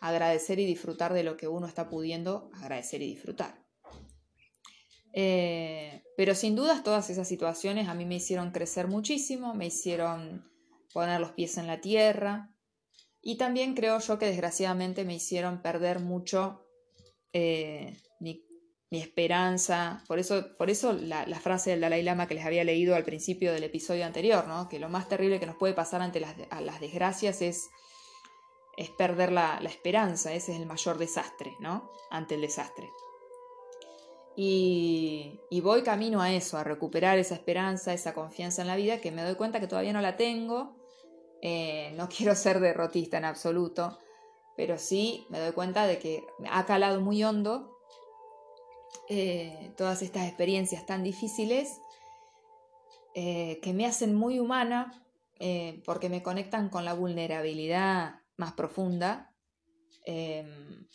agradecer 0.00 0.58
y 0.58 0.66
disfrutar 0.66 1.12
de 1.12 1.22
lo 1.22 1.36
que 1.36 1.48
uno 1.48 1.66
está 1.66 1.88
pudiendo, 1.88 2.50
agradecer 2.54 3.02
y 3.02 3.08
disfrutar. 3.08 3.64
Eh, 5.12 6.02
pero 6.16 6.34
sin 6.34 6.56
dudas 6.56 6.82
todas 6.82 7.08
esas 7.08 7.26
situaciones 7.26 7.88
a 7.88 7.94
mí 7.94 8.04
me 8.04 8.16
hicieron 8.16 8.50
crecer 8.50 8.86
muchísimo, 8.86 9.54
me 9.54 9.66
hicieron 9.66 10.50
poner 10.92 11.20
los 11.20 11.32
pies 11.32 11.56
en 11.56 11.66
la 11.66 11.80
tierra 11.80 12.54
y 13.22 13.38
también 13.38 13.74
creo 13.74 13.98
yo 13.98 14.18
que 14.18 14.26
desgraciadamente 14.26 15.04
me 15.04 15.14
hicieron 15.14 15.62
perder 15.62 16.00
mucho 16.00 16.66
eh, 17.32 17.96
mi 18.90 19.00
esperanza. 19.00 20.04
Por 20.06 20.18
eso, 20.18 20.56
por 20.56 20.70
eso 20.70 20.92
la, 20.92 21.24
frase 21.40 21.70
del 21.70 21.80
Dalai 21.80 22.02
Lama 22.02 22.28
que 22.28 22.34
les 22.34 22.44
había 22.44 22.64
leído 22.64 22.94
al 22.94 23.04
principio 23.04 23.52
del 23.52 23.64
episodio 23.64 24.04
anterior, 24.04 24.46
¿no? 24.46 24.68
que 24.68 24.78
lo 24.78 24.88
más 24.88 25.08
terrible 25.08 25.40
que 25.40 25.46
nos 25.46 25.56
puede 25.56 25.74
pasar 25.74 26.02
ante 26.02 26.20
las 26.20 26.80
desgracias 26.80 27.42
es, 27.42 27.68
es 28.76 28.90
perder 28.90 29.32
la, 29.32 29.58
esperanza, 29.64 30.32
ese 30.34 30.52
es 30.52 30.60
el 30.60 30.66
mayor 30.66 30.98
desastre, 30.98 31.56
¿no? 31.60 31.90
Ante 32.10 32.34
el 32.34 32.42
desastre. 32.42 32.90
Y, 34.36 35.40
y, 35.48 35.60
voy 35.62 35.82
camino 35.82 36.20
a 36.20 36.30
eso, 36.30 36.58
a 36.58 36.64
recuperar 36.64 37.18
esa 37.18 37.34
esperanza, 37.34 37.94
esa 37.94 38.12
confianza 38.12 38.60
en 38.60 38.68
la 38.68 38.76
vida, 38.76 39.00
que 39.00 39.10
me 39.10 39.22
doy 39.22 39.34
cuenta 39.34 39.60
que 39.60 39.66
todavía 39.66 39.94
no 39.94 40.02
la 40.02 40.18
tengo. 40.18 40.76
Eh, 41.40 41.92
no 41.96 42.08
quiero 42.14 42.34
ser 42.34 42.60
derrotista 42.60 43.16
en 43.16 43.24
absoluto, 43.24 43.98
pero 44.56 44.78
sí 44.78 45.26
me 45.30 45.40
doy 45.40 45.52
cuenta 45.52 45.86
de 45.86 45.98
que 45.98 46.22
ha 46.50 46.66
calado 46.66 47.00
muy 47.00 47.24
hondo 47.24 47.78
eh, 49.08 49.72
todas 49.78 50.02
estas 50.02 50.26
experiencias 50.26 50.84
tan 50.84 51.02
difíciles 51.02 51.80
eh, 53.14 53.58
que 53.62 53.72
me 53.72 53.86
hacen 53.86 54.14
muy 54.14 54.38
humana 54.38 55.02
porque 55.84 56.08
me 56.08 56.22
conectan 56.22 56.70
con 56.70 56.86
la 56.86 56.94
vulnerabilidad 56.94 58.20
más 58.36 58.52
profunda. 58.52 59.34
Em, 60.04 60.86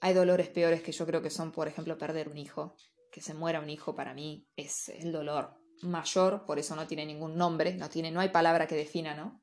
hay 0.00 0.14
dolores 0.14 0.48
peores 0.48 0.82
que 0.82 0.92
yo 0.92 1.06
creo 1.06 1.22
que 1.22 1.30
son, 1.30 1.52
por 1.52 1.68
ejemplo, 1.68 1.98
perder 1.98 2.28
un 2.28 2.38
hijo. 2.38 2.76
Que 3.10 3.20
se 3.20 3.34
muera 3.34 3.60
un 3.60 3.70
hijo 3.70 3.94
para 3.94 4.12
mí 4.12 4.48
es 4.56 4.88
el 4.88 5.12
dolor 5.12 5.54
mayor, 5.82 6.44
por 6.46 6.58
eso 6.58 6.74
no 6.74 6.86
tiene 6.86 7.06
ningún 7.06 7.36
nombre, 7.36 7.74
no, 7.74 7.88
tiene, 7.88 8.10
no 8.10 8.20
hay 8.20 8.30
palabra 8.30 8.66
que 8.66 8.74
defina 8.74 9.14
¿no? 9.14 9.40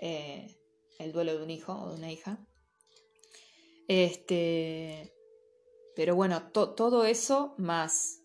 el 0.00 1.12
duelo 1.12 1.36
de 1.36 1.42
un 1.42 1.50
hijo 1.50 1.72
o 1.72 1.90
de 1.90 1.96
una 1.96 2.12
hija. 2.12 2.38
Este, 3.88 5.14
pero 5.94 6.16
bueno, 6.16 6.50
todo 6.50 7.04
eso 7.04 7.54
más 7.58 8.20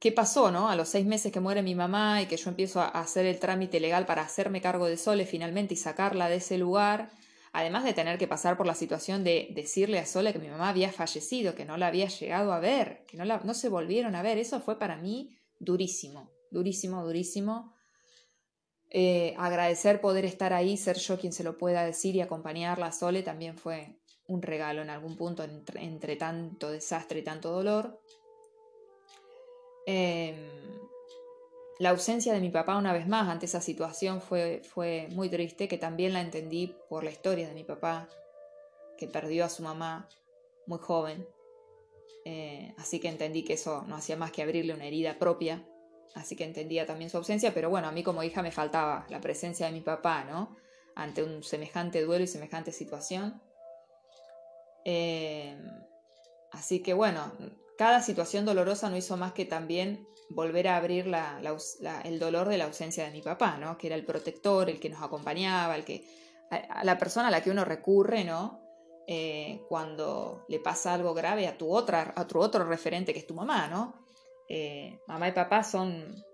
qué 0.00 0.12
pasó, 0.12 0.50
¿no? 0.50 0.68
A 0.68 0.76
los 0.76 0.88
seis 0.88 1.06
meses 1.06 1.32
que 1.32 1.40
muere 1.40 1.62
mi 1.62 1.74
mamá 1.74 2.20
y 2.20 2.26
que 2.26 2.36
yo 2.36 2.50
empiezo 2.50 2.80
a 2.80 2.88
hacer 2.88 3.24
el 3.26 3.38
trámite 3.38 3.80
legal 3.80 4.04
para 4.06 4.22
hacerme 4.22 4.60
cargo 4.60 4.86
de 4.86 4.96
Sole 4.96 5.24
finalmente 5.24 5.74
y 5.74 5.76
sacarla 5.78 6.28
de 6.28 6.36
ese 6.36 6.58
lugar, 6.58 7.10
además 7.54 7.84
de 7.84 7.94
tener 7.94 8.18
que 8.18 8.26
pasar 8.26 8.56
por 8.56 8.66
la 8.66 8.74
situación 8.74 9.22
de 9.22 9.48
decirle 9.52 10.00
a 10.00 10.06
Sole 10.06 10.32
que 10.32 10.40
mi 10.40 10.48
mamá 10.48 10.70
había 10.70 10.90
fallecido, 10.90 11.54
que 11.54 11.64
no 11.64 11.76
la 11.76 11.86
había 11.86 12.08
llegado 12.08 12.52
a 12.52 12.58
ver, 12.58 13.04
que 13.06 13.16
no, 13.16 13.54
se 13.54 13.68
volvieron 13.68 14.16
a 14.16 14.22
ver, 14.22 14.38
eso 14.38 14.60
fue 14.60 14.76
para 14.76 14.96
mí 14.96 15.38
durísimo, 15.60 16.32
durísimo, 16.50 17.04
durísimo. 17.04 17.72
Eh, 18.90 19.34
agradecer 19.38 20.00
poder 20.00 20.24
estar 20.24 20.52
ahí, 20.52 20.76
ser 20.76 20.98
yo 20.98 21.16
quien 21.16 21.32
se 21.32 21.44
lo 21.44 21.56
pueda 21.56 21.86
decir 21.86 22.16
y 22.16 22.20
acompañarla 22.22 22.86
a 22.86 22.92
Sole 22.92 23.22
también 23.22 23.56
fue 23.56 24.00
un 24.26 24.42
regalo 24.42 24.82
en 24.82 24.90
algún 24.90 25.16
punto 25.16 25.44
entre, 25.44 26.16
tanto 26.16 26.72
desastre 26.72 27.20
y 27.20 27.22
tanto 27.22 27.52
dolor. 27.52 28.00
Em, 29.86 30.34
la 31.78 31.90
ausencia 31.90 32.32
de 32.32 32.40
mi 32.40 32.50
papá 32.50 32.76
una 32.76 32.92
vez 32.92 33.08
más 33.08 33.28
ante 33.28 33.46
esa 33.46 33.60
situación 33.60 34.20
fue, 34.20 34.62
fue 34.64 35.08
muy 35.10 35.28
triste, 35.28 35.66
que 35.66 35.78
también 35.78 36.12
la 36.12 36.20
entendí 36.20 36.74
por 36.88 37.02
la 37.02 37.10
historia 37.10 37.48
de 37.48 37.54
mi 37.54 37.64
papá, 37.64 38.08
que 38.96 39.08
perdió 39.08 39.44
a 39.44 39.48
su 39.48 39.62
mamá 39.62 40.08
muy 40.66 40.78
joven. 40.78 41.26
Eh, 42.24 42.74
así 42.78 43.00
que 43.00 43.08
entendí 43.08 43.44
que 43.44 43.54
eso 43.54 43.84
no 43.88 43.96
hacía 43.96 44.16
más 44.16 44.30
que 44.30 44.42
abrirle 44.42 44.72
una 44.72 44.86
herida 44.86 45.18
propia. 45.18 45.66
Así 46.14 46.36
que 46.36 46.44
entendía 46.44 46.86
también 46.86 47.10
su 47.10 47.16
ausencia, 47.16 47.52
pero 47.52 47.70
bueno, 47.70 47.88
a 47.88 47.92
mí 47.92 48.04
como 48.04 48.22
hija 48.22 48.40
me 48.40 48.52
faltaba 48.52 49.04
la 49.10 49.20
presencia 49.20 49.66
de 49.66 49.72
mi 49.72 49.80
papá, 49.80 50.24
¿no? 50.24 50.56
Ante 50.94 51.24
un 51.24 51.42
semejante 51.42 52.02
duelo 52.02 52.22
y 52.22 52.28
semejante 52.28 52.70
situación. 52.70 53.42
Eh, 54.84 55.58
así 56.52 56.80
que 56.82 56.94
bueno, 56.94 57.32
cada 57.76 58.00
situación 58.00 58.44
dolorosa 58.44 58.90
no 58.90 58.96
hizo 58.96 59.16
más 59.16 59.32
que 59.32 59.44
también 59.44 60.06
volver 60.30 60.68
a 60.68 60.76
abrir 60.76 61.10
el 62.04 62.18
dolor 62.18 62.48
de 62.48 62.58
la 62.58 62.64
ausencia 62.64 63.04
de 63.04 63.10
mi 63.10 63.22
papá, 63.22 63.56
¿no? 63.58 63.76
Que 63.78 63.88
era 63.88 63.96
el 63.96 64.04
protector, 64.04 64.70
el 64.70 64.80
que 64.80 64.90
nos 64.90 65.02
acompañaba, 65.02 65.76
el 65.76 65.84
que, 65.84 66.04
la 66.82 66.98
persona 66.98 67.28
a 67.28 67.30
la 67.30 67.42
que 67.42 67.50
uno 67.50 67.64
recurre, 67.64 68.24
¿no? 68.24 68.60
Eh, 69.06 69.60
cuando 69.68 70.46
le 70.48 70.60
pasa 70.60 70.94
algo 70.94 71.12
grave 71.12 71.46
a 71.46 71.58
tu, 71.58 71.70
otra, 71.70 72.14
a 72.16 72.26
otro 72.34 72.64
referente 72.64 73.12
que 73.12 73.18
es 73.18 73.26
tu 73.26 73.34
mamá, 73.34 73.68
¿no? 73.68 73.94
Eh, 74.48 75.00
mamá 75.06 75.28
y 75.28 75.32
papá 75.32 75.62
son 75.62 76.24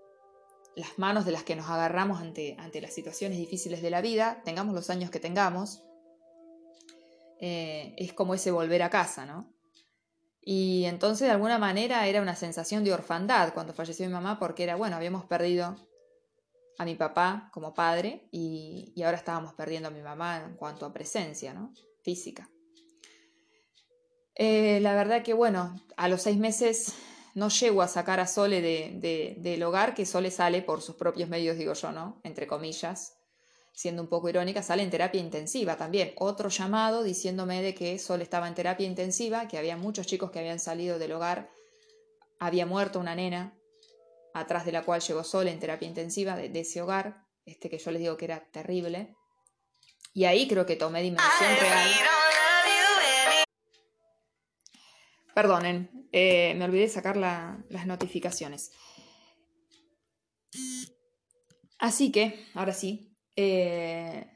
las 0.76 0.98
manos 0.98 1.24
de 1.24 1.32
las 1.32 1.42
que 1.42 1.56
nos 1.56 1.68
agarramos 1.68 2.20
ante, 2.20 2.56
ante 2.58 2.80
las 2.80 2.94
situaciones 2.94 3.38
difíciles 3.38 3.82
de 3.82 3.90
la 3.90 4.00
vida, 4.00 4.40
tengamos 4.44 4.74
los 4.74 4.88
años 4.90 5.10
que 5.10 5.20
tengamos. 5.20 5.82
Eh, 7.40 7.94
es 7.96 8.12
como 8.12 8.34
ese 8.34 8.50
volver 8.50 8.82
a 8.82 8.90
casa, 8.90 9.26
¿no? 9.26 9.52
Y 10.42 10.84
entonces 10.86 11.26
de 11.26 11.32
alguna 11.32 11.58
manera 11.58 12.06
era 12.06 12.22
una 12.22 12.34
sensación 12.34 12.82
de 12.84 12.92
orfandad 12.92 13.52
cuando 13.52 13.74
falleció 13.74 14.06
mi 14.06 14.12
mamá 14.12 14.38
porque 14.38 14.62
era, 14.62 14.76
bueno, 14.76 14.96
habíamos 14.96 15.24
perdido 15.26 15.76
a 16.78 16.84
mi 16.84 16.94
papá 16.94 17.50
como 17.52 17.74
padre 17.74 18.26
y, 18.32 18.94
ahora 19.04 19.18
estábamos 19.18 19.52
perdiendo 19.52 19.88
a 19.88 19.92
mi 19.92 20.00
mamá 20.00 20.42
en 20.46 20.56
cuanto 20.56 20.86
a 20.86 20.92
presencia, 20.92 21.52
¿no? 21.52 21.74
Física. 22.02 22.48
Eh, 24.34 24.80
la 24.80 24.94
verdad 24.94 25.22
que, 25.22 25.34
bueno, 25.34 25.76
a 25.98 26.08
los 26.08 26.22
seis 26.22 26.38
meses 26.38 26.94
no 27.34 27.50
llego 27.50 27.82
a 27.82 27.88
sacar 27.88 28.18
a 28.18 28.26
Sole 28.26 28.62
de, 28.62 29.36
del 29.38 29.62
hogar, 29.62 29.94
que 29.94 30.06
Sole 30.06 30.30
sale 30.30 30.62
por 30.62 30.80
sus 30.80 30.96
propios 30.96 31.28
medios, 31.28 31.58
digo 31.58 31.74
yo, 31.74 31.92
¿no? 31.92 32.18
Entre 32.24 32.46
comillas 32.46 33.19
siendo 33.72 34.02
un 34.02 34.08
poco 34.08 34.28
irónica, 34.28 34.62
sale 34.62 34.82
en 34.82 34.90
terapia 34.90 35.20
intensiva 35.20 35.76
también. 35.76 36.12
Otro 36.16 36.48
llamado 36.48 37.02
diciéndome 37.02 37.62
de 37.62 37.74
que 37.74 37.98
Sol 37.98 38.22
estaba 38.22 38.48
en 38.48 38.54
terapia 38.54 38.86
intensiva, 38.86 39.48
que 39.48 39.58
había 39.58 39.76
muchos 39.76 40.06
chicos 40.06 40.30
que 40.30 40.38
habían 40.38 40.60
salido 40.60 40.98
del 40.98 41.12
hogar, 41.12 41.50
había 42.38 42.66
muerto 42.66 42.98
una 42.98 43.14
nena, 43.14 43.56
atrás 44.34 44.64
de 44.64 44.72
la 44.72 44.82
cual 44.82 45.00
llegó 45.00 45.24
Sol 45.24 45.48
en 45.48 45.58
terapia 45.58 45.88
intensiva 45.88 46.36
de, 46.36 46.60
ese 46.60 46.82
hogar, 46.82 47.24
este 47.44 47.70
que 47.70 47.78
yo 47.78 47.90
les 47.90 48.00
digo 48.00 48.16
que 48.16 48.26
era 48.26 48.40
terrible. 48.50 49.14
Y 50.12 50.24
ahí 50.24 50.48
creo 50.48 50.66
que 50.66 50.76
tomé 50.76 51.02
dimensión 51.02 51.50
real. 51.60 51.90
Perdonen, 55.34 56.08
eh, 56.12 56.54
me 56.56 56.64
olvidé 56.64 56.88
sacar 56.88 57.16
las 57.16 57.86
notificaciones. 57.86 58.72
Así 61.78 62.12
que, 62.12 62.46
ahora 62.54 62.74
sí, 62.74 63.09
eh, 63.36 64.26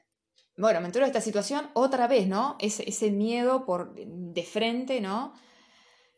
bueno, 0.56 0.80
me 0.80 0.86
entero 0.86 1.04
de 1.04 1.10
esta 1.10 1.20
situación 1.20 1.70
otra 1.74 2.06
vez, 2.06 2.28
¿no? 2.28 2.56
Ese, 2.60 2.88
ese 2.88 3.10
miedo 3.10 3.64
por, 3.64 3.94
de 3.94 4.42
frente, 4.44 5.00
¿no? 5.00 5.34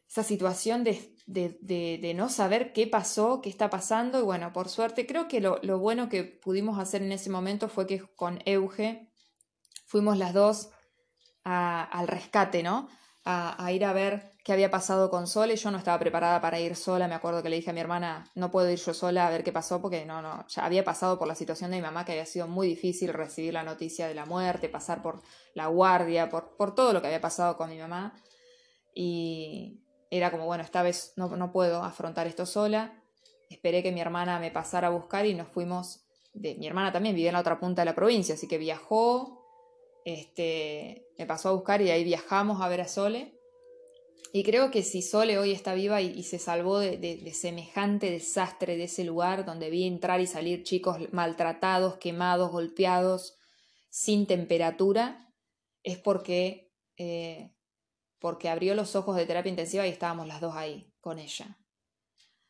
Esa 0.09 0.23
situación 0.23 0.85
de, 0.85 1.13
de, 1.27 2.13
no 2.15 2.29
saber 2.29 2.73
qué 2.73 2.87
pasó, 2.87 3.41
qué 3.41 3.49
está 3.49 3.71
pasando. 3.71 4.19
Y 4.19 4.23
bueno, 4.23 4.53
por 4.53 4.69
suerte, 4.69 5.07
creo 5.07 5.27
que 5.27 5.41
lo, 5.41 5.59
lo 5.63 5.79
bueno 5.79 6.09
que 6.09 6.25
pudimos 6.25 6.79
hacer 6.79 7.03
en 7.03 7.13
ese 7.13 7.31
momento 7.31 7.69
fue 7.69 7.87
que 7.87 8.01
con 8.15 8.41
Euge 8.45 9.11
fuimos 9.87 10.19
las 10.19 10.35
dos 10.35 10.71
al 11.45 12.09
rescate, 12.09 12.63
¿no? 12.63 12.89
a, 13.27 13.73
ir 13.73 13.85
a 13.85 13.93
ver 13.93 14.31
qué 14.47 14.53
había 14.53 14.71
pasado 14.71 15.11
con 15.11 15.27
Sole. 15.27 15.57
Yo 15.57 15.73
no 15.73 15.79
estaba 15.79 15.99
preparada 15.99 16.41
para 16.41 16.61
ir 16.61 16.77
sola. 16.77 17.09
Me 17.09 17.17
acuerdo 17.17 17.43
que 17.43 17.49
le 17.49 17.57
dije 17.57 17.71
a 17.71 17.73
mi 17.73 17.81
hermana, 17.81 18.31
no 18.37 18.49
puedo 18.53 18.71
ir 18.71 18.79
yo 18.79 18.95
sola 18.95 19.27
a 19.27 19.31
ver 19.31 19.43
qué 19.43 19.51
pasó 19.51 19.83
porque 19.83 20.07
no, 20.07 20.23
no, 20.23 20.47
ya 20.47 20.65
había 20.65 20.85
pasado 20.85 21.19
por 21.19 21.27
la 21.27 21.35
situación 21.35 21.73
de 21.73 21.79
mi 21.79 21.83
mamá 21.83 22.05
que 22.05 22.13
había 22.13 22.27
sido 22.27 22.47
muy 22.47 22.69
difícil 22.69 23.13
recibir 23.13 23.55
la 23.55 23.65
noticia 23.65 24.07
de 24.07 24.15
la 24.15 24.25
muerte, 24.25 24.69
pasar 24.69 25.03
por 25.03 25.21
la 25.55 25.67
guardia, 25.67 26.31
por, 26.31 26.57
por 26.57 26.77
todo 26.77 26.93
lo 26.93 27.01
que 27.01 27.09
había 27.09 27.21
pasado 27.21 27.57
con 27.57 27.71
mi 27.71 27.77
mamá. 27.77 28.15
Y 28.95 29.81
era 30.13 30.31
como, 30.31 30.47
bueno, 30.47 30.63
esta 30.63 30.85
vez 30.85 31.13
no, 31.17 31.29
no 31.37 31.51
puedo 31.51 31.83
afrontar 31.83 32.29
esto 32.29 32.47
sola. 32.47 33.03
Esperé 33.51 33.83
que 33.83 33.91
mi 33.91 34.01
hermana 34.01 34.39
me 34.39 34.53
pasara 34.53 34.87
a 34.87 34.91
buscar 34.91 35.27
y 35.27 35.35
nos 35.35 35.49
fuimos. 35.49 36.07
De, 36.35 36.55
mi 36.55 36.69
hermana 36.69 36.93
también 36.93 37.17
vivía 37.17 37.31
en 37.31 37.35
la 37.35 37.41
otra 37.41 37.59
punta 37.59 37.83
de 37.83 37.87
la 37.87 37.97
provincia, 37.97 38.37
así 38.37 38.47
que 38.47 38.59
viajó, 38.59 39.45
este, 40.05 41.09
me 41.19 41.27
pasó 41.27 41.49
a 41.49 41.53
buscar 41.53 41.83
y 41.83 41.91
ahí 41.91 42.05
viajamos 42.05 42.63
a 42.63 42.69
ver 42.69 42.83
a 42.83 42.87
Sole. 42.87 43.36
Y 44.33 44.43
creo 44.43 44.71
que 44.71 44.83
si 44.83 45.03
Sole 45.03 45.39
hoy 45.39 45.53
está 45.53 45.75
viva 45.75 46.01
y, 46.03 46.23
se 46.23 46.39
salvó 46.39 46.79
de, 46.79 47.33
semejante 47.33 48.11
desastre 48.11 48.77
de 48.77 48.85
ese 48.85 49.05
lugar 49.05 49.45
donde 49.45 49.71
vi 49.71 49.87
entrar 49.87 50.21
y 50.21 50.27
salir 50.27 50.63
chicos 50.63 50.99
maltratados, 51.13 51.97
quemados, 51.97 52.51
golpeados, 52.51 53.37
sin 53.89 54.27
temperatura, 54.27 55.33
es 55.83 55.99
porque, 55.99 56.73
eh, 56.97 57.55
porque 58.19 58.49
abrió 58.49 58.75
los 58.75 58.97
ojos 58.97 59.17
de 59.17 59.27
terapia 59.27 59.51
intensiva 59.51 59.87
y 59.87 59.91
estábamos 59.91 60.27
las 60.27 60.41
dos 60.41 60.55
ahí 60.55 60.93
con 61.01 61.19
ella. 61.19 61.59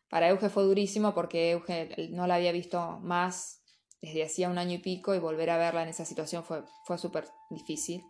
Para 0.08 0.28
Euge 0.28 0.48
fue 0.48 0.64
durísimo 0.64 1.14
porque 1.14 1.50
Euge 1.50 2.08
no 2.10 2.26
la 2.26 2.36
había 2.36 2.52
visto 2.52 2.98
más 3.00 3.62
desde 4.00 4.24
hacía 4.24 4.48
un 4.48 4.58
año 4.58 4.74
y 4.74 4.78
pico 4.78 5.14
y 5.14 5.18
volver 5.18 5.50
a 5.50 5.58
verla 5.58 5.82
en 5.82 5.88
esa 5.88 6.04
situación 6.04 6.44
fue, 6.44 6.62
fue 6.84 6.98
súper 6.98 7.26
difícil. 7.50 8.02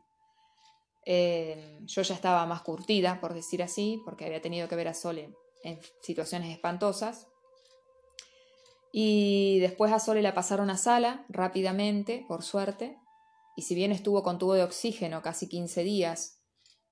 Eh, 1.09 1.79
yo 1.85 2.03
ya 2.03 2.15
estaba 2.15 2.45
más 2.47 2.63
curtida, 2.63 3.21
por 3.21 3.33
decir 3.33 3.63
así, 3.63 4.03
porque 4.05 4.27
había 4.27 4.43
tenido 4.43 4.69
que 4.69 4.75
ver 4.75 4.89
a 4.89 4.95
Sole 4.95 5.33
en 5.63 5.81
situaciones 6.03 6.53
espantosas. 6.53 7.29
Y 8.93 9.61
después 9.61 9.93
a 9.93 10.01
Sole 10.01 10.21
la 10.21 10.35
pasaron 10.35 10.69
a 10.69 10.77
sala 10.77 11.25
rápidamente, 11.29 12.25
por 12.29 12.43
suerte, 12.43 12.99
y 13.57 13.63
si 13.63 13.75
bien 13.75 13.93
estuvo 13.93 14.23
con 14.23 14.39
tubo 14.39 14.55
de 14.55 14.65
oxígeno 14.65 15.23
casi 15.23 15.49
15 15.49 15.85
días, 15.85 16.43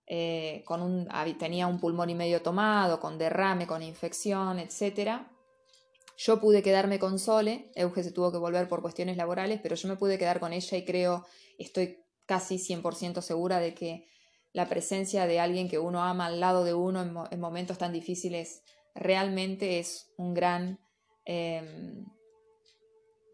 eh, 0.06 0.62
con 0.64 0.80
un, 0.80 1.08
tenía 1.38 1.66
un 1.66 1.80
pulmón 1.80 2.10
y 2.10 2.14
medio 2.14 2.40
tomado, 2.40 3.00
con 3.00 3.18
derrame, 3.18 3.66
con 3.66 3.82
infección, 3.82 4.58
etcétera, 4.60 5.30
yo 6.16 6.40
pude 6.40 6.62
quedarme 6.62 6.98
con 7.00 7.18
Sole, 7.18 7.72
Euge 7.74 8.04
se 8.04 8.12
tuvo 8.12 8.30
que 8.30 8.38
volver 8.38 8.68
por 8.68 8.80
cuestiones 8.80 9.16
laborales, 9.16 9.60
pero 9.62 9.74
yo 9.74 9.88
me 9.88 9.96
pude 9.96 10.18
quedar 10.18 10.38
con 10.38 10.52
ella 10.52 10.78
y 10.78 10.84
creo, 10.84 11.26
estoy 11.58 12.03
casi 12.26 12.58
100% 12.58 13.20
segura 13.20 13.58
de 13.58 13.74
que 13.74 14.06
la 14.52 14.68
presencia 14.68 15.26
de 15.26 15.40
alguien 15.40 15.68
que 15.68 15.78
uno 15.78 16.02
ama 16.02 16.26
al 16.26 16.40
lado 16.40 16.64
de 16.64 16.74
uno 16.74 17.28
en, 17.30 17.40
momentos 17.40 17.78
tan 17.78 17.92
difíciles 17.92 18.62
realmente 18.94 19.80
es 19.80 20.12
un 20.16 20.32
gran, 20.34 20.78
em, 21.24 22.04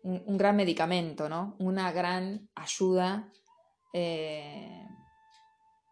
un, 0.03 0.39
gran 0.39 0.57
medicamento, 0.57 1.29
¿no? 1.29 1.57
Una 1.59 1.93
gran 1.93 2.49
ayuda 2.55 3.31
eh, 3.93 4.87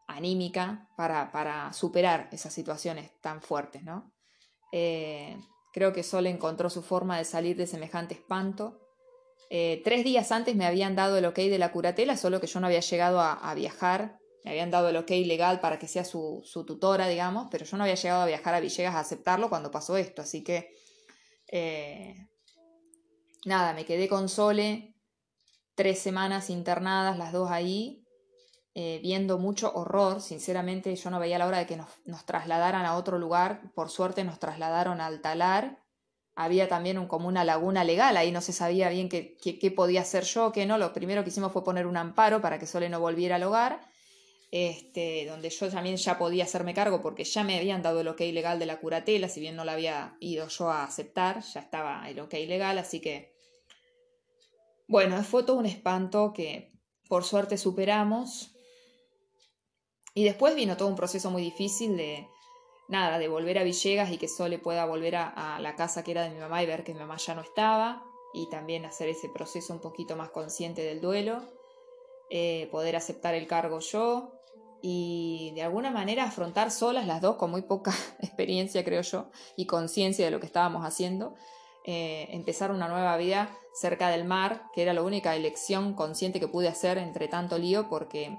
anímica 0.06 0.88
para, 0.96 1.30
para, 1.30 1.72
superar 1.72 2.28
esas 2.32 2.54
situaciones 2.54 3.10
tan 3.20 3.42
fuertes, 3.42 3.82
¿no? 3.82 4.14
Eh, 4.72 5.36
Creo 5.72 5.92
que 5.92 6.02
Sol 6.02 6.26
encontró 6.26 6.70
su 6.70 6.82
forma 6.82 7.18
de 7.18 7.24
salir 7.24 7.56
de 7.56 7.66
semejante 7.66 8.14
espanto. 8.14 8.80
Eh, 9.50 9.80
tres 9.84 10.04
días 10.04 10.30
antes 10.32 10.54
me 10.56 10.66
habían 10.66 10.94
dado 10.94 11.16
el 11.16 11.24
ok 11.24 11.36
de 11.36 11.58
la 11.58 11.72
curatela, 11.72 12.16
solo 12.16 12.40
que 12.40 12.46
yo 12.46 12.60
no 12.60 12.66
había 12.66 12.80
llegado 12.80 13.20
a, 13.20 13.54
viajar. 13.54 14.18
Me 14.44 14.50
habían 14.50 14.70
dado 14.70 14.88
el 14.88 14.96
ok 14.96 15.10
legal 15.24 15.60
para 15.60 15.78
que 15.78 15.88
sea 15.88 16.04
su, 16.04 16.42
tutora, 16.66 17.08
digamos, 17.08 17.48
pero 17.50 17.64
yo 17.64 17.76
no 17.76 17.84
había 17.84 17.96
llegado 17.96 18.22
a 18.22 18.26
viajar 18.26 18.54
a 18.54 18.60
Villegas 18.60 18.94
a 18.94 19.00
aceptarlo 19.00 19.48
cuando 19.48 19.70
pasó 19.70 19.96
esto. 19.96 20.22
Así 20.22 20.44
que, 20.44 20.74
eh, 21.50 22.28
nada, 23.44 23.72
me 23.72 23.84
quedé 23.84 24.08
con 24.08 24.28
Sole 24.28 24.94
tres 25.78 26.00
semanas 26.00 26.50
internadas, 26.50 27.16
las 27.16 27.32
dos 27.32 27.52
ahí, 27.52 28.04
eh, 28.74 28.98
viendo 29.00 29.38
mucho 29.38 29.72
horror. 29.72 30.20
Sinceramente, 30.20 30.94
yo 30.96 31.08
no 31.08 31.20
veía 31.20 31.38
la 31.38 31.46
hora 31.46 31.58
de 31.58 31.66
que 31.66 31.76
nos, 31.76 32.26
trasladaran 32.26 32.84
a 32.84 32.96
otro 32.96 33.16
lugar. 33.16 33.72
Por 33.76 33.88
suerte, 33.88 34.24
nos 34.24 34.40
trasladaron 34.40 35.00
al 35.00 35.20
talar, 35.20 35.78
había 36.40 36.68
también 36.68 36.98
un, 36.98 37.08
como 37.08 37.26
una 37.26 37.42
laguna 37.42 37.82
legal, 37.82 38.16
ahí 38.16 38.30
no 38.30 38.40
se 38.40 38.52
sabía 38.52 38.88
bien 38.90 39.08
qué, 39.08 39.36
qué, 39.36 39.70
podía 39.72 40.02
hacer 40.02 40.22
yo, 40.22 40.52
qué 40.52 40.66
no. 40.66 40.78
Lo 40.78 40.92
primero 40.92 41.24
que 41.24 41.30
hicimos 41.30 41.50
fue 41.52 41.64
poner 41.64 41.84
un 41.84 41.96
amparo 41.96 42.40
para 42.40 42.60
que 42.60 42.66
Sole 42.66 42.88
no 42.88 43.00
volviera 43.00 43.34
al 43.34 43.42
hogar, 43.42 43.80
este, 44.52 45.26
donde 45.26 45.50
yo 45.50 45.68
también 45.68 45.96
ya 45.96 46.16
podía 46.16 46.44
hacerme 46.44 46.74
cargo 46.74 47.02
porque 47.02 47.24
ya 47.24 47.42
me 47.42 47.58
habían 47.58 47.82
dado 47.82 48.02
el 48.02 48.08
ok 48.08 48.20
legal 48.20 48.60
de 48.60 48.66
la 48.66 48.78
curatela, 48.78 49.28
si 49.28 49.40
bien 49.40 49.56
no 49.56 49.64
la 49.64 49.72
había 49.72 50.16
ido 50.20 50.46
yo 50.46 50.70
a 50.70 50.84
aceptar, 50.84 51.42
ya 51.42 51.58
estaba 51.58 52.08
el 52.08 52.20
ok 52.20 52.34
legal, 52.46 52.78
así 52.78 53.00
que... 53.00 53.34
Bueno, 54.86 55.20
fue 55.24 55.42
todo 55.42 55.56
un 55.56 55.66
espanto 55.66 56.32
que 56.32 56.70
por 57.08 57.24
suerte 57.24 57.58
superamos. 57.58 58.52
Y 60.14 60.22
después 60.22 60.54
vino 60.54 60.76
todo 60.76 60.86
un 60.86 60.96
proceso 60.96 61.32
muy 61.32 61.42
difícil 61.42 61.96
de, 61.96 62.28
nada, 62.88 63.18
de 63.18 63.28
volver 63.28 63.58
a 63.58 63.62
Villegas 63.62 64.10
y 64.10 64.18
que 64.18 64.28
Sole 64.28 64.58
pueda 64.58 64.86
volver 64.86 65.16
a, 65.16 65.58
la 65.60 65.76
casa 65.76 66.02
que 66.02 66.10
era 66.10 66.22
de 66.22 66.30
mi 66.30 66.40
mamá 66.40 66.62
y 66.62 66.66
ver 66.66 66.84
que 66.84 66.94
mi 66.94 67.00
mamá 67.00 67.16
ya 67.18 67.34
no 67.34 67.42
estaba 67.42 68.02
y 68.32 68.48
también 68.48 68.84
hacer 68.84 69.08
ese 69.08 69.28
proceso 69.28 69.72
un 69.72 69.80
poquito 69.80 70.16
más 70.16 70.30
consciente 70.30 70.82
del 70.82 71.00
duelo, 71.00 71.42
eh, 72.30 72.68
poder 72.70 72.96
aceptar 72.96 73.34
el 73.34 73.46
cargo 73.46 73.78
yo 73.80 74.32
y 74.82 75.52
de 75.54 75.62
alguna 75.62 75.90
manera 75.90 76.24
afrontar 76.24 76.70
solas 76.70 77.06
las 77.06 77.20
dos 77.20 77.36
con 77.36 77.50
muy 77.50 77.62
poca 77.62 77.92
experiencia 78.20 78.84
creo 78.84 79.02
yo 79.02 79.30
y 79.56 79.66
conciencia 79.66 80.24
de 80.24 80.30
lo 80.30 80.40
que 80.40 80.46
estábamos 80.46 80.84
haciendo, 80.84 81.34
eh, 81.84 82.28
empezar 82.32 82.70
una 82.70 82.88
nueva 82.88 83.16
vida 83.16 83.50
cerca 83.74 84.08
del 84.08 84.24
mar, 84.24 84.64
que 84.74 84.82
era 84.82 84.92
la 84.92 85.02
única 85.02 85.36
elección 85.36 85.94
consciente 85.94 86.40
que 86.40 86.48
pude 86.48 86.68
hacer 86.68 86.98
entre 86.98 87.28
tanto 87.28 87.58
lío 87.58 87.88
porque 87.88 88.38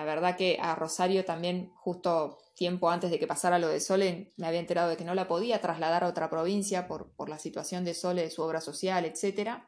la 0.00 0.06
verdad 0.06 0.34
que 0.34 0.56
a 0.58 0.74
Rosario 0.74 1.26
también 1.26 1.72
justo 1.74 2.38
tiempo 2.54 2.88
antes 2.88 3.10
de 3.10 3.18
que 3.18 3.26
pasara 3.26 3.58
lo 3.58 3.68
de 3.68 3.80
Sole, 3.80 4.32
me 4.38 4.46
había 4.46 4.60
enterado 4.60 4.88
de 4.88 4.96
que 4.96 5.04
no 5.04 5.14
la 5.14 5.28
podía 5.28 5.60
trasladar 5.60 6.04
a 6.04 6.08
otra 6.08 6.30
provincia 6.30 6.88
por, 6.88 7.12
por 7.12 7.28
la 7.28 7.38
situación 7.38 7.84
de 7.84 7.92
Sole, 7.92 8.22
de 8.22 8.30
su 8.30 8.40
obra 8.40 8.62
social, 8.62 9.04
etc. 9.04 9.58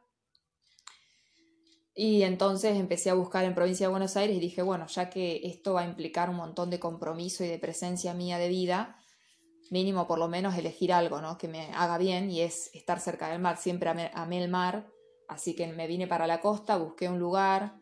Y 1.95 2.23
entonces 2.23 2.79
empecé 2.79 3.11
a 3.11 3.15
buscar 3.15 3.45
en 3.45 3.55
provincia 3.55 3.87
de 3.87 3.91
Buenos 3.91 4.17
Aires 4.17 4.35
y 4.35 4.41
dije, 4.41 4.63
bueno, 4.63 4.87
ya 4.87 5.11
que 5.11 5.43
esto 5.45 5.75
va 5.75 5.83
a 5.83 5.87
implicar 5.87 6.31
un 6.31 6.37
montón 6.37 6.71
de 6.71 6.81
compromiso 6.81 7.45
y 7.45 7.49
de 7.49 7.59
presencia 7.59 8.15
mía 8.15 8.39
de 8.39 8.49
vida, 8.49 8.97
mínimo 9.71 10.07
por 10.07 10.19
lo 10.19 10.29
menos 10.29 10.57
elegir 10.57 10.95
algo, 10.95 11.21
¿no? 11.21 11.37
Que 11.37 11.49
me 11.49 11.71
haga 11.75 11.99
bien 11.99 12.31
y 12.31 12.41
es 12.41 12.71
estar 12.73 13.01
cerca 13.01 13.29
del 13.29 13.39
mar. 13.39 13.59
Siempre 13.59 13.91
amé 14.15 14.43
el 14.43 14.51
mar, 14.51 14.87
así 15.29 15.55
que 15.55 15.67
me 15.67 15.87
vine 15.87 16.07
para 16.07 16.27
la 16.27 16.41
costa, 16.41 16.79
busqué 16.79 17.11
un 17.11 17.19
lugar. 17.19 17.82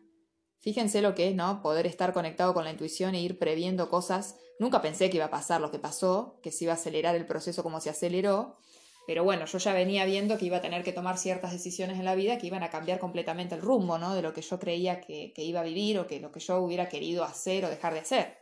Fíjense 0.61 1.01
lo 1.01 1.15
que 1.15 1.29
es, 1.29 1.35
¿no? 1.35 1.61
Poder 1.61 1.85
estar 1.85 2.13
conectado 2.13 2.53
con 2.53 2.63
la 2.63 2.71
intuición 2.71 3.15
e 3.15 3.21
ir 3.21 3.37
previendo 3.37 3.89
cosas 3.89 4.35
Nunca 4.61 4.79
pensé 4.79 5.09
que 5.09 5.17
iba 5.17 5.25
a 5.25 5.31
pasar 5.31 5.59
lo 5.59 5.71
que 5.71 5.79
pasó, 5.79 6.39
que 6.43 6.51
se 6.51 6.65
iba 6.65 6.73
a 6.73 6.75
acelerar 6.75 7.15
el 7.15 7.25
proceso 7.25 7.63
como 7.63 7.81
se 7.81 7.89
aceleró, 7.89 8.59
pero 9.07 9.23
bueno, 9.23 9.45
yo 9.45 9.57
ya 9.57 9.73
venía 9.73 10.05
viendo 10.05 10.37
que 10.37 10.45
iba 10.45 10.57
a 10.57 10.61
tener 10.61 10.83
que 10.83 10.93
tomar 10.93 11.17
ciertas 11.17 11.51
decisiones 11.51 11.97
en 11.97 12.05
la 12.05 12.13
vida 12.13 12.37
que 12.37 12.45
iban 12.45 12.61
a 12.61 12.69
cambiar 12.69 12.99
completamente 12.99 13.55
el 13.55 13.61
rumbo, 13.63 13.97
¿no? 13.97 14.13
De 14.13 14.21
lo 14.21 14.33
que 14.33 14.43
yo 14.43 14.59
creía 14.59 15.01
que, 15.01 15.33
iba 15.35 15.61
a 15.61 15.63
vivir 15.63 15.97
o 15.97 16.05
que 16.05 16.19
lo 16.19 16.31
que 16.31 16.41
yo 16.41 16.59
hubiera 16.59 16.87
querido 16.89 17.23
hacer 17.23 17.65
o 17.65 17.71
dejar 17.71 17.95
de 17.95 18.01
hacer. 18.01 18.37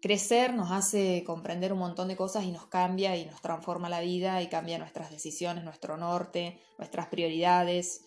Crecer 0.00 0.52
nos 0.52 0.72
hace 0.72 1.22
comprender 1.24 1.72
un 1.72 1.78
montón 1.78 2.08
de 2.08 2.16
cosas 2.16 2.42
y 2.42 2.50
nos 2.50 2.66
cambia 2.66 3.16
y 3.16 3.24
nos 3.24 3.40
transforma 3.40 3.88
la 3.88 4.00
vida 4.00 4.42
y 4.42 4.48
cambia 4.48 4.78
nuestras 4.78 5.12
decisiones, 5.12 5.62
nuestro 5.62 5.96
norte, 5.96 6.58
nuestras 6.76 7.06
prioridades. 7.06 8.02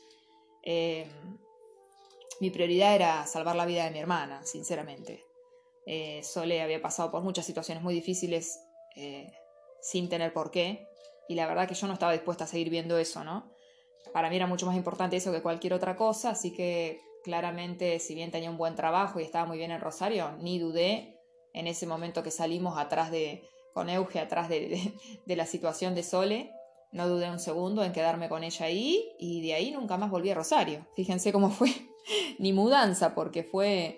Eh, 0.62 1.08
mi 2.40 2.50
prioridad 2.50 2.96
era 2.96 3.26
salvar 3.28 3.56
la 3.56 3.66
vida 3.66 3.86
de 3.86 3.92
mi 3.92 4.00
hermana, 4.00 4.46
sinceramente. 4.46 5.24
Eh, 5.86 6.22
Sole 6.24 6.62
había 6.62 6.82
pasado 6.82 7.12
por 7.12 7.22
muchas 7.22 7.46
situaciones 7.46 7.84
muy 7.84 7.94
difíciles 7.94 8.60
eh, 8.96 9.32
sin 9.82 10.10
tener 10.10 10.34
por 10.34 10.52
qué. 10.52 10.88
Y 11.28 11.36
la 11.36 11.48
verdad 11.48 11.68
que 11.68 11.76
yo 11.76 11.88
no 11.88 11.94
estaba 11.94 12.12
dispuesta 12.12 12.44
a 12.44 12.48
seguir 12.48 12.70
viendo 12.70 12.98
eso, 12.98 13.24
¿no? 13.24 13.52
Para 14.14 14.30
mí 14.30 14.36
era 14.36 14.48
mucho 14.48 14.66
más 14.66 14.76
importante 14.76 15.18
eso 15.18 15.32
que 15.32 15.42
cualquier 15.42 15.74
otra 15.74 15.96
cosa, 15.96 16.32
así 16.32 16.54
que 16.54 17.00
claramente, 17.24 18.00
si 18.00 18.14
bien 18.14 18.32
tenía 18.32 18.52
un 18.52 18.58
buen 18.58 18.76
trabajo 18.76 19.20
y 19.20 19.24
estaba 19.24 19.46
muy 19.46 19.58
bien 19.58 19.72
en 19.72 19.82
Rosario, 19.82 20.32
ni 20.40 20.60
dudé 20.60 21.20
en 21.54 21.68
ese 21.68 21.88
momento 21.88 22.22
que 22.22 22.32
salimos 22.32 22.78
atrás 22.78 23.10
de, 23.10 23.44
con 23.74 23.90
Euge, 23.90 24.20
atrás 24.20 24.48
de, 24.48 24.94
de, 25.26 25.36
la 25.36 25.46
situación 25.46 25.96
de 25.96 26.04
Sole, 26.04 26.52
no 26.92 27.10
dudé 27.10 27.30
un 27.30 27.40
segundo 27.40 27.84
en 27.84 27.94
quedarme 27.94 28.30
con 28.30 28.44
ella 28.44 28.68
ahí 28.68 29.12
y 29.20 29.42
de 29.42 29.56
ahí 29.56 29.72
nunca 29.72 29.98
más 29.98 30.12
volví 30.12 30.30
a 30.30 30.36
Rosario. 30.36 30.88
Fíjense 30.96 31.34
cómo 31.34 31.50
fue, 31.50 31.70
ni 32.40 32.54
mudanza, 32.54 33.16
porque 33.16 33.44
fue 33.44 33.98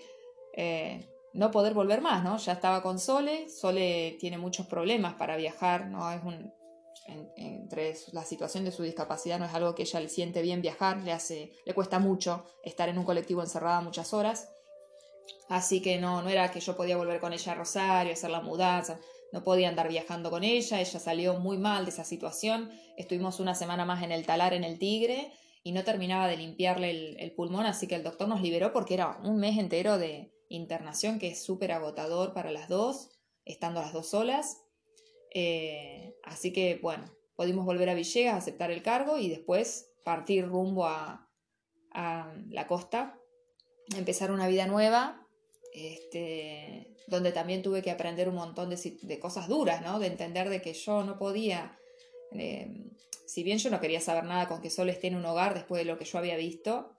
eh, 0.54 1.08
no 1.34 1.52
poder 1.52 1.74
volver 1.74 2.02
más, 2.02 2.24
¿no? 2.24 2.38
Ya 2.38 2.54
estaba 2.54 2.82
con 2.82 3.00
Sole, 3.00 3.50
Sole 3.50 4.18
tiene 4.20 4.38
muchos 4.38 4.68
problemas 4.68 5.16
para 5.16 5.38
viajar, 5.38 5.88
¿no? 5.88 6.12
Es 6.12 6.24
un, 6.24 6.52
entre 7.36 7.96
la 8.12 8.26
situación 8.26 8.66
de 8.66 8.72
su 8.72 8.84
discapacidad 8.84 9.40
no 9.40 9.46
es 9.46 9.54
algo 9.54 9.76
que 9.76 9.84
ella 9.84 10.00
le 10.00 10.10
siente 10.10 10.42
bien 10.42 10.62
viajar, 10.62 10.98
le 11.04 11.12
hace, 11.12 11.54
le 11.66 11.74
cuesta 11.74 12.00
mucho 12.00 12.46
estar 12.64 12.90
en 12.90 12.98
un 12.98 13.06
colectivo 13.06 13.42
encerrada 13.42 13.82
muchas 13.82 14.14
horas. 14.14 14.50
Así 15.50 15.82
que 15.82 15.98
no, 15.98 16.22
no 16.22 16.30
era 16.30 16.52
que 16.52 16.60
yo 16.60 16.76
podía 16.76 16.98
volver 16.98 17.20
con 17.20 17.34
ella 17.34 17.52
a 17.52 17.56
Rosario, 17.56 18.14
hacer 18.14 18.30
la 18.30 18.42
mudanza, 18.42 19.00
no 19.32 19.44
podía 19.44 19.70
andar 19.70 19.88
viajando 19.90 20.30
con 20.30 20.44
ella, 20.44 20.80
ella 20.80 21.00
salió 21.00 21.36
muy 21.40 21.58
mal 21.58 21.86
de 21.86 21.92
esa 21.92 22.04
situación, 22.04 22.72
estuvimos 22.98 23.40
una 23.40 23.56
semana 23.56 23.86
más 23.86 24.04
en 24.04 24.12
el 24.12 24.26
talar 24.26 24.54
en 24.54 24.64
el 24.64 24.80
Tigre 24.80 25.32
y 25.68 25.72
no 25.74 25.84
terminaba 25.84 26.28
de 26.28 26.38
limpiarle 26.38 27.16
el 27.20 27.32
pulmón, 27.34 27.66
así 27.66 27.88
que 27.88 27.96
el 27.96 28.04
doctor 28.04 28.28
nos 28.28 28.42
liberó 28.42 28.72
porque 28.72 28.94
era 28.94 29.20
un 29.24 29.38
mes 29.38 29.58
entero 29.58 29.98
de, 29.98 30.32
internación 30.50 31.20
que 31.20 31.30
es 31.30 31.44
súper 31.44 31.72
agotador 31.72 32.34
para 32.34 32.52
las 32.52 32.70
dos, 32.70 33.10
estando 33.46 33.82
las 33.82 33.94
dos 33.94 34.10
solas. 34.10 34.64
Eh, 35.34 36.16
así 36.24 36.54
que 36.54 36.80
bueno, 36.82 37.12
pudimos 37.36 37.66
volver 37.66 37.90
a 37.90 37.94
Villegas, 37.94 38.38
aceptar 38.38 38.72
el 38.72 38.82
cargo 38.82 39.18
y 39.18 39.30
después 39.30 39.92
partir 40.04 40.48
rumbo 40.48 40.86
a, 40.86 41.24
la 42.50 42.68
costa, 42.68 43.18
empezar 43.96 44.30
una 44.30 44.48
vida 44.48 44.68
nueva, 44.68 45.26
este, 45.74 46.96
donde 47.08 47.32
también 47.32 47.64
tuve 47.64 47.82
que 47.82 47.90
aprender 47.90 48.30
un 48.30 48.36
montón 48.36 48.70
de, 48.70 49.20
cosas 49.20 49.48
duras, 49.48 49.82
¿no? 49.82 49.98
De 49.98 50.06
entender 50.06 50.50
de 50.50 50.62
que 50.62 50.74
yo 50.76 51.04
no 51.04 51.18
podía, 51.18 51.76
eh, 52.32 52.92
si 53.26 53.44
bien 53.44 53.58
yo 53.58 53.70
no 53.70 53.80
quería 53.80 54.02
saber 54.02 54.24
nada 54.24 54.48
con 54.48 54.62
que 54.62 54.70
solo 54.70 54.92
esté 54.92 55.08
en 55.08 55.16
un 55.16 55.26
hogar 55.26 55.54
después 55.54 55.80
de 55.80 55.86
lo 55.86 55.98
que 55.98 56.06
yo 56.06 56.18
había 56.18 56.38
visto, 56.38 56.94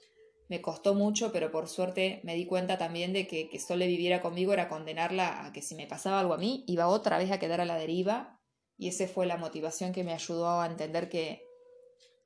me 0.49 0.63
costó 0.63 0.95
mucho, 0.95 1.31
pero 1.31 1.51
por 1.51 1.69
suerte 1.69 2.21
me 2.25 2.35
di 2.35 2.47
cuenta 2.47 2.79
también 2.79 3.13
de 3.13 3.27
que 3.27 3.49
que 3.49 3.59
Sole 3.59 3.87
viviera 3.87 4.23
conmigo 4.23 4.53
era 4.53 4.69
condenarla 4.69 5.45
a 5.45 5.53
que 5.53 5.63
si 5.63 5.75
me 5.75 5.87
pasaba 5.87 6.21
algo 6.21 6.35
a 6.35 6.39
mí, 6.39 6.65
iba 6.67 6.89
otra 6.89 7.19
vez 7.19 7.31
a 7.31 7.39
quedar 7.39 7.61
a 7.61 7.67
la 7.67 7.77
deriva. 7.77 8.41
Y 8.79 8.89
esa 8.89 9.07
fue 9.09 9.27
la 9.27 9.37
motivación 9.37 9.93
que 9.93 10.05
me 10.05 10.15
ayudó 10.15 10.61
a 10.61 10.67
entender 10.67 11.09
que 11.09 11.43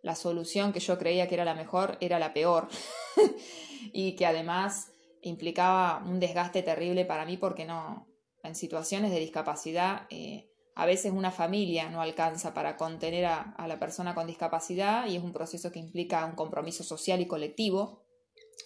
la 0.03 0.15
solución 0.15 0.73
que 0.73 0.81
yo 0.81 0.99
creía 0.99 1.29
que 1.29 1.35
era 1.35 1.45
la 1.45 1.55
mejor 1.55 1.97
era 2.01 2.19
la 2.19 2.33
peor. 2.33 2.69
y 3.93 4.15
que 4.15 4.27
además 4.27 4.93
implicaba 5.23 6.03
un 6.05 6.21
desgaste 6.21 6.63
terrible 6.63 7.05
para 7.05 7.25
mí 7.25 7.37
porque 7.37 7.65
no, 7.65 8.07
en 8.43 8.55
situaciones 8.55 9.11
de 9.11 9.21
discapacidad, 9.21 10.07
eh, 10.11 10.52
a 10.75 10.87
veces 10.87 11.13
una 11.13 11.31
familia 11.31 11.91
no 11.91 12.01
alcanza 12.01 12.55
para 12.55 12.77
contener 12.77 13.27
a, 13.27 13.41
a 13.41 13.69
la 13.69 13.79
persona 13.79 14.15
con 14.15 14.27
discapacidad 14.27 15.07
y 15.07 15.17
es 15.17 15.23
un 15.23 15.33
proceso 15.33 15.71
que 15.71 15.79
implica 15.79 16.25
un 16.25 16.35
compromiso 16.35 16.83
social 16.85 17.21
y 17.21 17.27
colectivo 17.27 18.03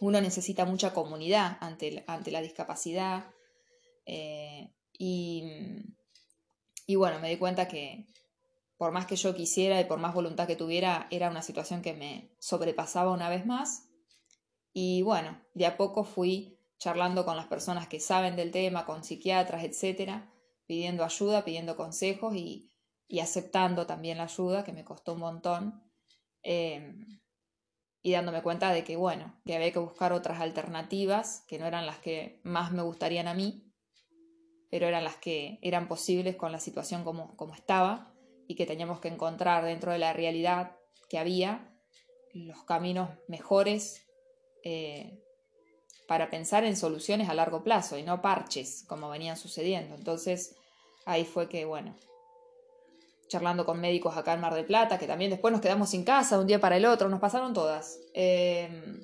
uno 0.00 0.20
necesita 0.20 0.64
mucha 0.64 0.92
comunidad 0.92 1.58
ante, 1.60 2.04
ante 2.06 2.30
la 2.30 2.42
discapacidad. 2.42 3.30
Eh, 4.04 4.72
y, 4.92 5.44
y, 6.86 6.96
bueno, 6.96 7.18
me 7.20 7.30
di 7.30 7.36
cuenta 7.36 7.68
que 7.68 8.06
por 8.76 8.92
más 8.92 9.06
que 9.06 9.16
yo 9.16 9.34
quisiera 9.34 9.80
y 9.80 9.84
por 9.84 9.98
más 9.98 10.14
voluntad 10.14 10.46
que 10.46 10.56
tuviera, 10.56 11.06
era 11.10 11.30
una 11.30 11.42
situación 11.42 11.82
que 11.82 11.94
me 11.94 12.30
sobrepasaba 12.38 13.12
una 13.12 13.28
vez 13.28 13.46
más. 13.46 13.88
Y 14.72 15.02
bueno, 15.02 15.40
de 15.54 15.66
a 15.66 15.76
poco 15.76 16.04
fui 16.04 16.58
charlando 16.78 17.24
con 17.24 17.36
las 17.36 17.46
personas 17.46 17.88
que 17.88 18.00
saben 18.00 18.36
del 18.36 18.50
tema, 18.50 18.84
con 18.84 19.02
psiquiatras, 19.02 19.64
etcétera, 19.64 20.30
pidiendo 20.66 21.04
ayuda, 21.04 21.44
pidiendo 21.44 21.76
consejos 21.76 22.34
y, 22.34 22.70
y 23.08 23.20
aceptando 23.20 23.86
también 23.86 24.18
la 24.18 24.24
ayuda, 24.24 24.64
que 24.64 24.72
me 24.72 24.84
costó 24.84 25.14
un 25.14 25.20
montón. 25.20 25.82
Eh, 26.42 26.94
y 28.02 28.12
dándome 28.12 28.40
cuenta 28.40 28.72
de 28.72 28.84
que, 28.84 28.94
bueno, 28.94 29.34
que 29.44 29.56
había 29.56 29.72
que 29.72 29.80
buscar 29.80 30.12
otras 30.12 30.40
alternativas 30.40 31.44
que 31.48 31.58
no 31.58 31.66
eran 31.66 31.86
las 31.86 31.98
que 31.98 32.40
más 32.44 32.70
me 32.70 32.82
gustarían 32.82 33.26
a 33.26 33.34
mí, 33.34 33.72
pero 34.70 34.86
eran 34.86 35.02
las 35.02 35.16
que 35.16 35.58
eran 35.60 35.88
posibles 35.88 36.36
con 36.36 36.52
la 36.52 36.60
situación 36.60 37.02
como, 37.02 37.36
como 37.36 37.54
estaba 37.54 38.14
y 38.46 38.54
que 38.54 38.64
teníamos 38.64 39.00
que 39.00 39.08
encontrar 39.08 39.64
dentro 39.64 39.90
de 39.90 39.98
la 39.98 40.12
realidad 40.12 40.76
que 41.08 41.18
había 41.18 41.76
los 42.32 42.62
caminos 42.62 43.10
mejores 43.26 44.06
eh, 44.62 45.25
para 46.06 46.30
pensar 46.30 46.64
en 46.64 46.76
soluciones 46.76 47.28
a 47.28 47.34
largo 47.34 47.62
plazo 47.62 47.98
y 47.98 48.02
no 48.02 48.22
parches 48.22 48.84
como 48.86 49.08
venían 49.08 49.36
sucediendo. 49.36 49.94
Entonces 49.94 50.56
ahí 51.04 51.24
fue 51.24 51.48
que, 51.48 51.64
bueno, 51.64 51.96
charlando 53.28 53.66
con 53.66 53.80
médicos 53.80 54.16
acá 54.16 54.34
en 54.34 54.40
Mar 54.40 54.54
del 54.54 54.66
Plata, 54.66 54.98
que 54.98 55.06
también 55.06 55.30
después 55.30 55.52
nos 55.52 55.60
quedamos 55.60 55.90
sin 55.90 56.04
casa 56.04 56.38
un 56.38 56.46
día 56.46 56.60
para 56.60 56.76
el 56.76 56.86
otro, 56.86 57.08
nos 57.08 57.20
pasaron 57.20 57.54
todas. 57.54 57.98
Em, 58.14 59.00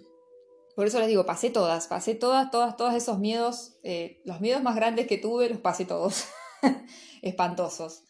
por 0.76 0.86
eso 0.86 0.98
les 0.98 1.08
digo, 1.08 1.26
pasé 1.26 1.50
todas, 1.50 1.86
pasé 1.86 2.14
todas, 2.14 2.50
todas, 2.50 2.76
todos 2.76 2.94
esos 2.94 3.18
miedos, 3.18 3.76
eh, 3.82 4.22
los 4.24 4.40
miedos 4.40 4.62
más 4.62 4.76
grandes 4.76 5.06
que 5.06 5.18
tuve 5.18 5.48
los 5.48 5.58
pasé 5.58 5.84
todos, 5.84 6.26
espantosos. 7.22 8.04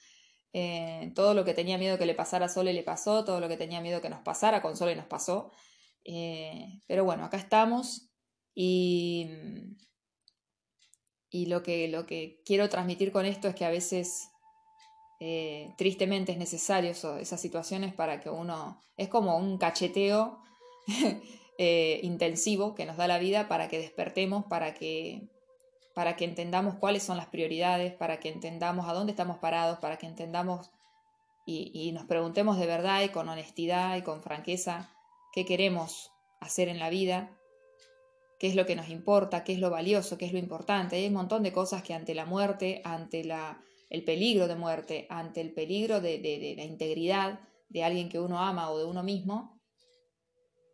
Eh, 0.54 1.12
todo 1.14 1.32
lo 1.32 1.44
que 1.44 1.54
tenía 1.54 1.78
miedo 1.78 1.96
que 1.96 2.04
le 2.04 2.14
pasara 2.14 2.46
a 2.46 2.48
Sole 2.48 2.74
le 2.74 2.82
pasó, 2.82 3.24
todo 3.24 3.40
lo 3.40 3.48
que 3.48 3.56
tenía 3.56 3.80
miedo 3.80 4.02
que 4.02 4.10
nos 4.10 4.20
pasara 4.20 4.60
con 4.60 4.76
Sole 4.76 4.94
nos 4.94 5.06
pasó. 5.06 5.50
Eh, 6.04 6.80
pero 6.86 7.04
bueno, 7.04 7.24
acá 7.24 7.38
estamos 7.38 8.11
y, 8.54 9.28
y 11.30 11.46
lo, 11.46 11.62
que, 11.62 11.88
lo 11.88 12.06
que 12.06 12.42
quiero 12.44 12.68
transmitir 12.68 13.12
con 13.12 13.26
esto 13.26 13.48
es 13.48 13.54
que 13.54 13.64
a 13.64 13.70
veces 13.70 14.28
eh, 15.20 15.74
tristemente 15.78 16.32
es 16.32 16.38
necesario 16.38 16.90
esas 16.90 17.40
situaciones 17.40 17.94
para 17.94 18.20
que 18.20 18.30
uno, 18.30 18.82
es 18.96 19.08
como 19.08 19.36
un 19.36 19.58
cacheteo 19.58 20.42
intensivo 21.58 22.74
que 22.74 22.86
nos 22.86 22.96
da 22.96 23.06
la 23.06 23.18
vida 23.18 23.46
para 23.46 23.68
que 23.68 23.78
despertemos, 23.78 24.44
para 24.46 24.74
que 24.74 25.28
para 25.94 26.16
que 26.16 26.24
entendamos 26.24 26.76
cuáles 26.76 27.02
son 27.02 27.16
las 27.16 27.26
prioridades, 27.26 27.92
para 27.94 28.18
que 28.18 28.28
entendamos 28.28 28.88
a 28.88 28.94
dónde 28.94 29.12
estamos 29.12 29.38
parados, 29.38 29.78
para 29.78 29.98
que 29.98 30.06
entendamos 30.06 30.70
y, 31.44 31.90
nos 31.92 32.06
preguntemos 32.06 32.56
de 32.56 32.66
verdad 32.66 33.02
y 33.02 33.08
con 33.08 33.28
honestidad 33.28 33.96
y 33.96 34.02
con 34.02 34.22
franqueza 34.22 34.90
qué 35.32 35.44
queremos 35.44 36.12
hacer 36.40 36.68
en 36.68 36.78
la 36.78 36.88
vida, 36.88 37.36
qué 38.42 38.48
es 38.48 38.56
lo 38.56 38.66
que 38.66 38.74
nos 38.74 38.88
importa, 38.88 39.44
qué 39.44 39.52
es 39.52 39.60
lo 39.60 39.70
valioso, 39.70 40.18
qué 40.18 40.24
es 40.24 40.32
lo 40.32 40.38
importante. 40.40 40.96
Hay 40.96 41.06
un 41.06 41.12
montón 41.12 41.44
de 41.44 41.52
cosas 41.52 41.84
que 41.84 41.94
ante 41.94 42.12
la 42.12 42.26
muerte, 42.26 42.82
ante 42.84 43.22
la, 43.22 43.62
el 43.88 44.02
peligro 44.02 44.48
de 44.48 44.56
muerte, 44.56 45.06
ante 45.10 45.40
el 45.40 45.54
peligro 45.54 46.00
de, 46.00 46.54
la 46.56 46.64
integridad 46.64 47.38
de 47.68 47.84
alguien 47.84 48.08
que 48.08 48.18
uno 48.18 48.40
ama 48.40 48.72
o 48.72 48.78
de 48.78 48.84
uno 48.84 49.04
mismo, 49.04 49.60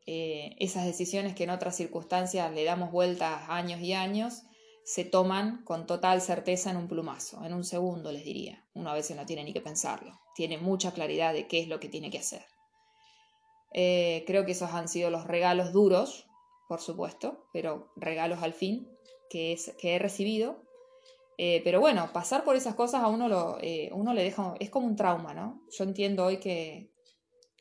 eh, 0.07 0.57
esas 0.59 0.87
decisiones 0.87 1.35
que 1.35 1.45
en 1.45 1.51
otras 1.51 1.77
circunstancias 1.77 2.51
le 2.55 2.64
damos 2.64 2.91
vueltas 2.91 3.43
años 3.51 3.83
y 3.83 3.93
años, 3.93 4.45
se 4.87 5.05
toman 5.05 5.62
con 5.64 5.87
total 5.87 6.23
certeza 6.23 6.71
en 6.71 6.79
un 6.79 6.89
plumazo, 6.89 7.45
en 7.45 7.53
un 7.53 7.64
segundo 7.64 8.12
les 8.12 8.25
diría. 8.25 8.64
Uno 8.73 8.89
a 8.89 8.95
veces 8.95 9.14
no 9.14 9.27
tiene 9.27 9.45
ni 9.45 9.53
que 9.53 9.61
pensarlo, 9.61 10.19
tiene 10.35 10.57
mucha 10.57 10.93
claridad 10.93 11.35
de 11.35 11.47
qué 11.47 11.61
es 11.61 11.69
lo 11.69 11.81
que 11.81 11.91
tiene 11.91 12.09
que 12.09 12.21
hacer. 12.21 12.47
Eh, 13.75 14.25
creo 14.27 14.47
que 14.47 14.53
esos 14.53 14.71
han 14.73 14.89
sido 14.89 15.11
los 15.11 15.27
regalos 15.27 15.75
duros, 15.75 16.28
por 16.69 16.81
supuesto, 16.81 17.49
pero 17.53 17.93
regalos 17.97 18.43
al 18.43 18.53
fin 18.53 18.89
que, 19.31 19.53
es, 19.53 19.75
que 19.79 19.97
he 19.97 19.99
recibido. 19.99 20.62
Eh, 21.39 21.61
pero 21.64 21.81
bueno, 21.81 22.12
pasar 22.12 22.45
por 22.45 22.57
esas 22.57 22.75
cosas 22.75 23.03
a 23.03 23.09
uno, 23.09 23.29
lo, 23.29 23.59
eh, 23.61 23.91
uno 23.93 24.12
le 24.12 24.25
deja, 24.25 24.55
es 24.61 24.71
como 24.71 24.87
un 24.87 24.97
trauma, 24.97 25.35
¿no? 25.35 25.62
Yo 25.71 25.85
entiendo 25.85 26.25
hoy 26.25 26.39
que, 26.39 26.93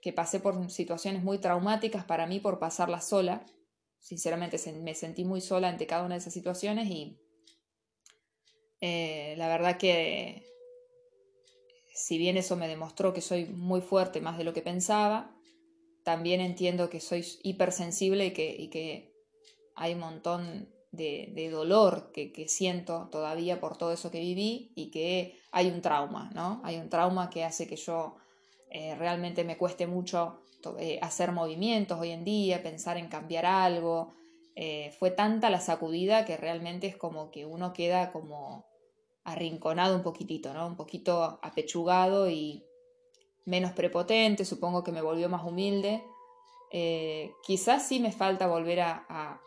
que 0.01 0.13
pasé 0.13 0.39
por 0.39 0.69
situaciones 0.71 1.23
muy 1.23 1.37
traumáticas 1.37 2.03
para 2.03 2.25
mí 2.25 2.39
por 2.39 2.59
pasarlas 2.59 3.07
sola, 3.07 3.45
sinceramente 3.99 4.57
me 4.73 4.95
sentí 4.95 5.25
muy 5.25 5.41
sola 5.41 5.69
ante 5.69 5.85
cada 5.85 6.03
una 6.03 6.15
de 6.15 6.19
esas 6.19 6.33
situaciones 6.33 6.89
y 6.89 7.19
eh, 8.81 9.35
la 9.37 9.47
verdad 9.47 9.77
que 9.77 10.45
si 11.93 12.17
bien 12.17 12.37
eso 12.37 12.55
me 12.55 12.67
demostró 12.67 13.13
que 13.13 13.21
soy 13.21 13.45
muy 13.45 13.81
fuerte 13.81 14.21
más 14.21 14.37
de 14.37 14.43
lo 14.43 14.53
que 14.53 14.61
pensaba, 14.61 15.36
también 16.07 16.39
entiendo 16.39 16.89
que 16.89 17.01
soy 17.01 17.25
hipersensible 17.43 18.27
y 18.27 18.31
que, 18.31 18.55
y 18.57 18.69
que 18.69 19.11
hay 19.75 19.93
un 19.93 19.99
montón 19.99 20.69
de, 20.93 21.49
dolor 21.51 22.13
que, 22.13 22.47
siento 22.47 23.09
todavía 23.11 23.59
por 23.59 23.75
todo 23.75 23.91
eso 23.91 24.09
que 24.09 24.21
viví 24.21 24.71
y 24.73 24.89
que 24.89 25.37
hay 25.51 25.67
un 25.69 25.81
trauma, 25.81 26.31
¿no? 26.33 26.61
Hay 26.63 26.77
un 26.77 26.87
trauma 26.87 27.29
que 27.29 27.43
hace 27.43 27.67
que 27.67 27.75
yo 27.75 28.15
eh, 28.69 28.95
realmente 28.95 29.43
me 29.43 29.57
cueste 29.57 29.85
mucho 29.85 30.39
eh, 30.79 30.97
hacer 31.01 31.33
movimientos 31.33 31.99
hoy 31.99 32.11
en 32.11 32.23
día, 32.23 32.63
pensar 32.63 32.95
en 32.95 33.09
cambiar 33.09 33.45
algo. 33.45 34.13
Eh, 34.55 34.95
fue 34.99 35.11
tanta 35.11 35.49
la 35.49 35.59
sacudida 35.59 36.23
que 36.23 36.37
realmente 36.37 36.87
es 36.87 36.95
como 36.95 37.31
que 37.31 37.45
uno 37.45 37.73
queda 37.73 38.13
como 38.13 38.65
arrinconado 39.25 39.97
un 39.97 40.03
poquitito, 40.03 40.53
¿no? 40.53 40.67
Un 40.67 40.77
poquito 40.77 41.37
apechugado 41.43 42.29
y 42.29 42.63
menos 43.47 43.71
prepotente, 43.71 44.45
supongo 44.45 44.83
que 44.83 44.91
me 44.91 45.01
volvió 45.01 45.29
más 45.29 45.43
humilde. 45.43 46.05
Eh, 46.71 47.33
quizás 47.43 47.87
sí 47.87 47.99
me 47.99 48.11
falta 48.11 48.45
volver 48.45 48.81
a, 48.81 49.41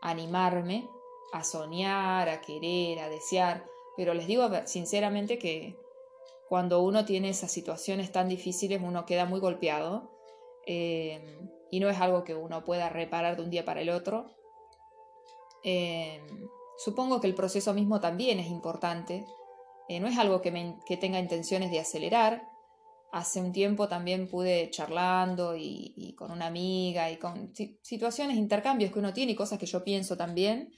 animarme, 0.00 0.88
a 1.32 1.44
soñar, 1.44 2.28
a 2.28 2.40
querer, 2.40 2.98
a 3.00 3.08
desear, 3.08 3.64
pero 3.96 4.14
les 4.14 4.26
digo 4.26 4.48
sinceramente 4.64 5.38
que 5.38 5.76
cuando 6.48 6.82
uno 6.82 7.04
tiene 7.04 7.28
esas 7.28 7.52
situaciones 7.52 8.10
tan 8.10 8.28
difíciles 8.28 8.80
uno 8.82 9.04
queda 9.04 9.26
muy 9.26 9.40
golpeado 9.40 10.10
eh, 10.66 11.38
y 11.70 11.80
no 11.80 11.90
es 11.90 12.00
algo 12.00 12.24
que 12.24 12.34
uno 12.34 12.64
pueda 12.64 12.88
reparar 12.88 13.36
de 13.36 13.42
un 13.42 13.50
día 13.50 13.64
para 13.64 13.82
el 13.82 13.90
otro. 13.90 14.30
Eh, 15.64 16.22
supongo 16.78 17.20
que 17.20 17.26
el 17.26 17.34
proceso 17.34 17.74
mismo 17.74 18.00
también 18.00 18.38
es 18.38 18.46
importante, 18.46 19.26
eh, 19.88 20.00
no 20.00 20.06
es 20.06 20.18
algo 20.18 20.42
que, 20.42 20.50
tenga 21.00 21.18
intenciones 21.18 21.70
de 21.70 21.80
acelerar. 21.80 22.47
Hace 23.10 23.40
un 23.40 23.52
tiempo 23.52 23.88
también 23.88 24.28
pude 24.28 24.70
charlando 24.70 25.56
y, 25.56 26.14
con 26.16 26.30
una 26.30 26.46
amiga 26.46 27.10
y 27.10 27.16
con 27.16 27.52
situaciones, 27.82 28.36
intercambios 28.36 28.92
que 28.92 28.98
uno 28.98 29.12
tiene 29.12 29.32
y 29.32 29.34
cosas 29.34 29.58
que 29.58 29.66
yo 29.66 29.82
pienso 29.82 30.16
también, 30.16 30.70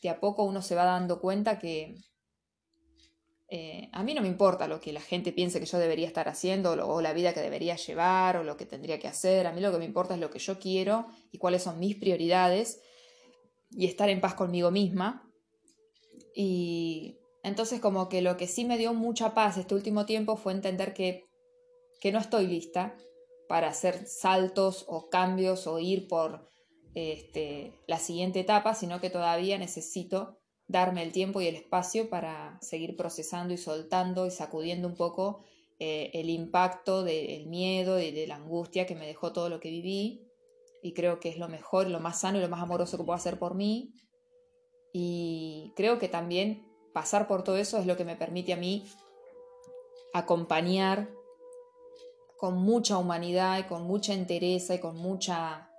que 0.00 0.10
a 0.10 0.18
poco 0.18 0.44
uno 0.44 0.60
se 0.60 0.74
va 0.74 0.84
dando 0.84 1.20
cuenta 1.20 1.58
que, 1.58 1.94
eh, 3.50 3.88
a 3.92 4.02
mí 4.02 4.12
no 4.12 4.20
me 4.20 4.28
importa 4.28 4.68
lo 4.68 4.78
que 4.78 4.92
la 4.92 5.00
gente 5.00 5.32
piense 5.32 5.58
que 5.58 5.64
yo 5.64 5.78
debería 5.78 6.06
estar 6.06 6.28
haciendo 6.28 6.72
o, 6.72 7.00
la 7.00 7.14
vida 7.14 7.32
que 7.32 7.40
debería 7.40 7.76
llevar 7.76 8.36
o 8.36 8.44
lo 8.44 8.56
que 8.56 8.66
tendría 8.66 8.98
que 8.98 9.08
hacer. 9.08 9.46
A 9.46 9.52
mí 9.52 9.60
lo 9.60 9.72
que 9.72 9.78
me 9.78 9.86
importa 9.86 10.14
es 10.14 10.20
lo 10.20 10.30
que 10.30 10.38
yo 10.38 10.58
quiero 10.58 11.06
y 11.32 11.38
cuáles 11.38 11.62
son 11.62 11.78
mis 11.78 11.96
prioridades 11.96 12.80
y 13.70 13.86
estar 13.86 14.10
en 14.10 14.20
paz 14.20 14.34
conmigo 14.34 14.70
misma. 14.70 15.30
Y 16.34 17.18
entonces 17.42 17.80
como 17.80 18.10
que 18.10 18.20
lo 18.20 18.36
que 18.36 18.46
sí 18.46 18.66
me 18.66 18.76
dio 18.76 18.92
mucha 18.92 19.32
paz 19.32 19.56
este 19.56 19.74
último 19.74 20.04
tiempo 20.04 20.36
fue 20.36 20.52
entender 20.52 20.92
que, 20.92 21.24
que 22.00 22.12
no 22.12 22.18
estoy 22.18 22.46
lista 22.46 22.96
para 23.48 23.68
hacer 23.68 24.06
saltos 24.06 24.84
o 24.88 25.08
cambios 25.08 25.66
o 25.66 25.78
ir 25.78 26.06
por 26.06 26.48
este, 26.94 27.72
la 27.86 27.98
siguiente 27.98 28.40
etapa, 28.40 28.74
sino 28.74 29.00
que 29.00 29.10
todavía 29.10 29.58
necesito 29.58 30.38
darme 30.66 31.02
el 31.02 31.12
tiempo 31.12 31.40
y 31.40 31.46
el 31.46 31.56
espacio 31.56 32.10
para 32.10 32.58
seguir 32.60 32.96
procesando 32.96 33.54
y 33.54 33.56
soltando 33.56 34.26
y 34.26 34.30
sacudiendo 34.30 34.86
un 34.86 34.96
poco 34.96 35.44
eh, 35.80 36.10
el 36.12 36.28
impacto 36.28 37.04
del 37.04 37.46
miedo 37.46 38.00
y 38.00 38.10
de 38.10 38.26
la 38.26 38.36
angustia 38.36 38.86
que 38.86 38.94
me 38.94 39.06
dejó 39.06 39.32
todo 39.32 39.48
lo 39.48 39.60
que 39.60 39.70
viví. 39.70 40.24
Y 40.82 40.92
creo 40.92 41.18
que 41.18 41.28
es 41.28 41.38
lo 41.38 41.48
mejor, 41.48 41.88
lo 41.88 42.00
más 42.00 42.20
sano 42.20 42.38
y 42.38 42.40
lo 42.40 42.48
más 42.48 42.62
amoroso 42.62 42.96
que 42.96 43.04
puedo 43.04 43.16
hacer 43.16 43.38
por 43.38 43.54
mí. 43.54 43.94
Y 44.92 45.72
creo 45.76 45.98
que 45.98 46.08
también 46.08 46.66
pasar 46.92 47.26
por 47.26 47.44
todo 47.44 47.56
eso 47.56 47.78
es 47.78 47.86
lo 47.86 47.96
que 47.96 48.04
me 48.04 48.16
permite 48.16 48.52
a 48.52 48.56
mí 48.56 48.84
acompañar 50.12 51.08
con 52.38 52.56
mucha 52.56 52.96
humanidad 52.98 53.58
y 53.58 53.64
con 53.64 53.82
mucha 53.82 54.14
entereza 54.14 54.76
y 54.76 54.78
con 54.78 54.96
mucha 54.96 55.70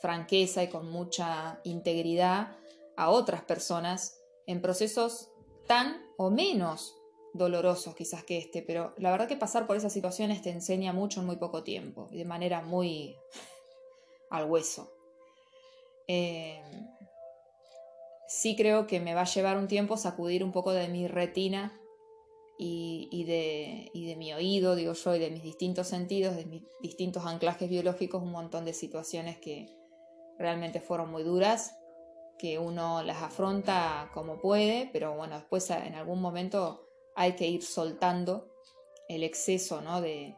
franqueza 0.00 0.62
y 0.64 0.68
con 0.68 0.90
mucha 0.90 1.60
integridad 1.64 2.56
a 2.96 3.10
otras 3.10 3.42
personas 3.42 4.18
en 4.46 4.60
procesos 4.60 5.30
tan 5.66 6.02
o 6.16 6.30
menos 6.30 6.96
dolorosos 7.32 7.94
quizás 7.94 8.24
que 8.24 8.38
este, 8.38 8.60
pero 8.60 8.92
la 8.98 9.12
verdad 9.12 9.28
que 9.28 9.36
pasar 9.36 9.68
por 9.68 9.76
esas 9.76 9.92
situaciones 9.92 10.42
te 10.42 10.50
enseña 10.50 10.92
mucho 10.92 11.20
en 11.20 11.26
muy 11.26 11.36
poco 11.36 11.62
tiempo 11.62 12.08
y 12.10 12.18
de 12.18 12.24
manera 12.24 12.60
muy 12.60 13.16
al 14.30 14.50
hueso. 14.50 14.92
Eh, 16.08 16.60
sí 18.26 18.56
creo 18.56 18.88
que 18.88 18.98
me 18.98 19.14
va 19.14 19.20
a 19.20 19.32
llevar 19.32 19.56
un 19.58 19.68
tiempo 19.68 19.96
sacudir 19.96 20.42
un 20.42 20.50
poco 20.50 20.72
de 20.72 20.88
mi 20.88 21.06
retina 21.06 21.79
y, 22.62 23.24
de, 23.24 23.90
y 23.94 24.06
de 24.06 24.16
mi 24.16 24.34
oído, 24.34 24.76
digo 24.76 24.92
yo, 24.92 25.14
y 25.14 25.18
de 25.18 25.30
mis 25.30 25.42
distintos 25.42 25.86
sentidos, 25.86 26.36
de 26.36 26.44
mis 26.44 26.62
distintos 26.82 27.24
anclajes 27.24 27.70
biológicos, 27.70 28.22
un 28.22 28.32
montón 28.32 28.66
de 28.66 28.74
situaciones 28.74 29.38
que 29.38 29.74
realmente 30.38 30.80
fueron 30.80 31.10
muy 31.10 31.22
duras 31.22 31.74
que 32.38 32.58
uno 32.58 33.02
las 33.02 33.22
afronta 33.22 34.10
como 34.12 34.40
puede, 34.40 34.90
pero 34.92 35.14
bueno, 35.14 35.36
después 35.36 35.68
en 35.70 35.94
algún 35.94 36.20
momento 36.20 36.86
hay 37.14 37.32
que 37.32 37.46
ir 37.46 37.62
soltando 37.62 38.50
el 39.08 39.22
exceso 39.22 39.80
¿no? 39.80 40.02
de, 40.02 40.36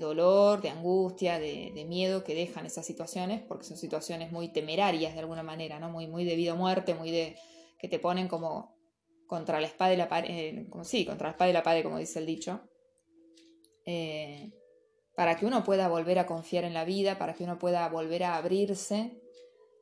dolor, 0.00 0.60
de 0.60 0.70
angustia, 0.70 1.38
de, 1.38 1.84
miedo 1.88 2.24
que 2.24 2.34
dejan 2.34 2.66
esas 2.66 2.86
situaciones, 2.86 3.40
porque 3.42 3.64
son 3.64 3.76
situaciones 3.76 4.32
muy 4.32 4.52
temerarias 4.52 5.14
de 5.14 5.20
alguna 5.20 5.44
manera, 5.44 5.78
¿no? 5.78 5.90
muy, 5.90 6.08
muy 6.08 6.24
de 6.24 6.34
vida 6.34 6.54
o 6.54 6.56
muerte, 6.56 6.94
muy 6.94 7.10
de 7.12 7.36
que 7.78 7.88
te 7.88 7.98
ponen 8.00 8.28
como 8.28 8.79
contra 9.30 9.60
la 9.60 9.68
espada 9.68 9.94
y 9.94 9.96
la 9.96 10.08
pared, 10.08 10.28
eh, 10.28 10.66
como, 10.70 10.82
sí, 10.82 11.06
contra 11.06 11.28
la 11.28 11.30
espada 11.30 11.50
y 11.50 11.52
la 11.52 11.62
pared, 11.62 11.84
como 11.84 11.98
dice 11.98 12.18
el 12.18 12.26
dicho, 12.26 12.62
eh, 13.86 14.50
para 15.14 15.36
que 15.36 15.46
uno 15.46 15.62
pueda 15.62 15.86
volver 15.86 16.18
a 16.18 16.26
confiar 16.26 16.64
en 16.64 16.74
la 16.74 16.84
vida, 16.84 17.16
para 17.16 17.34
que 17.34 17.44
uno 17.44 17.56
pueda 17.56 17.88
volver 17.88 18.24
a 18.24 18.34
abrirse 18.34 19.22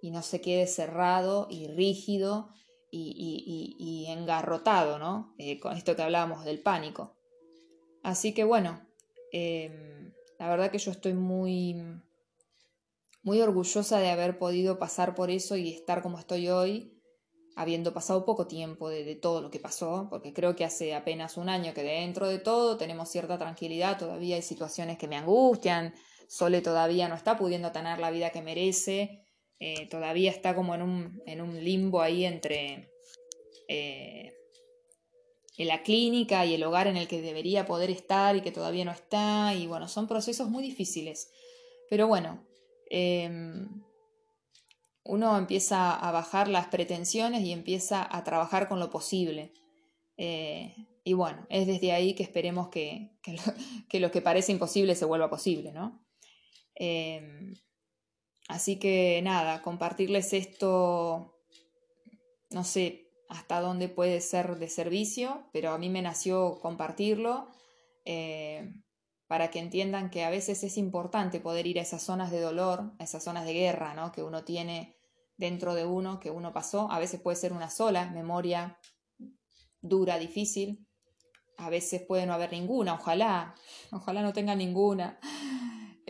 y 0.02 0.10
no 0.10 0.20
se 0.20 0.42
quede 0.42 0.66
cerrado 0.66 1.46
y 1.50 1.66
rígido 1.66 2.50
y, 2.90 4.04
engarrotado, 4.10 4.98
¿no? 4.98 5.34
Eh, 5.38 5.58
con 5.58 5.74
esto 5.74 5.96
que 5.96 6.02
hablábamos 6.02 6.44
del 6.44 6.60
pánico. 6.60 7.16
Así 8.02 8.34
que 8.34 8.44
bueno, 8.44 8.86
em, 9.32 10.12
la 10.38 10.50
verdad 10.50 10.70
que 10.70 10.78
yo 10.78 10.90
estoy 10.90 11.14
muy, 11.14 11.74
muy 13.22 13.40
orgullosa 13.40 13.98
de 13.98 14.10
haber 14.10 14.38
podido 14.38 14.78
pasar 14.78 15.14
por 15.14 15.30
eso 15.30 15.56
y 15.56 15.72
estar 15.72 16.02
como 16.02 16.18
estoy 16.18 16.50
hoy, 16.50 16.97
habiendo 17.58 17.92
pasado 17.92 18.24
poco 18.24 18.46
tiempo 18.46 18.88
de, 18.88 19.16
todo 19.16 19.42
lo 19.42 19.50
que 19.50 19.58
pasó, 19.58 20.06
porque 20.08 20.32
creo 20.32 20.54
que 20.54 20.64
hace 20.64 20.94
apenas 20.94 21.36
un 21.36 21.48
año 21.48 21.74
que 21.74 21.82
dentro 21.82 22.28
de 22.28 22.38
todo 22.38 22.76
tenemos 22.76 23.08
cierta 23.08 23.36
tranquilidad, 23.36 23.98
todavía 23.98 24.36
hay 24.36 24.42
situaciones 24.42 24.96
que 24.96 25.08
me 25.08 25.16
angustian, 25.16 25.92
Sole 26.28 26.60
todavía 26.60 27.08
no 27.08 27.16
está 27.16 27.36
pudiendo 27.36 27.72
tener 27.72 27.98
la 27.98 28.12
vida 28.12 28.30
que 28.30 28.42
merece, 28.42 29.24
eh, 29.58 29.88
todavía 29.88 30.30
está 30.30 30.54
como 30.54 30.76
en 30.76 30.82
un, 30.82 31.22
en 31.26 31.40
un 31.40 31.64
limbo 31.64 32.00
ahí 32.00 32.26
entre 32.26 32.92
eh, 33.66 34.34
en 35.56 35.66
la 35.66 35.82
clínica 35.82 36.46
y 36.46 36.54
el 36.54 36.62
hogar 36.62 36.86
en 36.86 36.96
el 36.96 37.08
que 37.08 37.20
debería 37.20 37.66
poder 37.66 37.90
estar 37.90 38.36
y 38.36 38.40
que 38.40 38.52
todavía 38.52 38.84
no 38.84 38.92
está, 38.92 39.52
y 39.56 39.66
bueno, 39.66 39.88
son 39.88 40.06
procesos 40.06 40.48
muy 40.48 40.62
difíciles. 40.62 41.32
Pero 41.90 42.06
bueno, 42.06 42.46
em, 42.88 43.82
uno 45.08 45.38
empieza 45.38 45.94
a 45.94 46.12
bajar 46.12 46.48
las 46.48 46.66
pretensiones 46.66 47.42
y 47.42 47.52
empieza 47.52 48.06
a 48.14 48.24
trabajar 48.24 48.68
con 48.68 48.78
lo 48.78 48.90
posible. 48.90 49.54
Eh, 50.18 50.74
y 51.02 51.14
bueno, 51.14 51.46
es 51.48 51.66
desde 51.66 51.92
ahí 51.92 52.14
que 52.14 52.22
esperemos 52.22 52.68
que, 52.68 53.18
lo, 53.94 54.10
que, 54.10 54.20
parece 54.20 54.52
imposible 54.52 54.94
se 54.94 55.06
vuelva 55.06 55.30
posible, 55.30 55.72
¿no? 55.72 56.04
Em, 56.74 57.54
así 58.48 58.78
que 58.78 59.20
nada, 59.22 59.62
compartirles 59.62 60.34
esto, 60.34 61.40
no 62.50 62.64
sé 62.64 63.10
hasta 63.30 63.60
dónde 63.62 63.88
puede 63.88 64.20
ser 64.20 64.58
de 64.58 64.68
servicio, 64.68 65.48
pero 65.54 65.70
a 65.70 65.78
mí 65.78 65.88
me 65.88 66.02
nació 66.02 66.60
compartirlo 66.60 67.48
eh, 68.04 68.74
para 69.26 69.50
que 69.50 69.58
entiendan 69.58 70.10
que 70.10 70.24
a 70.24 70.30
veces 70.30 70.64
es 70.64 70.76
importante 70.76 71.40
poder 71.40 71.66
ir 71.66 71.78
a 71.78 71.82
esas 71.82 72.02
zonas 72.02 72.30
de 72.30 72.40
dolor, 72.40 72.92
a 72.98 73.04
esas 73.04 73.24
zonas 73.24 73.46
de 73.46 73.54
guerra, 73.54 73.94
¿no? 73.94 74.12
Que 74.12 74.22
uno 74.22 74.44
tiene 74.44 74.97
dentro 75.38 75.74
de 75.74 75.86
uno 75.86 76.20
que 76.20 76.30
uno 76.30 76.52
pasó. 76.52 76.90
A 76.92 76.98
veces 76.98 77.20
puede 77.20 77.36
ser 77.36 77.54
una 77.54 77.70
sola 77.70 78.10
memoria 78.10 78.78
dura, 79.80 80.18
difícil. 80.18 80.86
A 81.56 81.70
veces 81.70 82.02
puede 82.06 82.26
no 82.26 82.34
haber 82.34 82.52
ninguna, 82.52 82.94
ojalá, 82.94 83.54
ojalá 83.90 84.22
no 84.22 84.32
tenga 84.32 84.54
ninguna. 84.54 85.18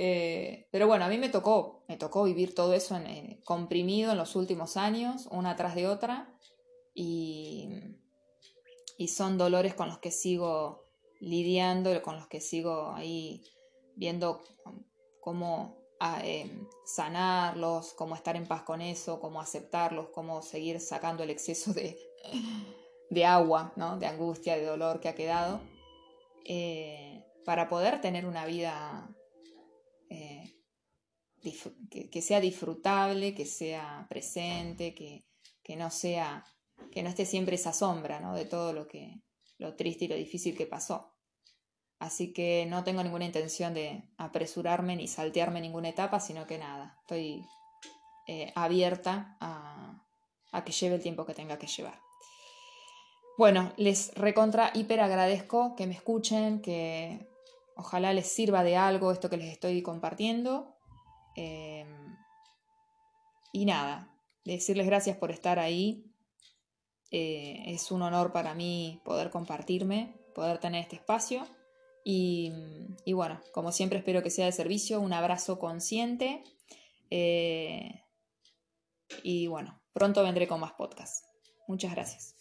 Eh, 0.00 0.68
pero 0.70 0.86
bueno, 0.86 1.04
a 1.04 1.08
mí 1.08 1.18
me 1.18 1.28
tocó, 1.28 1.84
me 1.88 1.96
tocó 1.96 2.22
vivir 2.22 2.54
todo 2.54 2.72
eso 2.72 2.96
en, 2.96 3.06
eh, 3.08 3.40
comprimido 3.44 4.12
en 4.12 4.18
los 4.18 4.36
últimos 4.36 4.76
años, 4.76 5.26
una 5.32 5.56
tras 5.56 5.74
de 5.74 5.88
otra, 5.88 6.32
y, 6.94 7.68
y 8.96 9.08
son 9.08 9.38
dolores 9.38 9.74
con 9.74 9.88
los 9.88 9.98
que 9.98 10.12
sigo 10.12 10.84
lidiando, 11.18 12.00
con 12.02 12.14
los 12.14 12.28
que 12.28 12.40
sigo 12.40 12.92
ahí 12.92 13.42
viendo 13.96 14.40
cómo 15.20 15.77
Em, 16.00 16.68
sanarlos, 16.84 17.92
cómo 17.94 18.14
estar 18.14 18.36
en 18.36 18.46
paz 18.46 18.62
con 18.62 18.80
eso, 18.80 19.18
cómo 19.18 19.40
aceptarlos, 19.40 20.10
cómo 20.10 20.42
seguir 20.42 20.80
sacando 20.80 21.24
el 21.24 21.30
exceso 21.30 21.72
de, 21.72 21.98
de 23.10 23.24
agua, 23.24 23.72
¿no? 23.76 23.98
de 23.98 24.06
angustia, 24.06 24.56
de 24.56 24.64
dolor 24.64 25.00
que 25.00 25.08
ha 25.08 25.14
quedado, 25.16 25.60
eh, 26.44 27.24
para 27.44 27.68
poder 27.68 28.00
tener 28.00 28.26
una 28.26 28.46
vida 28.46 29.10
eh, 30.08 30.54
que, 31.40 32.22
sea 32.22 32.40
disfrutable, 32.40 33.34
que 33.34 33.44
sea 33.44 34.06
presente, 34.08 34.94
que, 34.94 35.24
que, 35.64 35.74
no 35.74 35.90
sea, 35.90 36.44
que 36.92 37.02
no 37.02 37.08
esté 37.08 37.26
siempre 37.26 37.56
esa 37.56 37.72
sombra 37.72 38.20
¿no? 38.20 38.36
de 38.36 38.44
todo 38.44 38.72
lo 38.72 38.86
que 38.86 39.20
lo 39.58 39.74
triste 39.74 40.04
y 40.04 40.08
lo 40.08 40.14
difícil 40.14 40.56
que 40.56 40.66
pasó. 40.66 41.17
Así 41.98 42.32
que 42.32 42.66
no 42.68 42.84
tengo 42.84 43.02
ninguna 43.02 43.24
intención 43.24 43.74
de 43.74 44.04
apresurarme 44.18 44.96
ni 44.96 45.08
saltearme 45.08 45.60
ninguna 45.60 45.88
etapa, 45.88 46.20
sino 46.20 46.46
que 46.46 46.58
nada, 46.58 46.96
estoy 47.00 47.44
eh, 48.26 48.52
abierta 48.54 49.36
a, 49.40 50.00
a 50.52 50.64
que 50.64 50.72
lleve 50.72 50.96
el 50.96 51.02
tiempo 51.02 51.26
que 51.26 51.34
tenga 51.34 51.58
que 51.58 51.66
llevar. 51.66 51.98
Bueno, 53.38 53.72
les 53.76 54.12
recontra 54.14 54.72
hiper 54.74 55.00
agradezco 55.00 55.76
que 55.76 55.86
me 55.86 55.94
escuchen, 55.94 56.60
que 56.60 57.28
ojalá 57.76 58.12
les 58.12 58.26
sirva 58.26 58.64
de 58.64 58.76
algo 58.76 59.12
esto 59.12 59.30
que 59.30 59.36
les 59.36 59.52
estoy 59.52 59.80
compartiendo. 59.80 60.74
Em, 61.36 62.16
y 63.52 63.64
nada, 63.64 64.12
decirles 64.44 64.86
gracias 64.86 65.16
por 65.16 65.30
estar 65.30 65.60
ahí. 65.60 66.04
Eh, 67.12 67.62
es 67.66 67.92
un 67.92 68.02
honor 68.02 68.32
para 68.32 68.54
mí 68.54 69.00
poder 69.04 69.30
compartirme, 69.30 70.16
poder 70.34 70.58
tener 70.58 70.82
este 70.82 70.96
espacio. 70.96 71.46
Y, 72.10 73.12
bueno, 73.12 73.38
como 73.52 73.70
siempre 73.70 73.98
espero 73.98 74.22
que 74.22 74.30
sea 74.30 74.46
de 74.46 74.52
servicio, 74.52 74.98
un 74.98 75.12
abrazo 75.12 75.58
consciente. 75.58 76.42
Eh, 77.10 78.02
y 79.22 79.46
bueno, 79.46 79.78
pronto 79.92 80.22
vendré 80.22 80.48
con 80.48 80.58
más 80.58 80.72
podcasts. 80.72 81.26
Muchas 81.66 81.92
gracias. 81.92 82.37